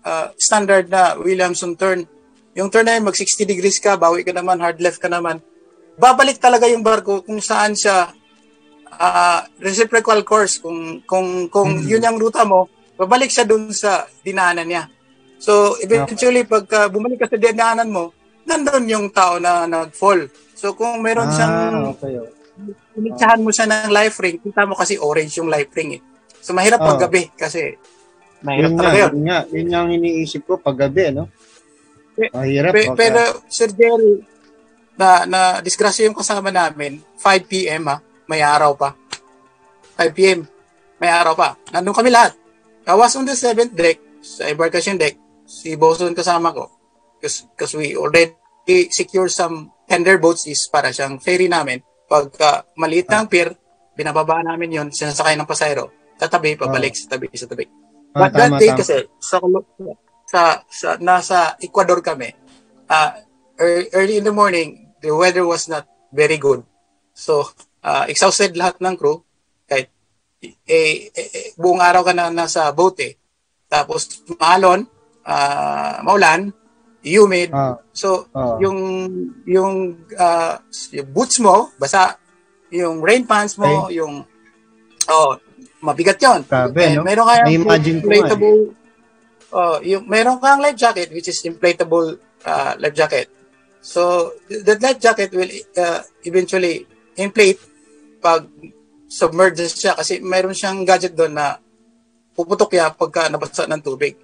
ah, 0.00 0.32
standard 0.34 0.88
na 0.88 1.14
Williamson 1.14 1.76
turn. 1.76 2.08
Yung 2.52 2.66
turn 2.66 2.82
na 2.82 2.96
yun, 2.96 3.04
mag 3.04 3.14
60 3.14 3.44
degrees 3.44 3.76
ka, 3.76 3.94
bawi 3.94 4.24
ka 4.24 4.32
naman, 4.32 4.58
hard 4.58 4.80
left 4.80 4.98
ka 4.98 5.06
naman. 5.06 5.38
Babalik 5.94 6.40
talaga 6.40 6.64
yung 6.64 6.80
barko 6.80 7.20
kung 7.20 7.38
saan 7.38 7.76
siya 7.76 8.08
ah, 8.92 9.46
reciprocal 9.58 10.22
course. 10.22 10.58
Kung, 10.58 11.04
kung, 11.04 11.46
kung 11.46 11.78
Mhm. 11.78 11.86
yun 11.86 12.06
yung 12.06 12.18
ruta 12.18 12.42
mo, 12.42 12.66
babalik 12.96 13.30
siya 13.30 13.46
dun 13.46 13.70
sa 13.70 14.04
dinaanan 14.20 14.66
niya. 14.66 14.84
So, 15.40 15.76
eventually, 15.80 16.44
pagka 16.44 16.92
bumalik 16.92 17.22
ka 17.22 17.30
sa 17.30 17.40
dinaanan 17.40 17.88
mo, 17.88 18.12
nandun 18.44 18.84
yung 18.90 19.06
tao 19.08 19.40
na 19.40 19.64
nag-fall. 19.64 20.28
So, 20.52 20.76
kung 20.76 21.00
meron 21.00 21.32
siyang, 21.32 21.54
Ah, 21.56 21.92
okay. 21.96 22.18
okay. 22.18 22.38
initsahan 23.00 23.40
mo 23.40 23.48
siya 23.48 23.64
ng 23.64 23.88
life 23.88 24.20
ring, 24.20 24.36
kita 24.36 24.68
mo 24.68 24.76
kasi 24.76 25.00
orange 25.00 25.40
yung 25.40 25.48
life 25.48 25.72
ring 25.72 25.96
eh. 25.96 26.02
So, 26.44 26.52
mahirap 26.52 26.84
Oh. 26.84 26.92
pag 26.92 27.08
gabi 27.08 27.32
kasi 27.32 27.76
Mahirap 28.40 28.72
yun 28.72 28.76
talaga 28.76 28.96
yun. 28.96 29.10
Yun 29.12 29.24
nga, 29.28 29.38
yun 29.52 29.66
nga 29.68 29.78
ang 29.80 29.90
iniisip 29.92 30.42
ko 30.48 30.56
pag 30.56 30.76
gabi, 30.76 31.12
no? 31.12 31.28
Mahirap. 32.16 32.72
Pe, 32.72 32.88
pero, 32.96 33.20
Sir 33.48 33.72
Jerry, 33.72 34.20
na, 34.96 35.24
na 35.24 35.40
disgrasya 35.60 36.08
yung 36.08 36.16
kasama 36.16 36.52
namin, 36.52 37.00
5 37.16 37.44
p.m. 37.48 37.88
ha, 37.88 38.00
may 38.30 38.46
araw 38.46 38.78
pa. 38.78 38.94
5 39.98 40.14
p.m. 40.14 40.46
May 41.02 41.10
araw 41.10 41.34
pa. 41.34 41.58
Nandun 41.74 41.90
kami 41.90 42.14
lahat. 42.14 42.38
I 42.86 42.94
was 42.94 43.18
on 43.18 43.26
the 43.26 43.34
7th 43.34 43.74
deck, 43.74 43.98
sa 44.22 44.46
embarkation 44.46 44.94
deck, 44.94 45.18
si 45.50 45.74
Boson 45.74 46.14
kasama 46.14 46.54
ko. 46.54 46.70
Because 47.18 47.74
we 47.74 47.98
already 47.98 48.38
secure 48.94 49.26
some 49.26 49.74
tender 49.90 50.22
boats 50.22 50.46
is 50.46 50.62
para 50.70 50.94
siyang 50.94 51.18
ferry 51.18 51.50
namin. 51.50 51.82
Pagka 52.06 52.62
uh, 52.62 52.78
maliit 52.78 53.10
na 53.10 53.26
ang 53.26 53.28
pier, 53.28 53.50
binababa 53.98 54.40
namin 54.46 54.70
yon 54.70 54.88
sinasakay 54.94 55.34
ng 55.34 55.50
pasayro. 55.50 56.14
Tatabi, 56.14 56.54
pabalik, 56.54 56.94
sa 56.94 57.16
tabi, 57.16 57.26
sa 57.34 57.50
tabi. 57.50 57.66
Ah, 58.14 58.26
But 58.26 58.32
that 58.38 58.52
day 58.60 58.70
kasi, 58.74 58.96
sa, 59.18 59.36
sa, 60.26 60.40
sa, 60.68 60.88
nasa 61.02 61.58
Ecuador 61.58 61.98
kami, 62.02 62.30
uh, 62.86 63.10
early 63.94 64.18
in 64.20 64.24
the 64.24 64.34
morning, 64.34 64.94
the 65.00 65.10
weather 65.14 65.46
was 65.46 65.66
not 65.66 65.86
very 66.12 66.36
good. 66.36 66.62
So, 67.14 67.50
uh, 67.84 68.04
exhausted 68.08 68.56
lahat 68.56 68.80
ng 68.80 68.94
crew. 68.96 69.20
Kahit 69.68 69.88
eh, 70.40 70.56
eh, 70.64 71.10
eh, 71.12 71.48
buong 71.60 71.84
araw 71.84 72.00
ka 72.00 72.12
na 72.16 72.32
nasa 72.32 72.72
boat 72.72 72.96
eh. 73.04 73.12
Tapos, 73.68 74.24
maalon, 74.40 74.88
uh, 75.24 76.00
maulan, 76.00 76.48
humid. 77.04 77.52
Uh, 77.52 77.76
so, 77.92 78.28
uh, 78.32 78.56
yung 78.60 78.78
yung 79.44 80.00
uh, 80.16 80.54
yung 80.92 81.08
boots 81.12 81.38
mo, 81.40 81.72
basa. 81.76 82.16
Yung 82.70 83.02
rain 83.02 83.26
pants 83.26 83.58
mo, 83.58 83.90
okay. 83.90 83.98
yung 83.98 84.22
oh, 85.10 85.30
mabigat 85.82 86.22
'yon. 86.22 86.46
Grabe, 86.46 86.94
no? 86.94 87.02
Meron 87.02 87.26
kayong 87.26 87.50
imagine 87.50 87.98
inflatable 87.98 88.58
eh. 88.70 89.56
oh, 89.58 89.76
yung 89.82 90.04
meron 90.06 90.38
kang 90.38 90.62
life 90.62 90.78
jacket 90.78 91.10
which 91.10 91.26
is 91.26 91.42
inflatable 91.42 92.14
uh, 92.46 92.72
life 92.78 92.94
jacket. 92.94 93.26
So, 93.82 94.32
that 94.46 94.78
life 94.78 95.02
jacket 95.02 95.34
will 95.34 95.50
uh, 95.74 96.04
eventually 96.22 96.86
inflate 97.18 97.58
pag 98.20 98.46
submerged 99.10 99.74
siya 99.74 99.98
kasi 99.98 100.22
meron 100.22 100.54
siyang 100.54 100.86
gadget 100.86 101.18
doon 101.18 101.34
na 101.34 101.58
puputok 102.36 102.78
ya 102.78 102.94
pagka 102.94 103.26
nabasa 103.26 103.66
ng 103.66 103.82
tubig. 103.82 104.14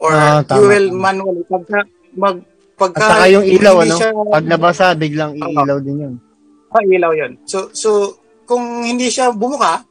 Or 0.00 0.14
ah, 0.14 0.40
tama, 0.46 0.56
you 0.56 0.64
will 0.70 0.88
tama. 0.94 1.02
manually 1.10 1.44
pagka 1.44 1.78
mag 2.14 2.36
pagka 2.78 3.04
At 3.04 3.10
saka 3.10 3.24
yung 3.28 3.44
ilaw 3.44 3.76
ano, 3.84 3.96
siya, 3.98 4.10
pag 4.14 4.46
nabasa 4.46 4.86
biglang 4.96 5.32
iilaw 5.36 5.76
uh, 5.76 5.84
din 5.84 5.96
'yun. 6.00 6.14
Ah, 6.72 6.80
ilaw 6.80 7.12
'yun. 7.12 7.32
So 7.44 7.68
so 7.76 8.16
kung 8.48 8.86
hindi 8.86 9.12
siya 9.12 9.34
bumuka, 9.34 9.84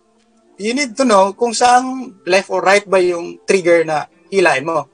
you 0.57 0.73
need 0.73 0.97
to 0.97 1.05
know 1.05 1.35
kung 1.37 1.53
saan 1.53 2.15
left 2.25 2.49
or 2.49 2.63
right 2.65 2.87
ba 2.89 2.97
yung 2.97 3.37
trigger 3.45 3.85
na 3.85 4.09
hilahin 4.33 4.65
mo. 4.65 4.89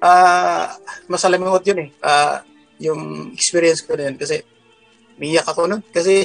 Ah, 0.00 0.08
uh, 0.08 0.66
masalimuot 1.12 1.66
'yun 1.66 1.84
eh. 1.84 1.88
Uh, 2.00 2.40
yung 2.82 3.30
experience 3.36 3.84
ko 3.84 3.94
din 3.94 4.16
kasi 4.16 4.42
miyak 5.20 5.46
ako 5.46 5.68
noon 5.70 5.82
kasi 5.94 6.24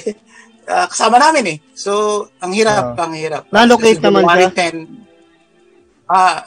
uh, 0.67 0.85
kasama 0.91 1.17
namin 1.17 1.45
eh. 1.55 1.57
So, 1.73 2.27
ang 2.43 2.51
hirap, 2.53 2.93
uh, 2.93 3.03
ang 3.07 3.15
hirap. 3.15 3.47
Na-locate 3.49 4.03
naman 4.03 4.27
siya. 4.27 4.51
10, 4.51 6.11
ah, 6.11 6.43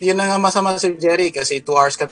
yun 0.00 0.16
na 0.16 0.32
nga 0.32 0.38
masama 0.40 0.76
si 0.80 0.96
Jerry 0.96 1.28
kasi 1.30 1.60
2 1.60 1.76
hours 1.76 1.96
ka 2.00 2.08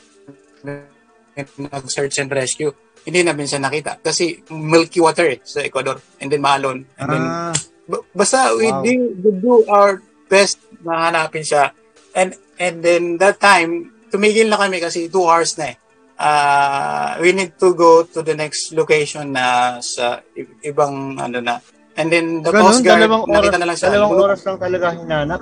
nag-search 1.56 2.20
and 2.20 2.30
rescue. 2.30 2.72
Hindi 3.08 3.24
namin 3.24 3.48
siya 3.48 3.62
nakita 3.62 4.04
kasi 4.04 4.44
milky 4.52 5.00
water 5.00 5.32
eh, 5.32 5.40
sa 5.40 5.64
Ecuador 5.64 5.96
and 6.20 6.28
then 6.28 6.44
Malon. 6.44 6.84
And 7.00 7.08
then, 7.08 7.24
ah. 7.24 7.54
basta 8.12 8.52
we, 8.52 8.68
wow. 8.68 8.84
do, 8.84 8.92
we 9.16 9.30
do 9.40 9.64
our 9.72 10.04
best 10.28 10.60
na 10.84 11.08
hanapin 11.08 11.40
siya. 11.40 11.72
And 12.12 12.36
and 12.60 12.84
then 12.84 13.16
that 13.22 13.40
time, 13.40 13.96
tumigil 14.12 14.52
na 14.52 14.60
kami 14.60 14.82
kasi 14.82 15.08
2 15.08 15.14
hours 15.24 15.56
na 15.56 15.72
eh 15.72 15.76
uh, 16.18 17.16
we 17.22 17.32
need 17.32 17.54
to 17.56 17.72
go 17.72 18.02
to 18.02 18.20
the 18.20 18.34
next 18.34 18.74
location 18.74 19.32
na 19.32 19.78
sa 19.78 20.20
ibang 20.66 21.16
ano 21.16 21.38
na. 21.38 21.62
And 21.98 22.10
then 22.12 22.42
the 22.42 22.54
Ganun, 22.54 22.62
Coast 22.70 22.82
Guard, 22.86 23.02
dalawang 23.02 23.24
nakita 23.26 23.58
oras, 23.58 23.58
na 23.58 23.66
lang 23.66 23.76
siya. 23.78 23.88
Dalawang 23.90 24.18
oras 24.22 24.40
lang 24.46 24.58
talaga 24.58 24.86
hinanap? 24.94 25.40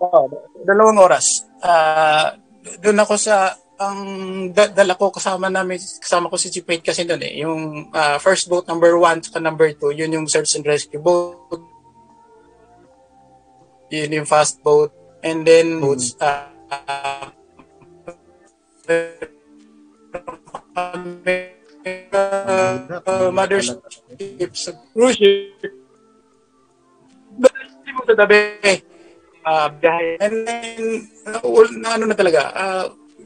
Oh, 0.00 0.24
dalawang 0.64 0.98
oras. 1.00 1.26
Uh, 1.60 2.32
doon 2.80 2.98
ako 3.02 3.14
sa 3.20 3.56
ang 3.82 3.98
da- 4.54 4.70
dala 4.70 4.94
ko 4.94 5.10
kasama 5.10 5.50
namin 5.50 5.74
kasama 5.98 6.30
ko 6.30 6.38
si 6.38 6.54
Chief 6.54 6.62
Mate 6.62 6.86
kasi 6.86 7.02
doon 7.02 7.22
eh 7.26 7.42
yung 7.42 7.90
uh, 7.90 8.14
first 8.22 8.46
boat 8.46 8.62
number 8.70 8.94
1 8.94 9.34
at 9.34 9.42
number 9.42 9.74
2 9.74 9.98
yun 9.98 10.14
yung 10.14 10.26
search 10.30 10.54
and 10.54 10.62
rescue 10.62 11.02
boat 11.02 11.58
yun 13.90 14.22
yung 14.22 14.28
fast 14.28 14.62
boat 14.62 14.94
and 15.26 15.42
then 15.42 15.78
hmm. 15.78 15.82
boats 15.82 16.14
uh, 16.22 16.46
uh, 16.70 17.26
uh, 23.06 23.30
mother's 23.30 23.74
ship 24.18 24.52
sa 24.56 24.72
cruise 24.92 25.16
ship. 25.16 25.72
Hindi 27.38 27.90
mo 27.94 28.02
sa 28.06 28.14
tabi. 28.14 28.38
Uh. 29.42 29.68
And 30.22 30.46
then, 30.46 31.08
uh, 31.26 31.42
na, 31.82 31.88
ano 31.98 32.04
na 32.06 32.14
talaga, 32.14 32.42
uh, 32.54 32.84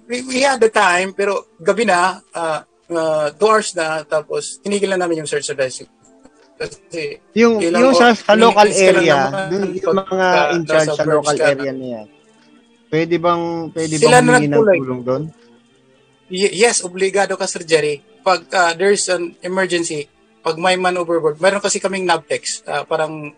we, 0.09 0.23
we 0.25 0.41
had 0.41 0.61
the 0.61 0.73
time, 0.73 1.13
pero 1.13 1.53
gabi 1.61 1.85
na, 1.85 2.25
uh, 2.33 2.65
uh, 2.89 3.29
two 3.37 3.49
hours 3.49 3.77
na, 3.77 4.01
tapos 4.01 4.57
tinigil 4.65 4.91
na 4.97 5.01
namin 5.01 5.21
yung 5.25 5.29
search 5.29 5.53
and 5.53 5.61
rescue. 5.61 5.89
Kasi, 6.57 7.21
yung 7.37 7.61
yung 7.61 7.93
sa, 7.93 8.17
sa 8.17 8.33
local 8.33 8.65
area, 8.73 9.29
dun, 9.53 9.77
yung 9.77 9.93
mga 9.93 10.29
in 10.57 10.65
charge 10.65 10.89
sa 10.89 11.05
local 11.05 11.37
area 11.37 11.69
niya. 11.69 12.09
Pwede 12.89 13.21
bang 13.21 13.69
pwede 13.77 13.95
bang 14.01 14.25
humingi 14.25 14.49
ng 14.49 14.65
tulong 14.65 15.01
doon? 15.05 15.23
Yes, 16.31 16.83
obligado 16.83 17.39
ka, 17.39 17.47
Sir 17.47 17.62
Jerry. 17.62 18.03
Pag 18.27 18.51
uh, 18.51 18.72
there's 18.74 19.07
an 19.11 19.39
emergency, 19.43 20.11
pag 20.43 20.59
may 20.59 20.79
man 20.79 20.99
overboard, 20.99 21.43
meron 21.43 21.62
kasi 21.62 21.83
kaming 21.83 22.07
navtex, 22.07 22.62
uh, 22.66 22.87
parang 22.87 23.35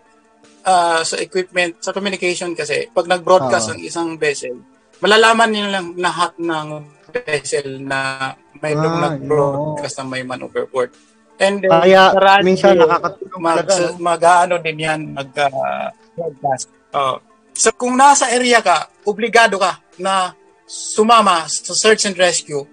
uh, 0.65 1.01
sa 1.05 1.17
equipment, 1.21 1.81
sa 1.81 1.97
communication 1.97 2.53
kasi, 2.53 2.89
pag 2.93 3.09
nag-broadcast 3.09 3.73
uh-huh. 3.73 3.77
ang 3.77 3.81
isang 3.81 4.09
vessel, 4.21 4.61
malalaman 5.01 5.49
nila 5.49 5.81
lang 5.81 5.97
lahat 5.97 6.37
ng 6.37 6.67
vessel 7.09 7.81
na 7.81 8.33
may 8.61 8.77
ah, 8.77 9.13
nag-broadcast 9.13 10.03
na 10.03 10.05
may 10.05 10.23
man 10.25 10.45
overboard. 10.45 10.93
And 11.39 11.63
then, 11.63 11.71
Kaya, 11.71 12.13
radyo, 12.13 12.45
minsan 12.45 12.77
nakakatulong 12.77 13.41
mag, 13.41 13.57
talaga. 13.63 13.95
Mag-ano 13.97 14.55
din 14.59 14.79
yan, 14.83 15.01
mag-broadcast. 15.15 16.69
Uh, 16.93 16.99
oh. 16.99 17.17
so, 17.55 17.71
kung 17.73 17.95
nasa 17.95 18.29
area 18.29 18.59
ka, 18.61 18.91
obligado 19.09 19.57
ka 19.57 19.81
na 19.97 20.37
sumama 20.69 21.49
sa 21.49 21.73
search 21.73 22.05
and 22.05 22.19
rescue 22.21 22.69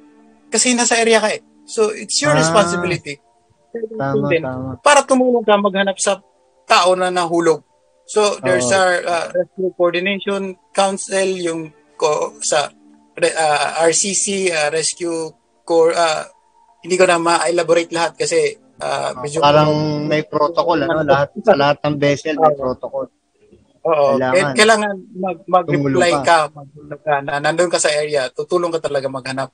kasi 0.55 0.71
nasa 0.71 0.95
area 0.95 1.19
ka 1.19 1.35
eh. 1.35 1.43
So, 1.67 1.91
it's 1.91 2.15
your 2.23 2.31
ah, 2.31 2.39
responsibility. 2.39 3.19
Tama, 3.75 4.31
din, 4.31 4.39
tama. 4.39 4.79
Para 4.79 5.03
tumulong 5.03 5.43
ka 5.43 5.59
maghanap 5.59 5.99
sa 5.99 6.23
tao 6.63 6.95
na 6.95 7.11
nahulog. 7.11 7.59
So, 8.07 8.39
there's 8.39 8.71
oh. 8.71 8.79
our 8.79 8.93
uh, 9.03 9.27
Rescue 9.35 9.75
Coordination 9.75 10.55
Council, 10.71 11.27
yung 11.35 11.75
ko, 11.99 12.39
sa 12.39 12.71
uh, 12.71 13.69
RCC, 13.83 14.55
uh, 14.55 14.71
Rescue 14.71 15.35
Corps, 15.67 15.91
uh, 15.91 16.23
hindi 16.85 16.95
ko 16.95 17.03
na 17.09 17.19
ma-elaborate 17.19 17.91
lahat 17.91 18.13
kasi 18.13 18.55
uh, 18.77 19.17
medyo 19.17 19.41
parang 19.41 20.05
may 20.05 20.21
protocol 20.21 20.77
ano 20.77 21.01
lahat 21.01 21.33
sa 21.41 21.57
lahat 21.57 21.81
ng 21.81 21.95
vessel 21.97 22.37
may 22.37 22.53
protocol 22.53 23.09
Oo. 23.85 24.17
Kailangan, 24.17 24.53
kailangan 24.57 24.95
mag, 25.13 25.37
mag-reply 25.45 26.11
ka, 26.25 26.49
mag, 26.49 26.69
ka 27.05 27.21
na 27.21 27.37
nandun 27.37 27.69
ka 27.69 27.77
sa 27.77 27.93
area, 27.93 28.33
tutulong 28.33 28.73
ka 28.73 28.81
talaga 28.81 29.05
maghanap 29.05 29.53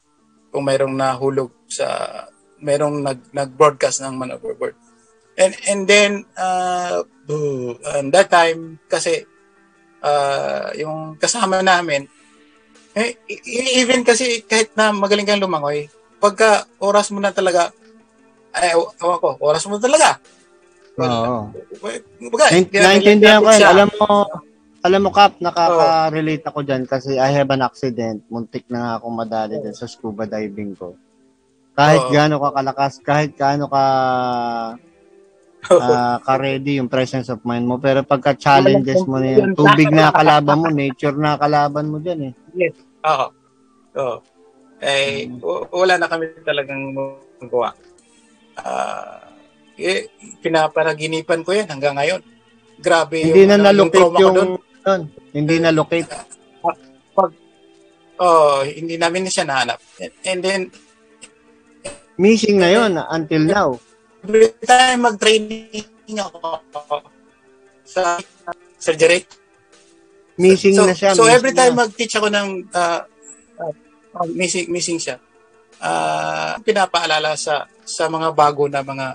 kung 0.51 0.67
mayroong 0.67 0.93
nahulog 0.93 1.49
sa 1.71 1.87
mayroong 2.61 3.01
nag 3.01 3.19
nag-broadcast 3.33 4.05
ng 4.05 4.15
man 4.19 4.35
overboard. 4.35 4.75
And 5.39 5.55
and 5.65 5.87
then 5.87 6.11
uh 6.35 7.01
and 7.95 8.11
that 8.11 8.27
time 8.27 8.77
kasi 8.91 9.23
uh, 10.03 10.75
yung 10.75 11.15
kasama 11.15 11.63
namin 11.63 12.05
eh, 12.91 13.15
even 13.79 14.03
kasi 14.03 14.43
kahit 14.43 14.75
na 14.75 14.91
magaling 14.91 15.23
kang 15.23 15.39
lumangoy, 15.39 15.87
pagka 16.19 16.67
oras 16.83 17.07
mo 17.15 17.23
na 17.23 17.31
talaga 17.31 17.71
ay 18.51 18.75
awa 18.75 19.15
ko, 19.15 19.39
oras 19.39 19.63
mo 19.63 19.79
na 19.79 19.83
talaga. 19.87 20.19
Oo. 20.99 21.55
Well, 21.79 22.03
Naintindihan 22.51 23.39
ko. 23.39 23.47
Alam 23.47 23.89
mo, 23.95 24.27
alam 24.81 25.01
mo, 25.05 25.11
Kap, 25.13 25.37
nakaka-relate 25.37 26.45
ako 26.49 26.65
dyan 26.65 26.83
kasi 26.89 27.21
I 27.21 27.29
have 27.37 27.53
an 27.53 27.61
accident. 27.61 28.25
Muntik 28.33 28.65
na 28.65 28.79
nga 28.81 28.91
akong 28.97 29.13
madali 29.13 29.61
dyan 29.61 29.77
sa 29.77 29.85
scuba 29.85 30.25
diving 30.25 30.73
ko. 30.73 30.97
Kahit 31.77 32.09
gaano 32.09 32.41
ka 32.41 32.49
kalakas, 32.51 32.93
kahit 32.99 33.31
gaano 33.37 33.69
ka 33.69 33.83
uh, 35.69 36.17
ka-ready 36.25 36.81
yung 36.81 36.89
presence 36.89 37.29
of 37.29 37.45
mind 37.45 37.69
mo. 37.69 37.77
Pero 37.77 38.01
pagka 38.01 38.33
challenges 38.33 39.05
mo 39.05 39.21
na 39.21 39.29
yun, 39.37 39.53
tubig 39.53 39.93
na 39.93 40.09
kalaban 40.09 40.57
mo, 40.65 40.67
nature 40.73 41.17
na 41.17 41.37
kalaban 41.37 41.87
mo 41.93 42.01
dyan 42.01 42.33
eh. 42.33 42.33
Yes. 42.57 42.75
Oo. 43.05 43.27
Oo. 44.01 44.17
Eh, 44.81 45.29
hmm. 45.29 45.69
wala 45.69 46.01
na 46.01 46.09
kami 46.09 46.33
talagang 46.41 46.89
magawa. 47.37 47.77
Uh, 48.57 49.21
eh, 49.77 50.09
pinaparaginipan 50.41 51.45
ko 51.45 51.53
yan 51.53 51.69
hanggang 51.69 51.93
ngayon. 51.93 52.21
Grabe 52.81 53.21
Hindi 53.21 53.45
yung, 53.45 53.49
na 53.53 53.57
ano, 53.61 53.65
na-locate 53.69 54.13
yung, 54.17 54.35
yung, 54.35 54.51
yun. 54.85 55.01
Hindi 55.33 55.55
na 55.61 55.71
locate. 55.71 56.09
Uh, 56.61 57.29
oh, 58.21 58.61
hindi 58.65 58.97
namin 58.97 59.29
siya 59.29 59.45
nahanap. 59.47 59.79
And, 59.97 60.13
and 60.25 60.39
then, 60.41 60.61
missing 62.17 62.61
na 62.61 62.69
yon 62.69 62.97
until 62.97 63.43
now. 63.45 63.69
Every 64.21 64.53
time 64.61 65.09
mag-training 65.09 66.17
ako 66.17 66.61
sa 67.81 68.21
surgery, 68.77 69.25
Missing 70.41 70.73
so, 70.73 70.89
na 70.89 70.95
siya. 70.95 71.11
So 71.13 71.29
every 71.29 71.53
time 71.53 71.77
na. 71.77 71.85
mag-teach 71.85 72.17
ako 72.17 72.33
ng 72.33 72.47
uh, 72.73 73.01
uh, 73.61 74.27
missing 74.33 74.71
missing 74.73 74.97
siya. 74.97 75.21
Uh, 75.81 76.57
pinapaalala 76.65 77.37
sa 77.37 77.69
sa 77.85 78.09
mga 78.09 78.33
bago 78.33 78.65
na 78.65 78.81
mga 78.81 79.07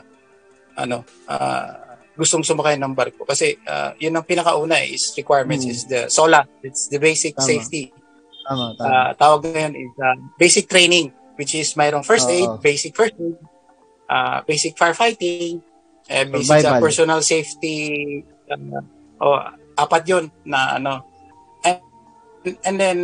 ano 0.76 1.02
uh, 1.26 1.70
gustong 2.16 2.42
sumakay 2.42 2.80
ng 2.80 2.96
barko 2.96 3.28
kasi 3.28 3.60
uh, 3.68 3.92
yun 4.00 4.16
ang 4.16 4.24
pinakauna 4.24 4.80
eh, 4.80 4.96
is 4.96 5.12
requirements 5.14 5.68
hmm. 5.68 5.72
is 5.72 5.80
the 5.86 6.08
SOLA 6.08 6.48
it's 6.64 6.88
the 6.88 6.96
basic 6.96 7.36
tama. 7.36 7.46
safety 7.46 7.92
tama, 8.48 8.72
tama. 8.74 8.88
Uh, 8.88 9.10
tawag 9.20 9.40
ngayon 9.52 9.74
is 9.76 9.92
uh, 10.00 10.16
basic 10.40 10.64
training 10.66 11.12
which 11.36 11.52
is 11.52 11.76
mayroong 11.76 12.02
first 12.02 12.26
aid 12.32 12.48
Oo. 12.48 12.58
basic 12.58 12.96
first 12.96 13.14
aid 13.20 13.36
uh, 14.08 14.40
basic 14.48 14.72
firefighting 14.74 15.60
eh, 16.08 16.24
basic 16.24 16.64
uh, 16.64 16.80
personal 16.80 17.20
safety 17.20 18.22
uh, 18.48 18.80
oh, 19.20 19.38
apat 19.76 20.02
yun 20.08 20.24
na 20.48 20.80
ano 20.80 21.04
and, 21.62 21.80
and 22.64 22.76
then 22.80 22.98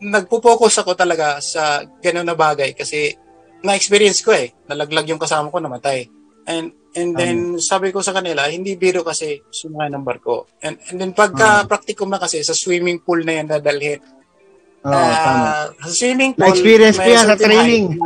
nagpo-focus 0.00 0.80
ako 0.80 0.92
talaga 0.96 1.40
sa 1.40 1.84
ganun 2.00 2.28
na 2.28 2.36
bagay 2.36 2.76
kasi 2.76 3.16
na-experience 3.64 4.20
ko 4.20 4.32
eh 4.32 4.52
nalaglag 4.68 5.08
yung 5.08 5.20
kasama 5.20 5.52
ko 5.52 5.60
namatay 5.60 6.08
and 6.48 6.72
and 6.96 7.12
then 7.12 7.36
sabi 7.56 7.88
ko 7.88 8.00
sa 8.00 8.10
kanila 8.10 8.48
hindi 8.48 8.72
biro 8.74 9.00
kasi 9.00 9.44
sumakay 9.46 9.88
ng 9.90 10.02
barko 10.02 10.48
and, 10.58 10.80
and 10.88 10.96
then 10.96 11.12
pagka 11.12 11.60
Mm. 11.60 11.66
practicum 11.66 12.08
na 12.08 12.16
kasi 12.16 12.40
sa 12.40 12.52
swimming 12.52 12.98
pool 12.98 13.20
na 13.20 13.32
yan 13.34 13.46
dadalhin 13.46 14.00
tama. 14.80 14.94
Ah, 14.94 15.66
sa 15.82 15.92
swimming 15.92 16.32
pool 16.32 16.46
Na-experience 16.46 16.96
ko 16.96 17.08
yan 17.08 17.26
sa 17.26 17.36
training. 17.36 17.86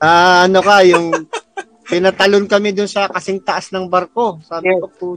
Ah, 0.00 0.48
ano 0.48 0.60
ka, 0.60 0.80
yung 0.82 1.12
pinatalon 1.84 2.48
kami 2.48 2.72
dun 2.72 2.88
sa 2.88 3.04
kasing 3.08 3.44
taas 3.44 3.68
ng 3.68 3.84
barko. 3.84 4.40
Sabi 4.40 4.72
Yes. 4.72 4.80
ko 4.80 4.88
po, 4.88 5.08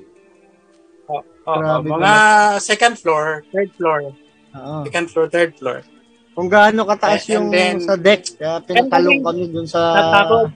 Oo, 1.43 1.59
Grabe 1.59 1.87
mga 1.91 2.13
second 2.59 2.95
floor, 2.95 3.43
third 3.51 3.71
floor, 3.75 3.99
oo. 4.53 4.75
second 4.83 5.07
floor, 5.07 5.25
third 5.27 5.51
floor. 5.53 5.83
Kung 6.31 6.47
gaano 6.47 6.83
kataas 6.83 7.19
And- 7.19 7.27
and 7.27 7.31
yung 7.35 7.47
then- 7.51 7.79
sa 7.83 7.95
deck, 7.95 8.21
kaya 8.33 8.63
pinatalon 8.63 8.87
and 9.11 9.19
then- 9.19 9.25
kami 9.27 9.43
dun 9.51 9.67
sa... 9.67 9.81
Natakot. 9.93 10.47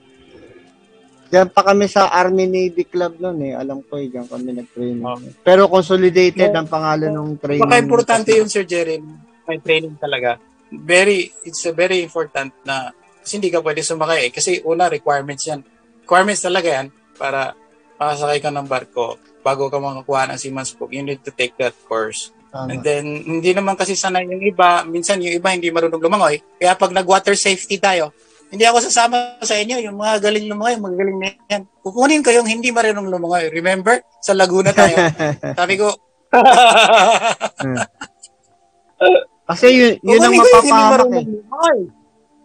Diyan 1.27 1.51
pa 1.51 1.61
kami 1.63 1.91
sa 1.91 2.07
Army 2.07 2.47
Navy 2.47 2.87
Club 2.87 3.19
noon 3.19 3.51
eh. 3.51 3.53
Alam 3.53 3.83
ko 3.83 3.99
eh, 3.99 4.07
diyan 4.07 4.27
kami 4.31 4.49
nag-training. 4.55 5.03
Oh. 5.03 5.19
Pero 5.43 5.67
consolidated 5.67 6.55
No. 6.55 6.63
ang 6.63 6.69
pangalan 6.71 7.11
ng 7.11 7.35
training. 7.39 7.67
Baka 7.67 7.83
importante 7.83 8.31
yun, 8.31 8.47
Sir 8.47 8.63
Jerin, 8.63 9.03
may 9.43 9.59
training 9.59 9.99
talaga. 9.99 10.39
Very, 10.71 11.31
it's 11.43 11.63
a 11.67 11.75
very 11.75 12.03
important 12.03 12.51
na 12.63 12.91
kasi 13.23 13.43
hindi 13.43 13.51
ka 13.51 13.59
pwede 13.59 13.83
sumakay 13.83 14.19
eh. 14.27 14.31
Kasi 14.31 14.63
una, 14.63 14.87
requirements 14.87 15.43
yan. 15.43 15.59
Requirements 16.07 16.39
talaga 16.39 16.67
yan 16.79 16.87
para 17.19 17.51
makasakay 17.99 18.39
ka 18.39 18.51
ng 18.55 18.67
barko 18.67 19.19
bago 19.43 19.67
ka 19.67 19.79
makakuha 19.83 20.31
ng 20.31 20.39
seaman's 20.39 20.71
book. 20.71 20.95
You 20.95 21.03
need 21.03 21.23
to 21.27 21.31
take 21.35 21.59
that 21.59 21.75
course. 21.87 22.31
Tama. 22.51 22.71
And 22.71 22.79
then, 22.79 23.03
hindi 23.27 23.51
naman 23.51 23.75
kasi 23.75 23.99
sanay 23.99 24.23
yung 24.23 24.39
iba. 24.39 24.87
Minsan 24.87 25.19
yung 25.19 25.35
iba 25.35 25.51
hindi 25.51 25.67
marunong 25.67 25.99
lumangoy. 25.99 26.39
Kaya 26.55 26.79
pag 26.79 26.95
nag-water 26.95 27.35
safety 27.35 27.75
tayo, 27.75 28.15
hindi 28.47 28.63
ako 28.63 28.79
sasama 28.79 29.35
sa 29.43 29.59
inyo. 29.59 29.83
Yung 29.83 29.99
mga 29.99 30.23
galing 30.23 30.47
lumangoy, 30.47 30.79
magaling 30.79 31.19
na 31.19 31.35
yan. 31.51 31.67
Kukunin 31.83 32.23
ko 32.23 32.31
yung 32.31 32.47
hindi 32.47 32.71
marunong 32.71 33.11
lumangoy. 33.11 33.51
Remember? 33.51 33.99
Sa 34.23 34.31
Laguna 34.31 34.71
tayo. 34.71 34.95
Sabi 35.59 35.75
ko, 35.75 35.91
Kasi 39.47 39.65
yun, 39.71 39.93
yun 40.03 40.19
ang 40.19 40.35
mapapahamak 40.35 41.07
eh. 41.15 41.25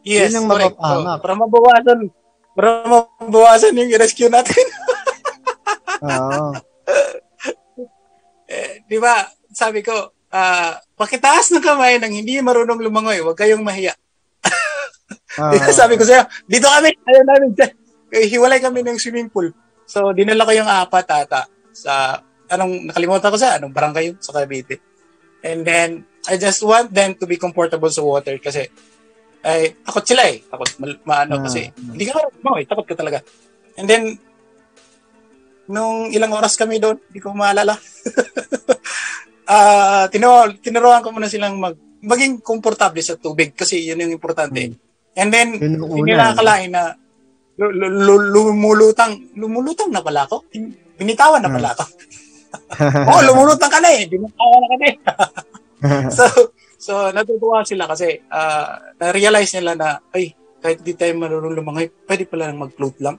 Yes, 0.07 0.31
Yun 0.31 0.47
ang 0.47 0.49
mapapahamak. 0.51 1.19
Para 1.19 1.35
mabawasan, 1.35 1.99
para 2.55 2.69
mabawasan 2.87 3.79
yung 3.79 3.91
rescue 3.99 4.31
natin. 4.31 4.63
Oo. 6.07 6.55
eh, 8.51 8.83
di 8.87 8.99
ba, 8.99 9.27
sabi 9.51 9.83
ko, 9.83 10.15
ah, 10.31 10.79
pakitaas 10.99 11.51
ng 11.51 11.63
kamay 11.63 11.99
ng 11.99 12.15
hindi 12.15 12.39
marunong 12.39 12.83
lumangoy. 12.83 13.23
Huwag 13.23 13.39
kayong 13.39 13.63
mahiya. 13.63 13.95
Oo. 15.41 15.53
Sabi 15.81 15.97
ko 15.97 16.05
sa'yo, 16.05 16.29
dito 16.45 16.69
kami, 16.69 16.93
ayaw 17.09 17.23
namin 17.25 17.51
dyan. 17.57 17.73
Eh, 18.13 18.29
hiwalay 18.29 18.61
kami 18.61 18.85
ng 18.85 19.01
swimming 19.01 19.33
pool. 19.33 19.49
So, 19.89 20.13
dinala 20.13 20.45
ko 20.45 20.53
yung 20.53 20.69
apat 20.69 21.07
ata 21.09 21.49
sa, 21.73 22.21
anong, 22.53 22.93
nakalimutan 22.93 23.33
ko 23.33 23.39
sa, 23.41 23.57
anong 23.57 23.73
barangay 23.73 24.13
yun 24.13 24.17
sa 24.21 24.37
Cavite. 24.37 24.77
And 25.41 25.65
then, 25.65 26.05
I 26.29 26.37
just 26.37 26.61
want 26.63 26.93
them 26.93 27.17
to 27.19 27.25
be 27.25 27.41
comfortable 27.41 27.91
sa 27.91 28.05
water 28.05 28.37
kasi, 28.37 28.69
ay, 29.43 29.75
takot 29.81 30.05
sila 30.05 30.23
eh. 30.29 30.45
Takot, 30.45 30.69
mal, 30.79 30.93
maano, 31.09 31.43
kasi, 31.49 31.73
hindi 31.73 32.05
ka 32.05 32.21
marunong 32.21 32.57
eh, 32.61 32.67
takot 32.69 32.87
ka 32.87 32.95
talaga. 32.95 33.19
And 33.81 33.89
then, 33.89 34.05
nung 35.73 36.13
ilang 36.13 36.37
oras 36.37 36.61
kami 36.61 36.77
doon, 36.77 37.01
hindi 37.09 37.21
ko 37.23 37.33
maalala. 37.33 37.75
Ah, 39.43 40.07
tino, 40.09 40.49
tinuruan 40.63 41.03
ko 41.03 41.11
muna 41.11 41.27
silang 41.29 41.59
mag, 41.59 41.75
maging 42.01 42.41
komportable 42.41 43.03
sa 43.03 43.19
tubig 43.19 43.53
kasi 43.53 43.85
yun 43.85 44.01
yung 44.01 44.15
importante. 44.15 44.71
Hmm. 44.71 44.79
And 45.13 45.29
then, 45.29 45.61
hindi 45.61 46.13
nakakalain 46.17 46.73
na 46.73 46.97
lu- 47.61 47.75
lu- 47.75 47.95
lu- 48.09 48.31
lumulutang, 48.33 49.37
lumulutang 49.37 49.93
na 49.93 50.01
pala 50.01 50.25
ako. 50.25 50.49
Binitawan 50.97 51.45
na 51.45 51.49
Hmm. 51.53 51.57
pala 51.61 51.69
ako. 51.77 51.85
Oo, 53.13 53.21
lumulutang 53.29 53.73
ka 53.73 53.81
na 53.81 53.93
eh. 53.93 54.09
Binitawan 54.09 54.59
na 54.61 54.69
ka 54.69 54.77
na 54.77 54.87
eh. 54.89 54.97
so, 56.17 56.25
so 56.79 56.93
natutuwa 57.13 57.61
sila 57.67 57.85
kasi 57.91 58.25
ah, 58.33 58.81
na-realize 58.97 59.53
nila 59.59 59.73
na, 59.77 59.89
ay, 60.15 60.33
kahit 60.63 60.81
di 60.81 60.95
tayo 60.95 61.13
marunong 61.19 61.59
lumangoy, 61.59 61.91
pwede 62.07 62.25
pala 62.25 62.49
nang 62.49 62.65
mag-float 62.65 62.97
lang. 63.03 63.19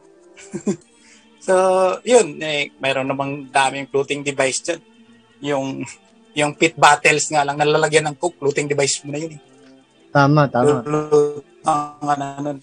so, 1.46 1.54
yun, 2.02 2.40
eh, 2.40 2.72
mayroon 2.80 3.06
namang 3.06 3.52
daming 3.52 3.92
floating 3.92 4.24
device 4.24 4.64
dyan. 4.64 4.82
Yung, 5.44 5.84
yung 6.34 6.56
pit 6.56 6.74
battles 6.74 7.28
nga 7.30 7.44
lang, 7.44 7.60
nalalagyan 7.60 8.10
ng 8.10 8.18
coke, 8.18 8.40
floating 8.40 8.66
device 8.66 9.04
mo 9.04 9.12
na 9.12 9.20
yun 9.22 9.36
eh. 9.38 9.42
Tama, 10.10 10.48
tama. 10.48 10.82
Ang 11.64 12.08
ano 12.08 12.26
nun. 12.44 12.58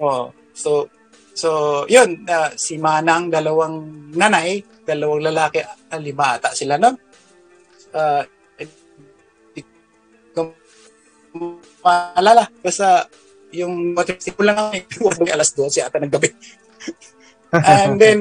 Oh, 0.00 0.32
so 0.56 0.88
so 1.36 1.82
yun, 1.86 2.26
uh, 2.26 2.50
si 2.58 2.80
Manang 2.80 3.30
dalawang 3.30 4.10
nanay, 4.16 4.64
dalawang 4.82 5.22
lalaki, 5.30 5.62
lima 6.00 6.36
ata 6.40 6.50
sila 6.54 6.80
no. 6.80 6.96
Uh, 7.90 8.22
maalala, 11.82 12.50
basta 12.62 13.06
yung 13.50 13.94
motorcycle 13.94 14.36
ko 14.38 14.42
lang 14.46 14.56
kami, 14.58 15.30
alas 15.30 15.54
12 15.54 15.86
ata 15.86 15.98
ng 15.98 16.12
gabi. 16.12 16.30
And 17.54 17.98
then, 17.98 18.18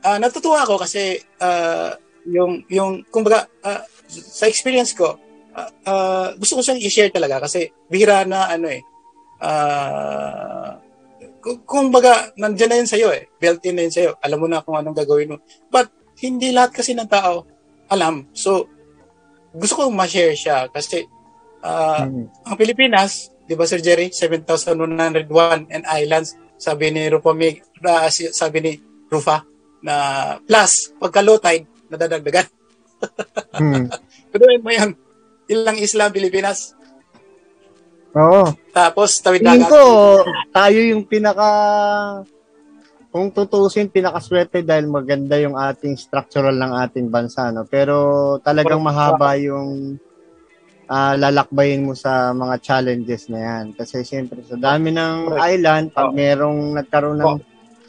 uh, 0.00 0.16
natutuwa 0.16 0.64
ako 0.64 0.80
kasi 0.80 1.20
uh, 1.40 1.96
yung, 2.24 2.64
yung, 2.72 3.04
kumbaga, 3.12 3.44
uh, 3.60 3.84
sa 4.08 4.48
experience 4.48 4.96
ko, 4.96 5.20
uh, 5.54 5.70
uh, 5.86 6.28
gusto 6.36 6.58
ko 6.58 6.62
siyang 6.62 6.82
i-share 6.82 7.14
talaga 7.14 7.46
kasi 7.46 7.70
bihira 7.88 8.26
na 8.26 8.50
ano 8.50 8.66
eh, 8.68 8.82
uh, 9.40 10.70
kung, 11.44 11.60
kung 11.68 11.86
baga, 11.92 12.32
nandyan 12.40 12.72
na 12.72 12.78
yun 12.80 12.88
sa'yo 12.88 13.08
eh, 13.12 13.28
built 13.36 13.60
in 13.68 13.76
na 13.76 13.84
yun 13.84 13.94
sa'yo, 13.94 14.10
alam 14.24 14.38
mo 14.40 14.48
na 14.48 14.64
kung 14.64 14.80
anong 14.80 14.96
gagawin 14.96 15.36
mo. 15.36 15.36
But, 15.68 15.92
hindi 16.24 16.54
lahat 16.54 16.78
kasi 16.78 16.94
ng 16.94 17.10
tao 17.10 17.42
alam. 17.90 18.30
So, 18.32 18.70
gusto 19.52 19.76
ko 19.76 19.82
ma-share 19.90 20.32
siya 20.38 20.70
kasi 20.70 21.04
uh, 21.60 22.06
Mm. 22.06 22.26
ang 22.46 22.56
Pilipinas, 22.56 23.34
di 23.44 23.58
ba 23.58 23.66
Sir 23.68 23.82
Jerry, 23.82 24.08
7,101 24.14 25.68
and 25.68 25.84
islands, 25.84 26.38
sabi 26.56 26.94
ni 26.94 27.10
Rufa, 27.10 27.34
uh, 27.34 28.08
sabi 28.12 28.58
ni 28.62 28.72
Rufa, 29.10 29.44
na 29.84 29.94
plus, 30.40 30.96
pagka 30.96 31.20
low 31.20 31.36
tide, 31.36 31.68
nadadagdagan. 31.92 32.48
Hmm. 33.52 33.84
Kuduin 34.32 34.64
mo 34.64 34.72
yun. 34.72 34.96
Ilang 35.50 35.76
isla 35.80 36.08
ang 36.08 36.14
Pilipinas. 36.14 36.72
Oo. 38.14 38.54
Tapos, 38.70 39.18
tawid 39.18 39.42
dagat. 39.42 39.68
ko, 39.68 39.82
tayo 40.54 40.78
yung 40.78 41.02
pinaka, 41.04 41.50
kung 43.10 43.30
tutusin, 43.34 43.90
pinakaswerte 43.90 44.62
dahil 44.62 44.86
maganda 44.86 45.38
yung 45.38 45.58
ating 45.58 45.98
structural 45.98 46.54
ng 46.54 46.72
ating 46.88 47.06
bansa. 47.10 47.50
No? 47.50 47.66
Pero 47.66 48.38
talagang 48.42 48.82
mahaba 48.82 49.34
yung 49.38 49.98
ah, 50.88 51.14
lalakbayin 51.18 51.84
mo 51.84 51.94
sa 51.94 52.34
mga 52.34 52.54
challenges 52.62 53.28
na 53.30 53.40
yan. 53.40 53.64
Kasi 53.74 54.02
siyempre, 54.02 54.42
sa 54.46 54.58
dami 54.58 54.90
ng 54.94 55.34
island, 55.38 55.94
pag 55.94 56.10
merong 56.14 56.74
nagkaroon 56.74 57.18
ng 57.20 57.38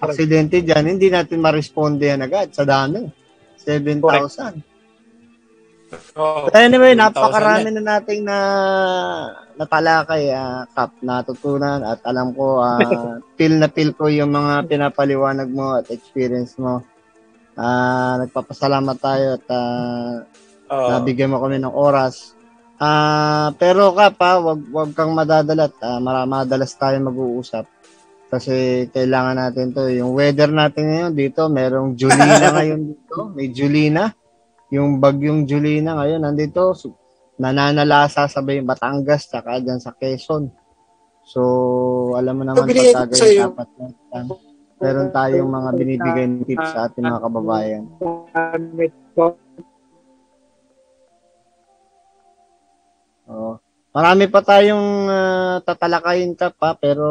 aksidente 0.01 0.61
dyan, 0.61 0.85
hindi 0.85 1.07
natin 1.09 1.41
ma-responde 1.41 2.05
yan 2.05 2.21
agad 2.25 2.51
sa 2.51 2.65
dami. 2.67 3.05
7,000. 3.57 4.74
But 6.15 6.55
anyway, 6.55 6.95
7,000 6.95 7.01
napakarami 7.01 7.69
na 7.75 7.83
nating 7.83 8.21
na 8.23 8.37
natalakay, 9.55 10.31
ah, 10.31 10.63
Kap, 10.71 10.95
natutunan 11.03 11.83
at 11.83 11.99
alam 12.03 12.31
ko, 12.35 12.63
ah, 12.63 12.79
feel 13.37 13.55
na 13.59 13.67
feel 13.67 13.91
ko 13.95 14.07
yung 14.07 14.31
mga 14.31 14.67
pinapaliwanag 14.67 15.49
mo 15.51 15.79
at 15.79 15.91
experience 15.91 16.55
mo. 16.55 16.83
Ah, 17.55 18.19
nagpapasalamat 18.23 18.97
tayo 18.99 19.39
at 19.39 19.47
Uh, 20.65 20.97
Nabigyan 20.97 21.29
mo 21.29 21.37
kami 21.41 21.61
ng 21.61 21.73
oras. 21.73 22.33
Uh, 22.75 23.53
pero 23.55 23.95
ka 23.95 24.11
pa, 24.11 24.41
wag 24.41 24.59
wag 24.73 24.91
kang 24.97 25.13
madadalat. 25.13 25.71
Uh, 25.79 26.01
madalas 26.01 26.73
tayo 26.75 26.97
mag-uusap. 26.99 27.69
Kasi 28.27 28.89
kailangan 28.89 29.37
natin 29.37 29.71
to. 29.71 29.87
Yung 29.93 30.17
weather 30.17 30.49
natin 30.49 30.89
ngayon 30.89 31.13
dito, 31.13 31.47
merong 31.47 31.93
Julina 31.93 32.49
ngayon 32.57 32.81
dito. 32.91 33.19
May 33.31 33.47
Julina. 33.53 34.03
Yung 34.75 34.99
bagyong 34.99 35.47
Julina 35.47 35.95
ngayon 35.95 36.27
nandito. 36.27 36.75
Nananalasa 37.39 38.27
sabay 38.27 38.59
Batangas 38.59 39.31
tsaka 39.31 39.63
dyan 39.63 39.79
sa 39.79 39.95
Quezon. 39.95 40.51
So, 41.23 41.41
alam 42.19 42.37
mo 42.37 42.43
naman 42.43 42.67
pagkagay 42.67 43.39
dapat 43.39 43.67
na 43.79 43.87
meron 44.77 45.09
tayong 45.09 45.49
mga 45.49 45.69
binibigay 45.79 46.25
ng 46.27 46.43
tips 46.43 46.69
sa 46.75 46.91
ating 46.91 47.07
mga 47.07 47.23
kababayan. 47.23 47.83
Oh. 53.25 53.57
Marami 53.95 54.27
pa 54.27 54.43
tayong 54.43 54.87
uh, 55.07 55.55
tatalakayin 55.63 56.35
ka 56.35 56.51
pa 56.51 56.75
pero 56.75 57.07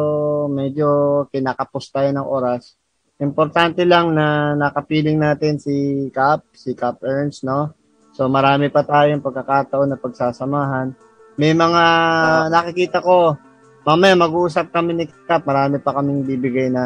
medyo 0.52 1.24
kinakapos 1.32 1.88
tayo 1.88 2.12
ng 2.12 2.28
oras. 2.28 2.76
Importante 3.24 3.88
lang 3.88 4.12
na 4.12 4.52
nakapiling 4.52 5.16
natin 5.16 5.56
si 5.56 6.06
Cap, 6.12 6.44
si 6.52 6.76
Cap 6.76 7.00
Ernst, 7.00 7.48
no? 7.48 7.72
So 8.12 8.28
marami 8.28 8.68
pa 8.68 8.84
tayong 8.84 9.24
pagkakataon 9.24 9.90
na 9.90 9.98
pagsasamahan. 9.98 10.92
May 11.34 11.56
mga 11.56 11.84
uh, 12.22 12.46
nakikita 12.52 13.02
ko, 13.02 13.34
mamaya 13.82 14.14
mag-uusap 14.14 14.70
kami 14.70 14.94
ni 14.94 15.04
Cap, 15.26 15.42
marami 15.48 15.80
pa 15.80 15.96
kaming 15.96 16.22
bibigay 16.22 16.68
na 16.70 16.84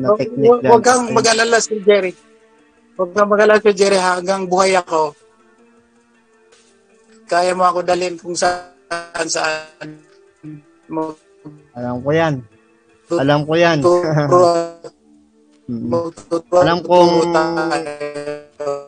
na 0.00 0.16
technique. 0.16 0.64
Huwag 0.64 0.84
kang 0.86 1.12
mag-alala 1.12 1.58
si 1.60 1.76
Jerry. 1.82 2.16
Huwag 2.96 3.10
kang 3.12 3.28
mag-alala 3.28 3.60
si 3.60 3.72
Jerry 3.76 4.00
hanggang 4.00 4.48
buhay 4.48 4.78
ako. 4.78 5.12
Kaya 7.26 7.52
mo 7.52 7.66
ako 7.66 7.82
dalhin 7.82 8.16
kung 8.16 8.38
saan 8.38 9.26
saan 9.26 10.00
mo. 10.88 11.12
Alam 11.74 12.00
ko 12.00 12.10
yan. 12.14 12.34
Alam 13.10 13.40
ko 13.44 13.52
yan. 13.58 13.78
Alam 15.66 16.78
kong 16.86 17.34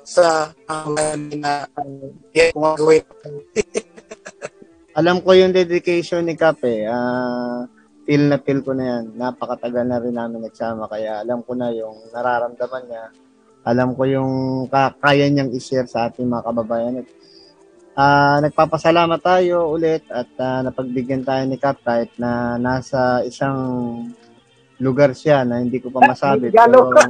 sa 0.06 0.54
na 0.70 1.66
yeah, 2.30 2.54
kung 2.54 2.78
gawin. 2.78 3.02
Alam 4.94 5.18
ko 5.22 5.34
yung 5.34 5.50
dedication 5.50 6.22
ni 6.22 6.38
Kape. 6.38 6.86
Ah, 6.86 6.94
uh, 6.94 7.58
feel 8.06 8.30
na 8.30 8.38
feel 8.38 8.62
ko 8.62 8.78
na 8.78 8.84
yan. 8.94 9.04
Napakatagal 9.18 9.84
na 9.90 9.98
rin 9.98 10.14
namin 10.14 10.46
nagsama 10.46 10.86
kaya 10.86 11.26
alam 11.26 11.42
ko 11.42 11.58
na 11.58 11.74
yung 11.74 11.98
nararamdaman 12.14 12.84
niya. 12.86 13.04
Alam 13.66 13.98
ko 13.98 14.02
yung 14.06 14.32
kaya 14.70 15.26
niyang 15.26 15.50
i-share 15.50 15.90
sa 15.90 16.06
ating 16.06 16.30
mga 16.30 16.46
kababayan. 16.46 17.02
Uh, 17.98 18.38
nagpapasalamat 18.46 19.18
tayo 19.18 19.74
ulit 19.74 20.06
at 20.14 20.30
uh, 20.38 20.62
napagbigyan 20.62 21.26
tayo 21.26 21.42
ni 21.42 21.58
Cap 21.58 21.82
kahit 21.82 22.14
na 22.14 22.54
nasa 22.54 23.26
isang 23.26 23.58
lugar 24.78 25.14
siya 25.14 25.42
na 25.42 25.58
hindi 25.58 25.82
ko 25.82 25.90
pa 25.90 26.02
masabi. 26.06 26.50
Regalo 26.50 26.90
ka! 26.94 27.02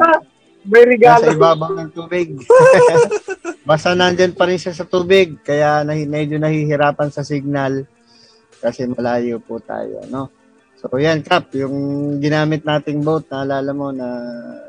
May 0.69 0.85
regalo. 0.85 1.25
Nasa 1.25 1.37
ibabaw 1.37 1.71
ng 1.77 1.93
tubig. 1.95 2.29
Basta 3.69 3.93
nandyan 3.93 4.33
pa 4.33 4.49
rin 4.49 4.61
siya 4.61 4.73
sa 4.73 4.89
tubig 4.89 5.41
kaya 5.45 5.85
nah- 5.85 6.09
medyo 6.09 6.41
nahihirapan 6.41 7.13
sa 7.13 7.25
signal 7.25 7.85
kasi 8.59 8.89
malayo 8.89 9.39
po 9.39 9.61
tayo, 9.63 10.03
no? 10.09 10.33
So 10.79 10.95
yan, 10.95 11.27
Kap, 11.27 11.51
yung 11.59 12.19
ginamit 12.23 12.63
nating 12.63 13.03
boat, 13.03 13.27
naalala 13.27 13.75
mo 13.75 13.91
na 13.91 14.09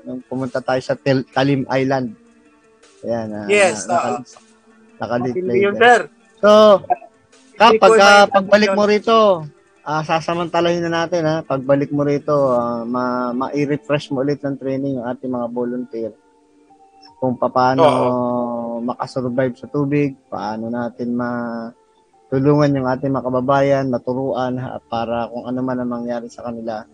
nung 0.02 0.26
pumunta 0.26 0.58
tayo 0.58 0.82
sa 0.82 0.98
Tel- 0.98 1.26
Talim 1.30 1.70
Island. 1.70 2.18
Ayan, 3.06 3.28
uh, 3.30 3.46
yes, 3.46 3.86
na, 3.86 4.18
uh, 4.18 4.22
nakadisplay. 4.98 5.70
Yun, 5.70 5.78
sir. 5.78 6.10
So, 6.42 6.82
Kap, 7.62 7.78
pagka, 7.78 8.26
pagbalik 8.26 8.74
mo 8.74 8.84
rito, 8.90 9.46
uh, 9.90 10.04
sasamantalahin 10.06 10.86
na 10.86 11.04
natin, 11.04 11.26
ha? 11.26 11.42
Pagbalik 11.42 11.90
mo 11.90 12.06
rito, 12.06 12.54
uh, 12.54 12.86
ma- 12.86 13.34
ma-refresh 13.34 14.14
mo 14.14 14.22
ulit 14.22 14.38
ng 14.46 14.58
training 14.62 15.02
yung 15.02 15.08
ating 15.10 15.34
mga 15.34 15.48
volunteer. 15.50 16.14
Kung 17.18 17.36
paano 17.36 17.84
Oo. 17.84 18.08
makasurvive 18.86 19.58
sa 19.58 19.68
tubig, 19.68 20.16
paano 20.30 20.70
natin 20.70 21.18
ma- 21.18 21.74
tulungan 22.30 22.78
yung 22.78 22.88
ating 22.88 23.10
mga 23.10 23.26
kababayan, 23.26 23.86
maturuan 23.90 24.54
para 24.86 25.26
kung 25.34 25.50
ano 25.50 25.60
man 25.66 25.82
ang 25.82 25.90
mangyari 25.90 26.30
sa 26.30 26.46
kanila, 26.46 26.86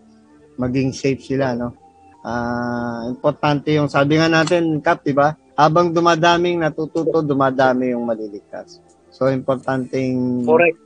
maging 0.56 0.96
safe 0.96 1.20
sila, 1.20 1.52
no? 1.52 1.76
Uh, 2.26 3.06
importante 3.12 3.70
yung 3.76 3.86
sabi 3.86 4.18
nga 4.18 4.26
natin, 4.26 4.82
Kap, 4.82 5.04
di 5.04 5.14
ba? 5.14 5.36
Habang 5.54 5.94
dumadaming 5.94 6.58
natututo, 6.58 7.22
dumadami 7.22 7.94
yung 7.94 8.02
maliligtas. 8.02 8.82
So, 9.14 9.30
importanteng 9.30 10.42
Correct. 10.42 10.80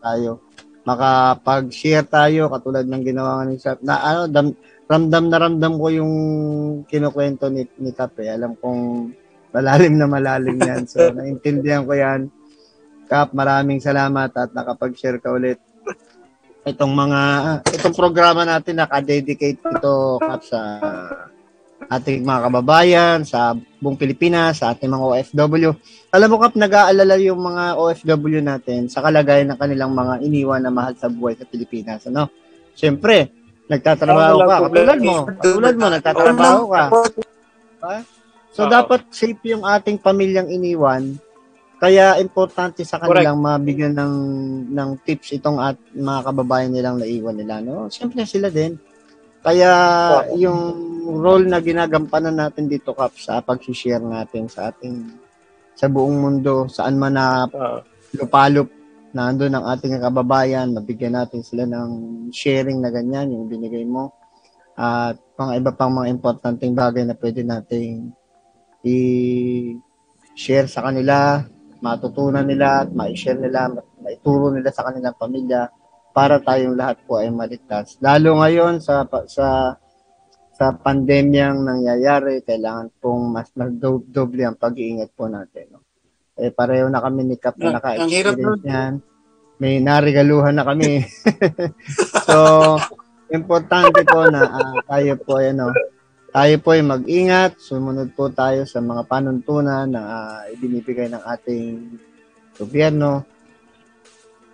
tayo. 0.00 0.48
Makapag-share 0.88 2.08
tayo, 2.08 2.48
katulad 2.48 2.88
ng 2.88 3.04
ginawa 3.04 3.44
ni 3.44 3.60
Sap, 3.60 3.84
na 3.84 4.00
ano, 4.00 4.20
dam, 4.24 4.56
ramdam 4.88 5.28
na 5.28 5.36
ramdam 5.36 5.76
ko 5.76 5.92
yung 5.92 6.14
kinukwento 6.88 7.52
ni, 7.52 7.68
ni 7.76 7.92
Kap, 7.92 8.16
eh. 8.24 8.32
Alam 8.32 8.56
kong 8.56 9.12
malalim 9.52 10.00
na 10.00 10.08
malalim 10.08 10.56
yan. 10.56 10.88
So, 10.88 11.04
naintindihan 11.16 11.84
ko 11.84 11.92
yan 11.92 12.32
Kap, 13.04 13.36
maraming 13.36 13.84
salamat 13.84 14.32
at 14.32 14.52
nakapag-share 14.56 15.20
ka 15.20 15.32
ulit. 15.32 15.60
Itong 16.64 16.92
mga, 16.92 17.20
itong 17.68 17.96
programa 17.96 18.48
natin 18.48 18.80
naka-dedicate 18.80 19.60
ito, 19.60 20.16
Kap, 20.24 20.40
sa 20.40 20.60
ating 21.86 22.26
mga 22.26 22.50
kababayan, 22.50 23.18
sa 23.22 23.54
buong 23.78 23.94
Pilipinas, 23.94 24.58
sa 24.58 24.74
ating 24.74 24.90
mga 24.90 25.04
OFW. 25.06 25.70
Alam 26.10 26.28
mo, 26.34 26.36
Kap, 26.42 26.58
nag-aalala 26.58 27.14
yung 27.22 27.38
mga 27.38 27.78
OFW 27.78 28.42
natin 28.42 28.90
sa 28.90 28.98
kalagayan 28.98 29.54
ng 29.54 29.58
kanilang 29.58 29.94
mga 29.94 30.18
iniwan 30.26 30.60
na 30.66 30.74
mahal 30.74 30.98
sa 30.98 31.06
buhay 31.06 31.38
sa 31.38 31.46
Pilipinas. 31.46 32.02
Ano? 32.10 32.26
Siyempre, 32.74 33.30
nagtatrabaho 33.70 34.42
ka. 34.42 34.56
Katulad 34.66 34.98
mo, 34.98 35.16
katulad 35.38 35.74
mo, 35.78 35.86
nagtatrabaho 35.94 36.62
ka. 36.66 36.84
Diba? 37.14 37.96
So, 38.50 38.66
dapat 38.66 39.06
safe 39.14 39.38
yung 39.46 39.62
ating 39.62 40.02
pamilyang 40.02 40.50
iniwan 40.50 41.14
kaya 41.78 42.18
importante 42.18 42.82
sa 42.82 42.98
kanilang 42.98 43.38
Correct. 43.38 43.62
mabigyan 43.62 43.94
ng 43.94 44.14
ng 44.74 44.90
tips 45.06 45.38
itong 45.38 45.62
at 45.62 45.78
mga 45.94 46.20
kababayan 46.26 46.74
nilang 46.74 46.98
naiwan 46.98 47.38
nila, 47.38 47.62
no? 47.62 47.86
Siyempre 47.86 48.26
sila 48.26 48.50
din. 48.50 48.74
Kaya 49.48 49.72
yung 50.36 50.60
role 51.24 51.48
na 51.48 51.64
ginagampanan 51.64 52.36
natin 52.36 52.68
dito 52.68 52.92
Kap 52.92 53.16
sa 53.16 53.40
pag-share 53.40 54.04
natin 54.04 54.44
sa 54.44 54.68
ating 54.68 55.08
sa 55.72 55.88
buong 55.88 56.20
mundo, 56.20 56.68
saan 56.68 57.00
man 57.00 57.16
na 57.16 57.48
lupalop 58.12 58.68
na 59.16 59.32
andun 59.32 59.56
ang 59.56 59.64
ating 59.72 60.04
kababayan, 60.04 60.76
mabigyan 60.76 61.16
natin 61.16 61.40
sila 61.40 61.64
ng 61.64 61.88
sharing 62.28 62.76
na 62.76 62.92
ganyan, 62.92 63.32
yung 63.32 63.48
binigay 63.48 63.88
mo. 63.88 64.12
At 64.76 65.16
pang 65.32 65.56
iba 65.56 65.72
pang 65.72 65.96
mga 65.96 66.12
importanteng 66.12 66.76
bagay 66.76 67.08
na 67.08 67.16
pwede 67.16 67.40
nating 67.40 68.12
i-share 68.84 70.68
sa 70.68 70.84
kanila, 70.92 71.40
matutunan 71.80 72.44
nila 72.44 72.84
at 72.84 72.92
ma-share 72.92 73.40
nila, 73.40 73.72
maituro 74.04 74.52
nila 74.52 74.68
sa 74.76 74.84
kanilang 74.84 75.16
pamilya 75.16 75.72
para 76.12 76.42
tayong 76.42 76.74
lahat 76.74 76.98
po 77.06 77.20
ay 77.20 77.30
maligtas. 77.30 77.96
Lalo 78.02 78.40
ngayon 78.42 78.82
sa 78.82 79.06
sa 79.28 79.78
sa 80.58 80.74
pandemyang 80.74 81.62
nangyayari, 81.62 82.42
kailangan 82.42 82.90
pong 82.98 83.30
mas 83.30 83.46
magdoble 83.54 84.42
ang 84.42 84.58
pag-iingat 84.58 85.14
po 85.14 85.30
natin. 85.30 85.70
No? 85.70 85.86
Eh, 86.34 86.50
pareho 86.50 86.90
na 86.90 86.98
kami 86.98 87.30
ni 87.30 87.38
Kap 87.38 87.54
na 87.62 87.78
naka-experience 87.78 88.66
niyan. 88.66 88.94
May 89.62 89.78
narigaluhan 89.78 90.58
na 90.58 90.66
kami. 90.66 91.06
so, 92.26 92.74
importante 93.30 94.02
po 94.02 94.26
na 94.26 94.50
uh, 94.50 94.78
tayo 94.86 95.14
po, 95.22 95.38
ano, 95.38 95.70
tayo 96.34 96.54
po 96.58 96.74
ay 96.74 96.82
mag-ingat, 96.82 97.62
sumunod 97.62 98.10
po 98.18 98.26
tayo 98.30 98.66
sa 98.66 98.82
mga 98.82 99.06
panuntunan 99.06 99.86
na 99.86 100.02
uh, 100.02 100.40
ibinibigay 100.58 101.06
ng 101.06 101.22
ating 101.22 101.98
gobyerno. 102.58 103.22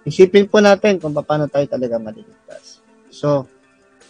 Isipin 0.05 0.49
po 0.49 0.61
natin 0.61 1.01
kung 1.01 1.17
paano 1.17 1.49
tayo 1.49 1.65
talaga 1.65 1.97
maliligtas. 1.97 2.85
So, 3.09 3.49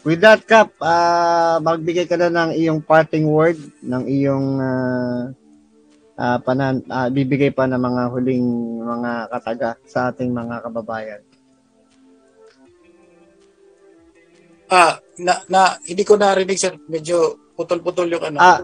with 0.03 0.19
that, 0.27 0.43
Kap, 0.43 0.75
uh, 0.83 1.63
magbigay 1.63 2.11
ka 2.11 2.19
na 2.19 2.31
ng 2.31 2.59
iyong 2.59 2.83
parting 2.83 3.31
word, 3.31 3.59
ng 3.79 4.03
iyong 4.11 4.49
uh, 4.59 5.23
uh, 6.19 6.39
panan, 6.43 6.83
uh, 6.91 7.07
bibigay 7.11 7.55
pa 7.55 7.71
ng 7.71 7.79
mga 7.79 8.03
huling 8.11 8.47
mga 8.83 9.13
kataga 9.31 9.71
sa 9.87 10.11
ating 10.11 10.35
mga 10.35 10.67
kababayan. 10.67 11.23
Ah, 14.67 14.99
na, 15.21 15.39
na 15.47 15.79
hindi 15.87 16.03
ko 16.03 16.19
narinig 16.19 16.59
sir, 16.59 16.75
medyo 16.91 17.39
putol-putol 17.55 18.11
yung 18.11 18.25
ano. 18.35 18.39
Ah, 18.43 18.59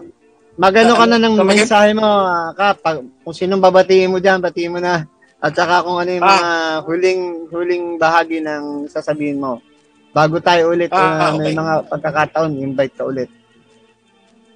magano 0.59 0.99
ka 0.99 1.05
na 1.07 1.21
ng 1.21 1.39
mensahe 1.47 1.95
mo, 1.95 2.03
ka, 2.57 2.75
pag, 2.75 2.99
kung 3.23 3.35
sinong 3.35 3.63
babatiin 3.63 4.11
mo 4.11 4.19
diyan, 4.19 4.43
batiin 4.43 4.73
mo 4.75 4.79
na. 4.83 5.07
At 5.41 5.57
saka 5.57 5.81
kung 5.81 5.97
ano 5.97 6.11
yung 6.13 6.25
ah. 6.25 6.31
mga 6.37 6.51
huling 6.85 7.23
huling 7.49 7.85
bahagi 7.97 8.37
ng 8.45 8.85
sasabihin 8.85 9.41
mo. 9.41 9.57
Bago 10.13 10.37
tayo 10.37 10.75
ulit, 10.75 10.93
ah, 10.93 11.33
uh, 11.33 11.39
okay. 11.39 11.49
may 11.49 11.53
mga 11.57 11.73
pagkakataon, 11.89 12.61
invite 12.61 12.93
ka 12.93 13.03
ulit. 13.07 13.29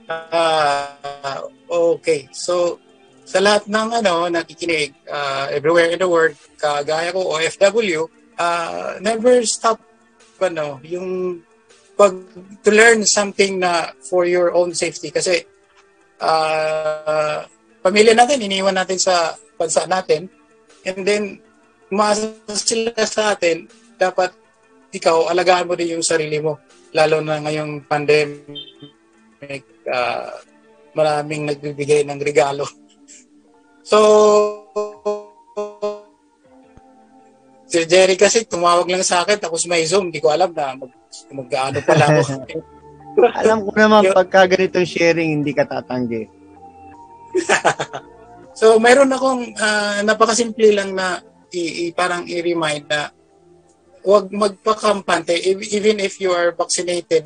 Uh, 0.05 1.49
okay. 1.97 2.29
So, 2.29 2.77
sa 3.25 3.41
lahat 3.41 3.65
ng 3.65 3.89
ano 4.05 4.29
nakikinig 4.29 4.93
uh, 5.09 5.49
everywhere 5.49 5.89
in 5.89 5.97
the 5.97 6.05
world 6.05 6.37
kagaya 6.61 7.09
ko 7.09 7.25
OFW 7.33 8.05
uh, 8.37 9.01
never 9.01 9.41
stop 9.49 9.81
ano 10.37 10.77
yung 10.85 11.41
pag 11.97 12.13
to 12.61 12.69
learn 12.69 13.01
something 13.01 13.57
na 13.57 13.89
for 14.05 14.29
your 14.29 14.53
own 14.53 14.77
safety 14.77 15.09
kasi 15.09 15.41
uh, 16.21 17.41
pamilya 17.81 18.13
natin 18.13 18.45
iniwan 18.45 18.77
natin 18.77 19.01
sa 19.01 19.33
bansa 19.57 19.89
natin 19.89 20.29
and 20.85 21.01
then 21.05 21.23
umasa 21.89 22.33
sila 22.53 22.93
sa 23.05 23.33
atin 23.37 23.67
dapat 23.97 24.33
ikaw 24.95 25.27
alagaan 25.29 25.67
mo 25.67 25.75
din 25.75 25.99
yung 25.99 26.05
sarili 26.05 26.39
mo 26.39 26.61
lalo 26.95 27.19
na 27.19 27.41
ngayong 27.43 27.83
pandemic 27.85 29.65
uh, 29.91 30.31
maraming 30.95 31.49
nagbibigay 31.49 32.07
ng 32.07 32.21
regalo 32.23 32.63
So, 33.85 34.01
Sir 37.69 37.85
Jerry 37.85 38.17
kasi 38.17 38.41
tumawag 38.49 38.89
lang 38.89 39.05
sa 39.05 39.21
akin 39.21 39.37
tapos 39.37 39.69
may 39.69 39.85
Zoom. 39.85 40.09
Hindi 40.09 40.25
ko 40.25 40.33
alam 40.33 40.49
na 40.57 40.73
mag, 40.73 40.89
mag-ano 41.29 41.77
pala 41.85 42.05
ako. 42.09 42.49
alam 43.45 43.61
ko 43.61 43.71
naman 43.77 44.09
pagka 44.09 44.49
ganitong 44.49 44.89
sharing, 44.89 45.37
hindi 45.37 45.53
ka 45.53 45.69
tatanggi. 45.69 46.25
so, 48.55 48.79
mayroon 48.81 49.11
akong 49.11 49.53
uh, 49.59 49.99
napakasimple 50.01 50.71
lang 50.73 50.95
na 50.95 51.19
i, 51.53 51.87
i, 51.87 51.93
parang 51.93 52.25
i-remind 52.25 52.87
na 52.89 53.11
huwag 54.05 54.29
magpakampante 54.29 55.33
even 55.49 55.97
if 55.99 56.21
you 56.21 56.29
are 56.29 56.53
vaccinated 56.53 57.25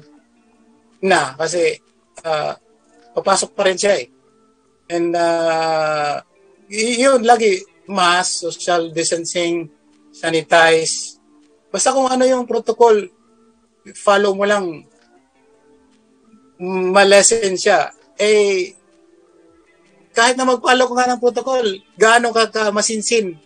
na 1.04 1.36
kasi 1.36 1.80
uh, 2.24 2.56
papasok 3.16 3.52
pa 3.56 3.68
rin 3.68 3.80
siya 3.80 3.94
eh. 4.00 4.08
And 4.90 5.14
uh, 5.14 6.24
yun, 6.72 7.22
lagi, 7.28 7.62
mask, 7.90 8.50
social 8.50 8.90
distancing, 8.90 9.70
sanitize. 10.10 11.22
Basta 11.70 11.94
kung 11.94 12.10
ano 12.10 12.26
yung 12.26 12.50
protocol, 12.50 13.06
follow 13.94 14.34
mo 14.34 14.46
lang, 14.50 14.86
malesen 16.96 17.54
siya. 17.54 17.94
Eh, 18.18 18.74
kahit 20.20 20.36
na 20.36 20.44
mag-follow 20.44 20.86
ka 20.92 20.96
nga 21.00 21.10
ng 21.16 21.24
protocol, 21.24 21.66
gaano 21.96 22.36
ka, 22.36 22.52
ka 22.52 22.76
masinsin, 22.76 23.40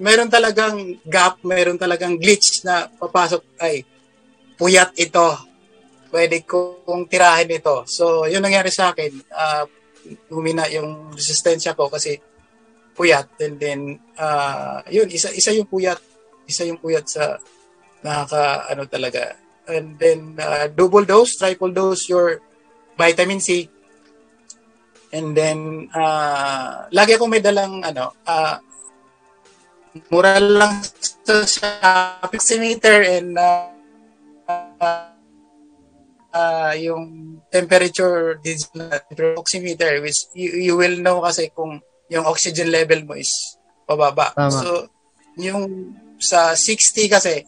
meron 0.00 0.32
talagang 0.32 0.96
gap, 1.04 1.44
meron 1.44 1.76
talagang 1.76 2.16
glitch 2.16 2.64
na 2.64 2.88
papasok, 2.88 3.44
ay, 3.60 3.84
puyat 4.56 4.96
ito. 4.96 5.36
Pwede 6.08 6.40
kong 6.48 7.04
tirahin 7.12 7.52
ito. 7.52 7.84
So, 7.84 8.24
yun 8.24 8.40
nangyari 8.40 8.72
sa 8.72 8.96
akin. 8.96 9.12
Uh, 9.28 9.68
humina 10.32 10.64
yung 10.72 11.12
resistensya 11.12 11.76
ko 11.76 11.92
kasi 11.92 12.16
puyat 12.94 13.26
and 13.42 13.58
then 13.58 13.80
uh, 14.20 14.80
yun 14.86 15.10
isa 15.10 15.32
isa 15.34 15.50
yung 15.50 15.66
puyat 15.66 15.98
isa 16.46 16.62
yung 16.68 16.78
puyat 16.78 17.08
sa 17.08 17.40
nakaka 18.04 18.70
ano 18.70 18.82
talaga 18.86 19.34
and 19.66 19.98
then 19.98 20.38
uh, 20.38 20.70
double 20.70 21.02
dose 21.02 21.34
triple 21.34 21.72
dose 21.74 22.06
your 22.06 22.38
vitamin 22.94 23.42
C 23.42 23.66
and 25.14 25.38
then 25.38 25.86
uh, 25.94 26.90
lagi 26.90 27.14
akong 27.14 27.30
may 27.30 27.38
dalang 27.38 27.86
ano 27.86 28.10
uh, 28.26 28.58
mura 30.10 30.42
lang 30.42 30.82
sa 31.22 31.46
Shopee 31.46 32.42
oximeter 32.42 32.98
and 33.06 33.38
uh, 33.38 33.70
uh, 34.50 35.06
uh, 36.34 36.72
yung 36.74 37.38
temperature 37.46 38.42
digital 38.42 39.38
oximeter 39.38 40.02
which 40.02 40.26
you, 40.34 40.50
you 40.58 40.74
will 40.74 40.98
know 40.98 41.22
kasi 41.22 41.46
kung 41.54 41.78
yung 42.10 42.26
oxygen 42.26 42.68
level 42.68 43.06
mo 43.06 43.14
is 43.16 43.56
pababa. 43.88 44.32
Tama. 44.36 44.50
So, 44.50 44.88
yung 45.40 45.94
sa 46.20 46.56
60 46.56 47.14
kasi, 47.14 47.44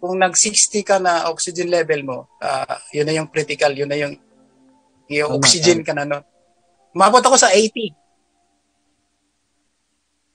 kung 0.00 0.20
nag-60 0.20 0.84
ka 0.84 0.96
na 1.00 1.28
oxygen 1.28 1.72
level 1.72 2.00
mo, 2.04 2.18
uh, 2.40 2.76
yun 2.92 3.06
na 3.08 3.14
yung 3.16 3.28
critical, 3.32 3.72
yun 3.72 3.88
na 3.88 3.96
yung, 3.96 4.14
yung 5.08 5.30
tama, 5.32 5.40
oxygen 5.40 5.80
ka 5.84 5.92
na 5.96 6.04
no. 6.04 6.20
Umabot 6.94 7.20
ako 7.20 7.36
sa 7.36 7.50
80. 7.50 7.90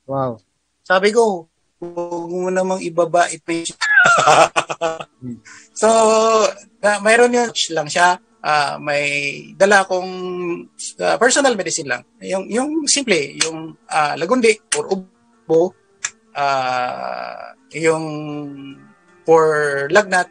Wow. 0.06 0.44
Sabi 0.84 1.16
ko, 1.16 1.48
huwag 1.80 2.30
mo 2.30 2.50
namang 2.52 2.84
ibaba 2.84 3.32
ito. 3.32 3.72
so, 5.82 5.88
uh, 6.84 7.00
mayroon 7.00 7.36
yun 7.36 7.50
lang 7.72 7.88
siya 7.88 8.20
uh, 8.44 8.76
may 8.80 9.06
dala 9.56 9.84
akong 9.84 10.12
uh, 11.00 11.18
personal 11.20 11.56
medicine 11.56 11.90
lang. 11.90 12.04
Yung 12.24 12.48
yung 12.48 12.70
simple, 12.88 13.36
yung 13.40 13.76
uh, 13.88 14.14
lagundi 14.16 14.56
or 14.76 14.88
ubo, 14.92 15.76
uh, 16.36 17.56
yung 17.76 18.06
for 19.24 19.86
lagnat 19.94 20.28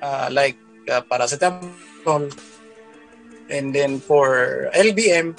uh, 0.00 0.28
like 0.30 0.56
uh, 0.86 1.02
paracetamol 1.10 2.30
and 3.50 3.74
then 3.74 3.98
for 3.98 4.66
LBM 4.74 5.34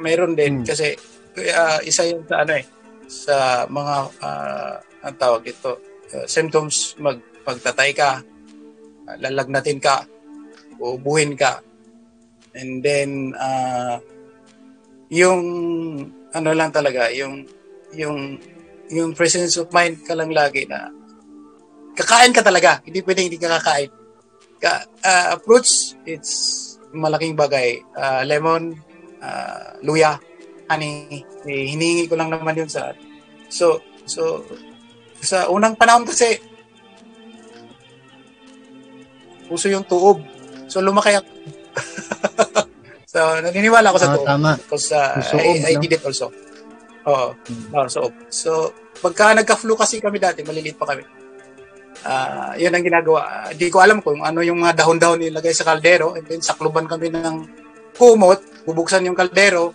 mayroon 0.00 0.36
din 0.36 0.62
hmm. 0.62 0.66
kasi 0.66 0.96
uh, 1.36 1.80
isa 1.84 2.06
yun 2.06 2.22
sa 2.26 2.42
ano 2.44 2.52
eh 2.56 2.64
sa 3.06 3.36
mga 3.70 3.96
uh, 4.20 4.74
ang 5.06 5.16
tawag 5.16 5.42
ito 5.46 5.78
uh, 6.14 6.26
symptoms 6.26 6.98
mag 6.98 7.22
pagtatay 7.46 7.94
ka 7.94 8.20
uh, 9.06 9.16
lalagnatin 9.22 9.78
ka 9.78 10.04
uubuhin 10.80 11.36
ka. 11.36 11.60
And 12.56 12.80
then, 12.80 13.36
uh, 13.36 14.00
yung, 15.12 15.42
ano 16.32 16.50
lang 16.52 16.72
talaga, 16.72 17.12
yung, 17.12 17.44
yung, 17.92 18.40
yung 18.88 19.10
presence 19.12 19.56
of 19.60 19.72
mind 19.72 20.04
ka 20.04 20.16
lang 20.16 20.32
lagi 20.32 20.64
na 20.68 20.88
kakain 21.96 22.32
ka 22.32 22.40
talaga. 22.44 22.80
Hindi 22.84 23.00
pwedeng 23.04 23.28
hindi 23.28 23.40
ka 23.40 23.60
kakain. 23.60 23.90
Ka, 24.56 24.84
uh, 25.04 25.36
fruits, 25.44 25.96
it's 26.08 26.32
malaking 26.96 27.36
bagay. 27.36 27.80
Uh, 27.92 28.24
lemon, 28.24 28.76
uh, 29.26 29.82
luya, 29.82 30.14
honey, 30.70 31.26
eh, 31.42 31.64
hiningi 31.74 32.06
ko 32.06 32.14
lang 32.14 32.30
naman 32.30 32.54
yun 32.54 32.70
sa 32.70 32.94
So, 33.46 33.78
so, 34.06 34.42
sa 35.22 35.46
unang 35.50 35.78
panahon 35.78 36.06
kasi, 36.06 36.38
puso 39.46 39.70
yung 39.70 39.86
tuob. 39.86 40.18
So 40.66 40.82
lumaki 40.82 41.14
ako. 41.14 41.30
so 43.12 43.18
naniniwala 43.40 43.94
ako 43.94 43.98
sa 44.02 44.08
oh, 44.18 44.26
Tama. 44.26 44.58
Because 44.58 44.90
uh, 44.90 45.14
I, 45.38 45.74
I 45.74 45.74
did 45.78 45.94
it 45.94 46.02
also. 46.02 46.34
Oo. 47.06 47.38
Hmm. 47.38 47.66
Oh, 47.70 47.86
so, 47.86 48.10
so 48.26 48.50
pagka 48.98 49.38
nagka-flu 49.38 49.78
kasi 49.78 50.02
kami 50.02 50.18
dati, 50.18 50.42
maliliit 50.42 50.74
pa 50.74 50.90
kami. 50.90 51.06
Uh, 52.02 52.52
yun 52.58 52.74
ang 52.74 52.82
ginagawa. 52.82 53.50
Hindi 53.54 53.66
uh, 53.70 53.72
ko 53.72 53.78
alam 53.78 53.98
kung 54.02 54.20
ano 54.26 54.42
yung 54.42 54.58
mga 54.58 54.82
dahon-dahon 54.82 55.22
nilagay 55.22 55.54
sa 55.54 55.66
kaldero 55.66 56.18
and 56.18 56.26
then 56.26 56.42
sakluban 56.42 56.90
kami 56.90 57.14
ng 57.14 57.65
kumot, 57.96 58.40
bubuksan 58.68 59.08
yung 59.08 59.18
kaldero. 59.18 59.72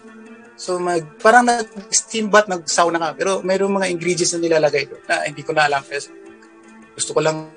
So 0.61 0.77
mag 0.77 1.17
parang 1.17 1.49
nag-steam 1.49 2.29
bath, 2.29 2.45
nag-sauna 2.45 3.01
ka. 3.01 3.09
Pero 3.17 3.31
mayroong 3.41 3.81
mga 3.81 3.89
ingredients 3.89 4.37
na 4.37 4.45
nilalagay 4.45 4.85
doon 4.85 5.03
na 5.09 5.25
hindi 5.25 5.41
ko 5.41 5.51
na 5.57 5.65
alam. 5.65 5.81
Kasi 5.81 6.13
gusto 6.93 7.17
ko 7.17 7.19
lang 7.25 7.49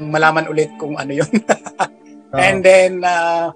malaman 0.00 0.50
ulit 0.52 0.76
kung 0.76 1.00
ano 1.00 1.12
yun. 1.24 1.30
Uh, 1.48 2.40
And 2.44 2.60
then, 2.60 3.00
uh, 3.00 3.54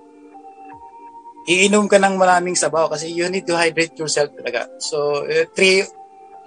iinom 1.44 1.84
ka 1.90 2.01
ng 2.01 2.16
maraming 2.16 2.57
sabaw 2.57 2.88
kasi 2.88 3.12
you 3.12 3.28
need 3.28 3.44
to 3.44 3.57
hydrate 3.57 3.96
yourself 3.99 4.32
talaga. 4.32 4.72
So, 4.80 5.26
3 5.26 5.53
uh, 5.53 5.84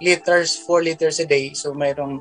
liters, 0.02 0.58
4 0.66 0.82
liters 0.82 1.22
a 1.22 1.26
day. 1.28 1.54
So, 1.54 1.76
mayroong 1.76 2.18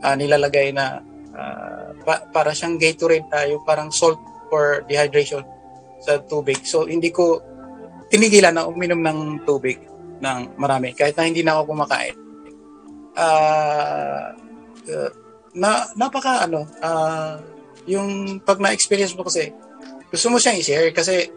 uh, 0.00 0.14
nilalagay 0.16 0.72
na 0.72 1.04
uh, 1.36 1.92
pa- 2.06 2.24
para 2.32 2.56
siyang 2.56 2.80
Gatorade 2.80 3.28
tayo, 3.28 3.60
parang 3.68 3.92
salt 3.92 4.20
for 4.48 4.86
dehydration 4.88 5.44
sa 6.02 6.22
tubig. 6.24 6.62
So, 6.64 6.86
hindi 6.86 7.10
ko 7.10 7.42
tinigilan 8.08 8.56
na 8.56 8.66
uminom 8.66 9.00
ng 9.04 9.20
tubig 9.44 9.78
ng 10.18 10.58
marami 10.58 10.96
kahit 10.96 11.14
na 11.14 11.28
hindi 11.28 11.42
na 11.44 11.58
ako 11.58 11.74
kumakain. 11.74 12.16
Uh, 13.18 14.30
uh, 14.86 15.10
na 15.58 15.90
napaka 15.98 16.46
ano 16.46 16.62
uh, 16.78 17.34
yung 17.88 18.38
pag 18.44 18.60
na-experience 18.60 19.16
mo 19.16 19.24
kasi, 19.24 19.50
gusto 20.12 20.28
mo 20.28 20.36
siyang 20.36 20.60
i-share 20.60 20.92
kasi 20.92 21.32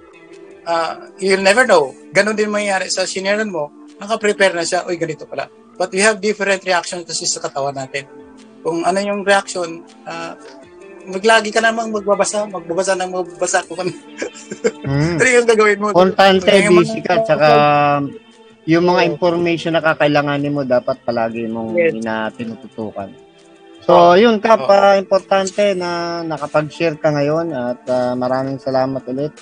uh, 0.68 1.08
you'll 1.18 1.44
never 1.44 1.64
know. 1.64 1.96
Ganon 2.12 2.36
din 2.36 2.52
mangyayari 2.52 2.92
sa 2.92 3.08
sinaran 3.08 3.48
mo, 3.48 3.72
naka-prepare 3.98 4.54
na 4.54 4.68
siya, 4.68 4.84
uy, 4.84 5.00
ganito 5.00 5.24
pala. 5.24 5.48
But 5.80 5.96
we 5.96 6.04
have 6.04 6.20
different 6.20 6.62
reactions 6.68 7.08
kasi 7.08 7.24
sa 7.26 7.40
katawan 7.40 7.74
natin. 7.74 8.06
Kung 8.62 8.86
ano 8.86 9.00
yung 9.02 9.24
reaction, 9.26 9.82
uh, 10.06 10.36
maglagi 11.08 11.50
ka 11.50 11.62
namang 11.64 11.90
magbabasa, 11.90 12.46
magbabasa 12.50 12.94
ng 13.00 13.12
magbabasa 13.12 13.66
kung 13.66 13.80
ano. 13.82 13.94
Mm. 14.86 15.16
ano 15.18 15.30
yung 15.30 15.48
gagawin 15.48 15.80
mo. 15.80 15.86
Kontante, 15.96 16.52
busy 16.70 17.00
ka, 17.02 17.24
tsaka 17.26 17.50
yung 18.70 18.86
mga 18.86 19.02
information 19.10 19.74
na 19.74 19.82
kakailanganin 19.82 20.54
mo, 20.54 20.62
dapat 20.62 21.02
palagi 21.02 21.50
mong 21.50 21.74
yes. 21.74 21.98
ina 21.98 22.30
tinututukan. 22.30 23.10
So, 23.82 24.14
yun 24.14 24.38
Kap, 24.38 24.70
uh, 24.70 24.94
importante 24.94 25.74
na 25.74 26.22
nakapag-share 26.22 27.02
ka 27.02 27.10
ngayon 27.10 27.50
at 27.50 27.82
uh, 27.90 28.14
maraming 28.14 28.62
salamat 28.62 29.02
ulit. 29.10 29.34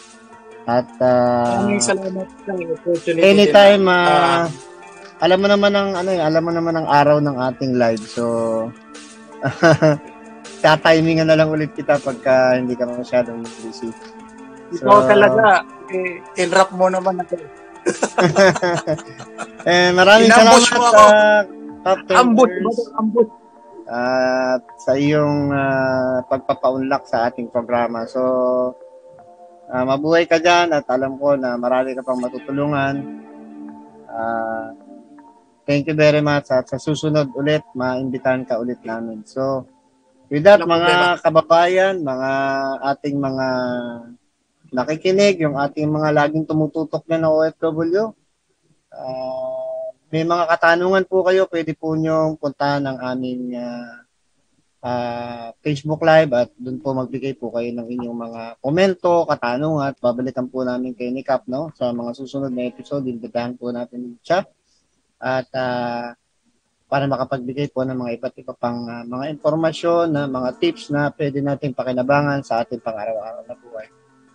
At 0.63 0.87
uh, 1.03 1.67
maraming 1.67 1.83
salamat 1.83 2.27
sa 2.47 2.51
opportunity. 2.55 3.19
Anytime 3.19 3.83
uh, 3.91 4.47
alam 5.19 5.37
mo 5.43 5.47
naman 5.51 5.75
ang 5.75 5.89
ano 5.99 6.09
eh, 6.15 6.21
alam 6.23 6.39
mo 6.39 6.51
naman 6.55 6.75
ang 6.79 6.87
araw 6.87 7.19
ng 7.19 7.35
ating 7.51 7.75
live. 7.75 8.03
So 8.07 8.23
tatimingan 10.59 11.27
na 11.27 11.39
lang 11.39 11.49
ulit 11.49 11.71
kita 11.73 11.97
pagka 11.99 12.59
hindi 12.59 12.75
ka 12.75 12.85
masyadong 12.87 13.43
busy. 13.63 13.89
So, 14.75 14.85
Ikaw 14.85 14.99
talaga, 15.09 15.65
eh, 15.89 16.21
in-rap 16.37 16.69
mo 16.75 16.91
naman 16.91 17.25
ako. 17.25 17.35
eh, 19.71 19.89
maraming 19.95 20.29
Inambush 20.29 20.69
salamat 20.69 20.93
sa 20.93 21.05
Captain 21.79 22.15
Ambush, 22.19 22.55
ambush. 22.99 23.31
At 23.89 24.61
sa 24.77 24.93
iyong 24.93 25.49
uh, 25.49 26.21
pagpapaunlak 26.29 27.09
sa 27.09 27.25
ating 27.25 27.49
programa. 27.49 28.05
So, 28.05 28.21
uh, 29.65 29.83
mabuhay 29.89 30.29
ka 30.29 30.37
dyan 30.37 30.69
at 30.77 30.85
alam 30.93 31.17
ko 31.17 31.33
na 31.33 31.57
marami 31.57 31.97
ka 31.97 32.05
pang 32.05 32.21
matutulungan. 32.21 33.25
Uh, 34.05 34.77
thank 35.65 35.89
you 35.89 35.97
very 35.97 36.21
much 36.21 36.53
at 36.53 36.69
sa 36.69 36.77
susunod 36.77 37.33
ulit, 37.33 37.65
maimbitahan 37.73 38.45
ka 38.45 38.61
ulit 38.61 38.77
namin. 38.85 39.25
So, 39.25 39.65
with 40.29 40.45
that, 40.45 40.61
mga 40.61 41.19
kababayan, 41.25 41.95
mga 42.05 42.31
ating 42.95 43.17
mga 43.17 43.47
nakikinig, 44.69 45.41
yung 45.41 45.57
ating 45.57 45.89
mga 45.89 46.09
laging 46.13 46.45
tumututok 46.45 47.03
na 47.09 47.17
ng 47.17 47.33
OFW. 47.33 48.13
Uh, 48.89 49.89
may 50.09 50.25
mga 50.25 50.45
katanungan 50.49 51.05
po 51.05 51.25
kayo, 51.25 51.45
pwede 51.49 51.73
po 51.73 51.93
nyong 51.93 52.37
puntahan 52.37 52.81
ng 52.81 52.97
aming 52.97 53.43
uh, 53.57 53.93
uh, 54.85 55.47
Facebook 55.61 56.01
Live 56.01 56.31
at 56.33 56.49
doon 56.57 56.81
po 56.81 56.93
magbigay 56.97 57.37
po 57.37 57.53
kayo 57.53 57.69
ng 57.73 57.87
inyong 57.89 58.17
mga 58.17 58.41
komento, 58.61 59.25
katanungan 59.29 59.93
at 59.93 59.97
babalikan 60.01 60.49
po 60.49 60.65
namin 60.65 60.97
kay 60.97 61.13
ni 61.13 61.21
Cap 61.21 61.45
no? 61.45 61.69
sa 61.77 61.93
mga 61.93 62.17
susunod 62.17 62.53
na 62.53 62.69
episode. 62.69 63.05
Imbitahan 63.05 63.57
po 63.57 63.69
natin 63.69 64.17
siya 64.25 64.45
at 65.19 65.49
uh, 65.51 66.15
para 66.89 67.05
makapagbigay 67.05 67.69
po 67.69 67.85
ng 67.85 67.93
mga 67.93 68.11
iba't 68.17 68.35
iba 68.41 68.53
pang 68.57 68.81
uh, 68.89 69.05
mga 69.05 69.29
impormasyon, 69.37 70.09
na 70.09 70.25
mga 70.25 70.57
tips 70.57 70.89
na 70.89 71.13
pwede 71.13 71.37
natin 71.39 71.77
pakinabangan 71.77 72.41
sa 72.41 72.65
ating 72.65 72.81
pang-araw-araw 72.81 73.45
na 73.45 73.53
buhay. 73.53 73.87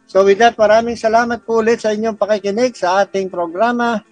So 0.06 0.22
with 0.22 0.38
that, 0.38 0.54
maraming 0.54 0.94
salamat 0.94 1.42
po 1.42 1.58
ulit 1.58 1.82
sa 1.82 1.90
inyong 1.90 2.14
pakikinig 2.14 2.78
sa 2.78 3.02
ating 3.02 3.26
programa, 3.26 4.06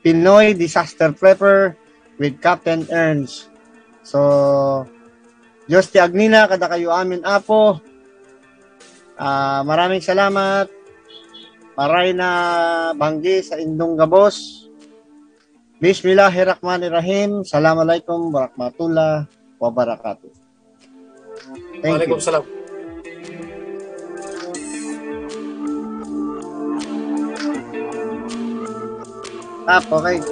Pinoy 0.00 0.56
Disaster 0.56 1.12
Prepper 1.12 1.76
with 2.16 2.40
Captain 2.40 2.88
Ernst. 2.88 3.52
So, 4.02 4.18
Diyos 5.68 5.92
ti 5.92 6.00
Agnina, 6.00 6.48
kada 6.50 6.66
kayo 6.66 6.90
amin 6.90 7.22
apo. 7.22 7.78
Uh, 9.14 9.60
maraming 9.62 10.02
salamat. 10.02 10.66
Maray 11.72 12.12
na 12.12 12.28
banggi 12.96 13.40
sa 13.44 13.56
Indong 13.56 13.96
Gabos. 13.96 14.61
Bismillahirrahmanirrahim. 15.82 17.42
Assalamualaikum 17.42 18.30
warahmatullahi 18.30 19.26
wabarakatuh. 19.58 20.30
Thank 21.82 22.06
you. 22.06 22.22
Waalaikumsalam. 22.22 22.46
Tap, 29.66 29.82
okay. 29.90 30.22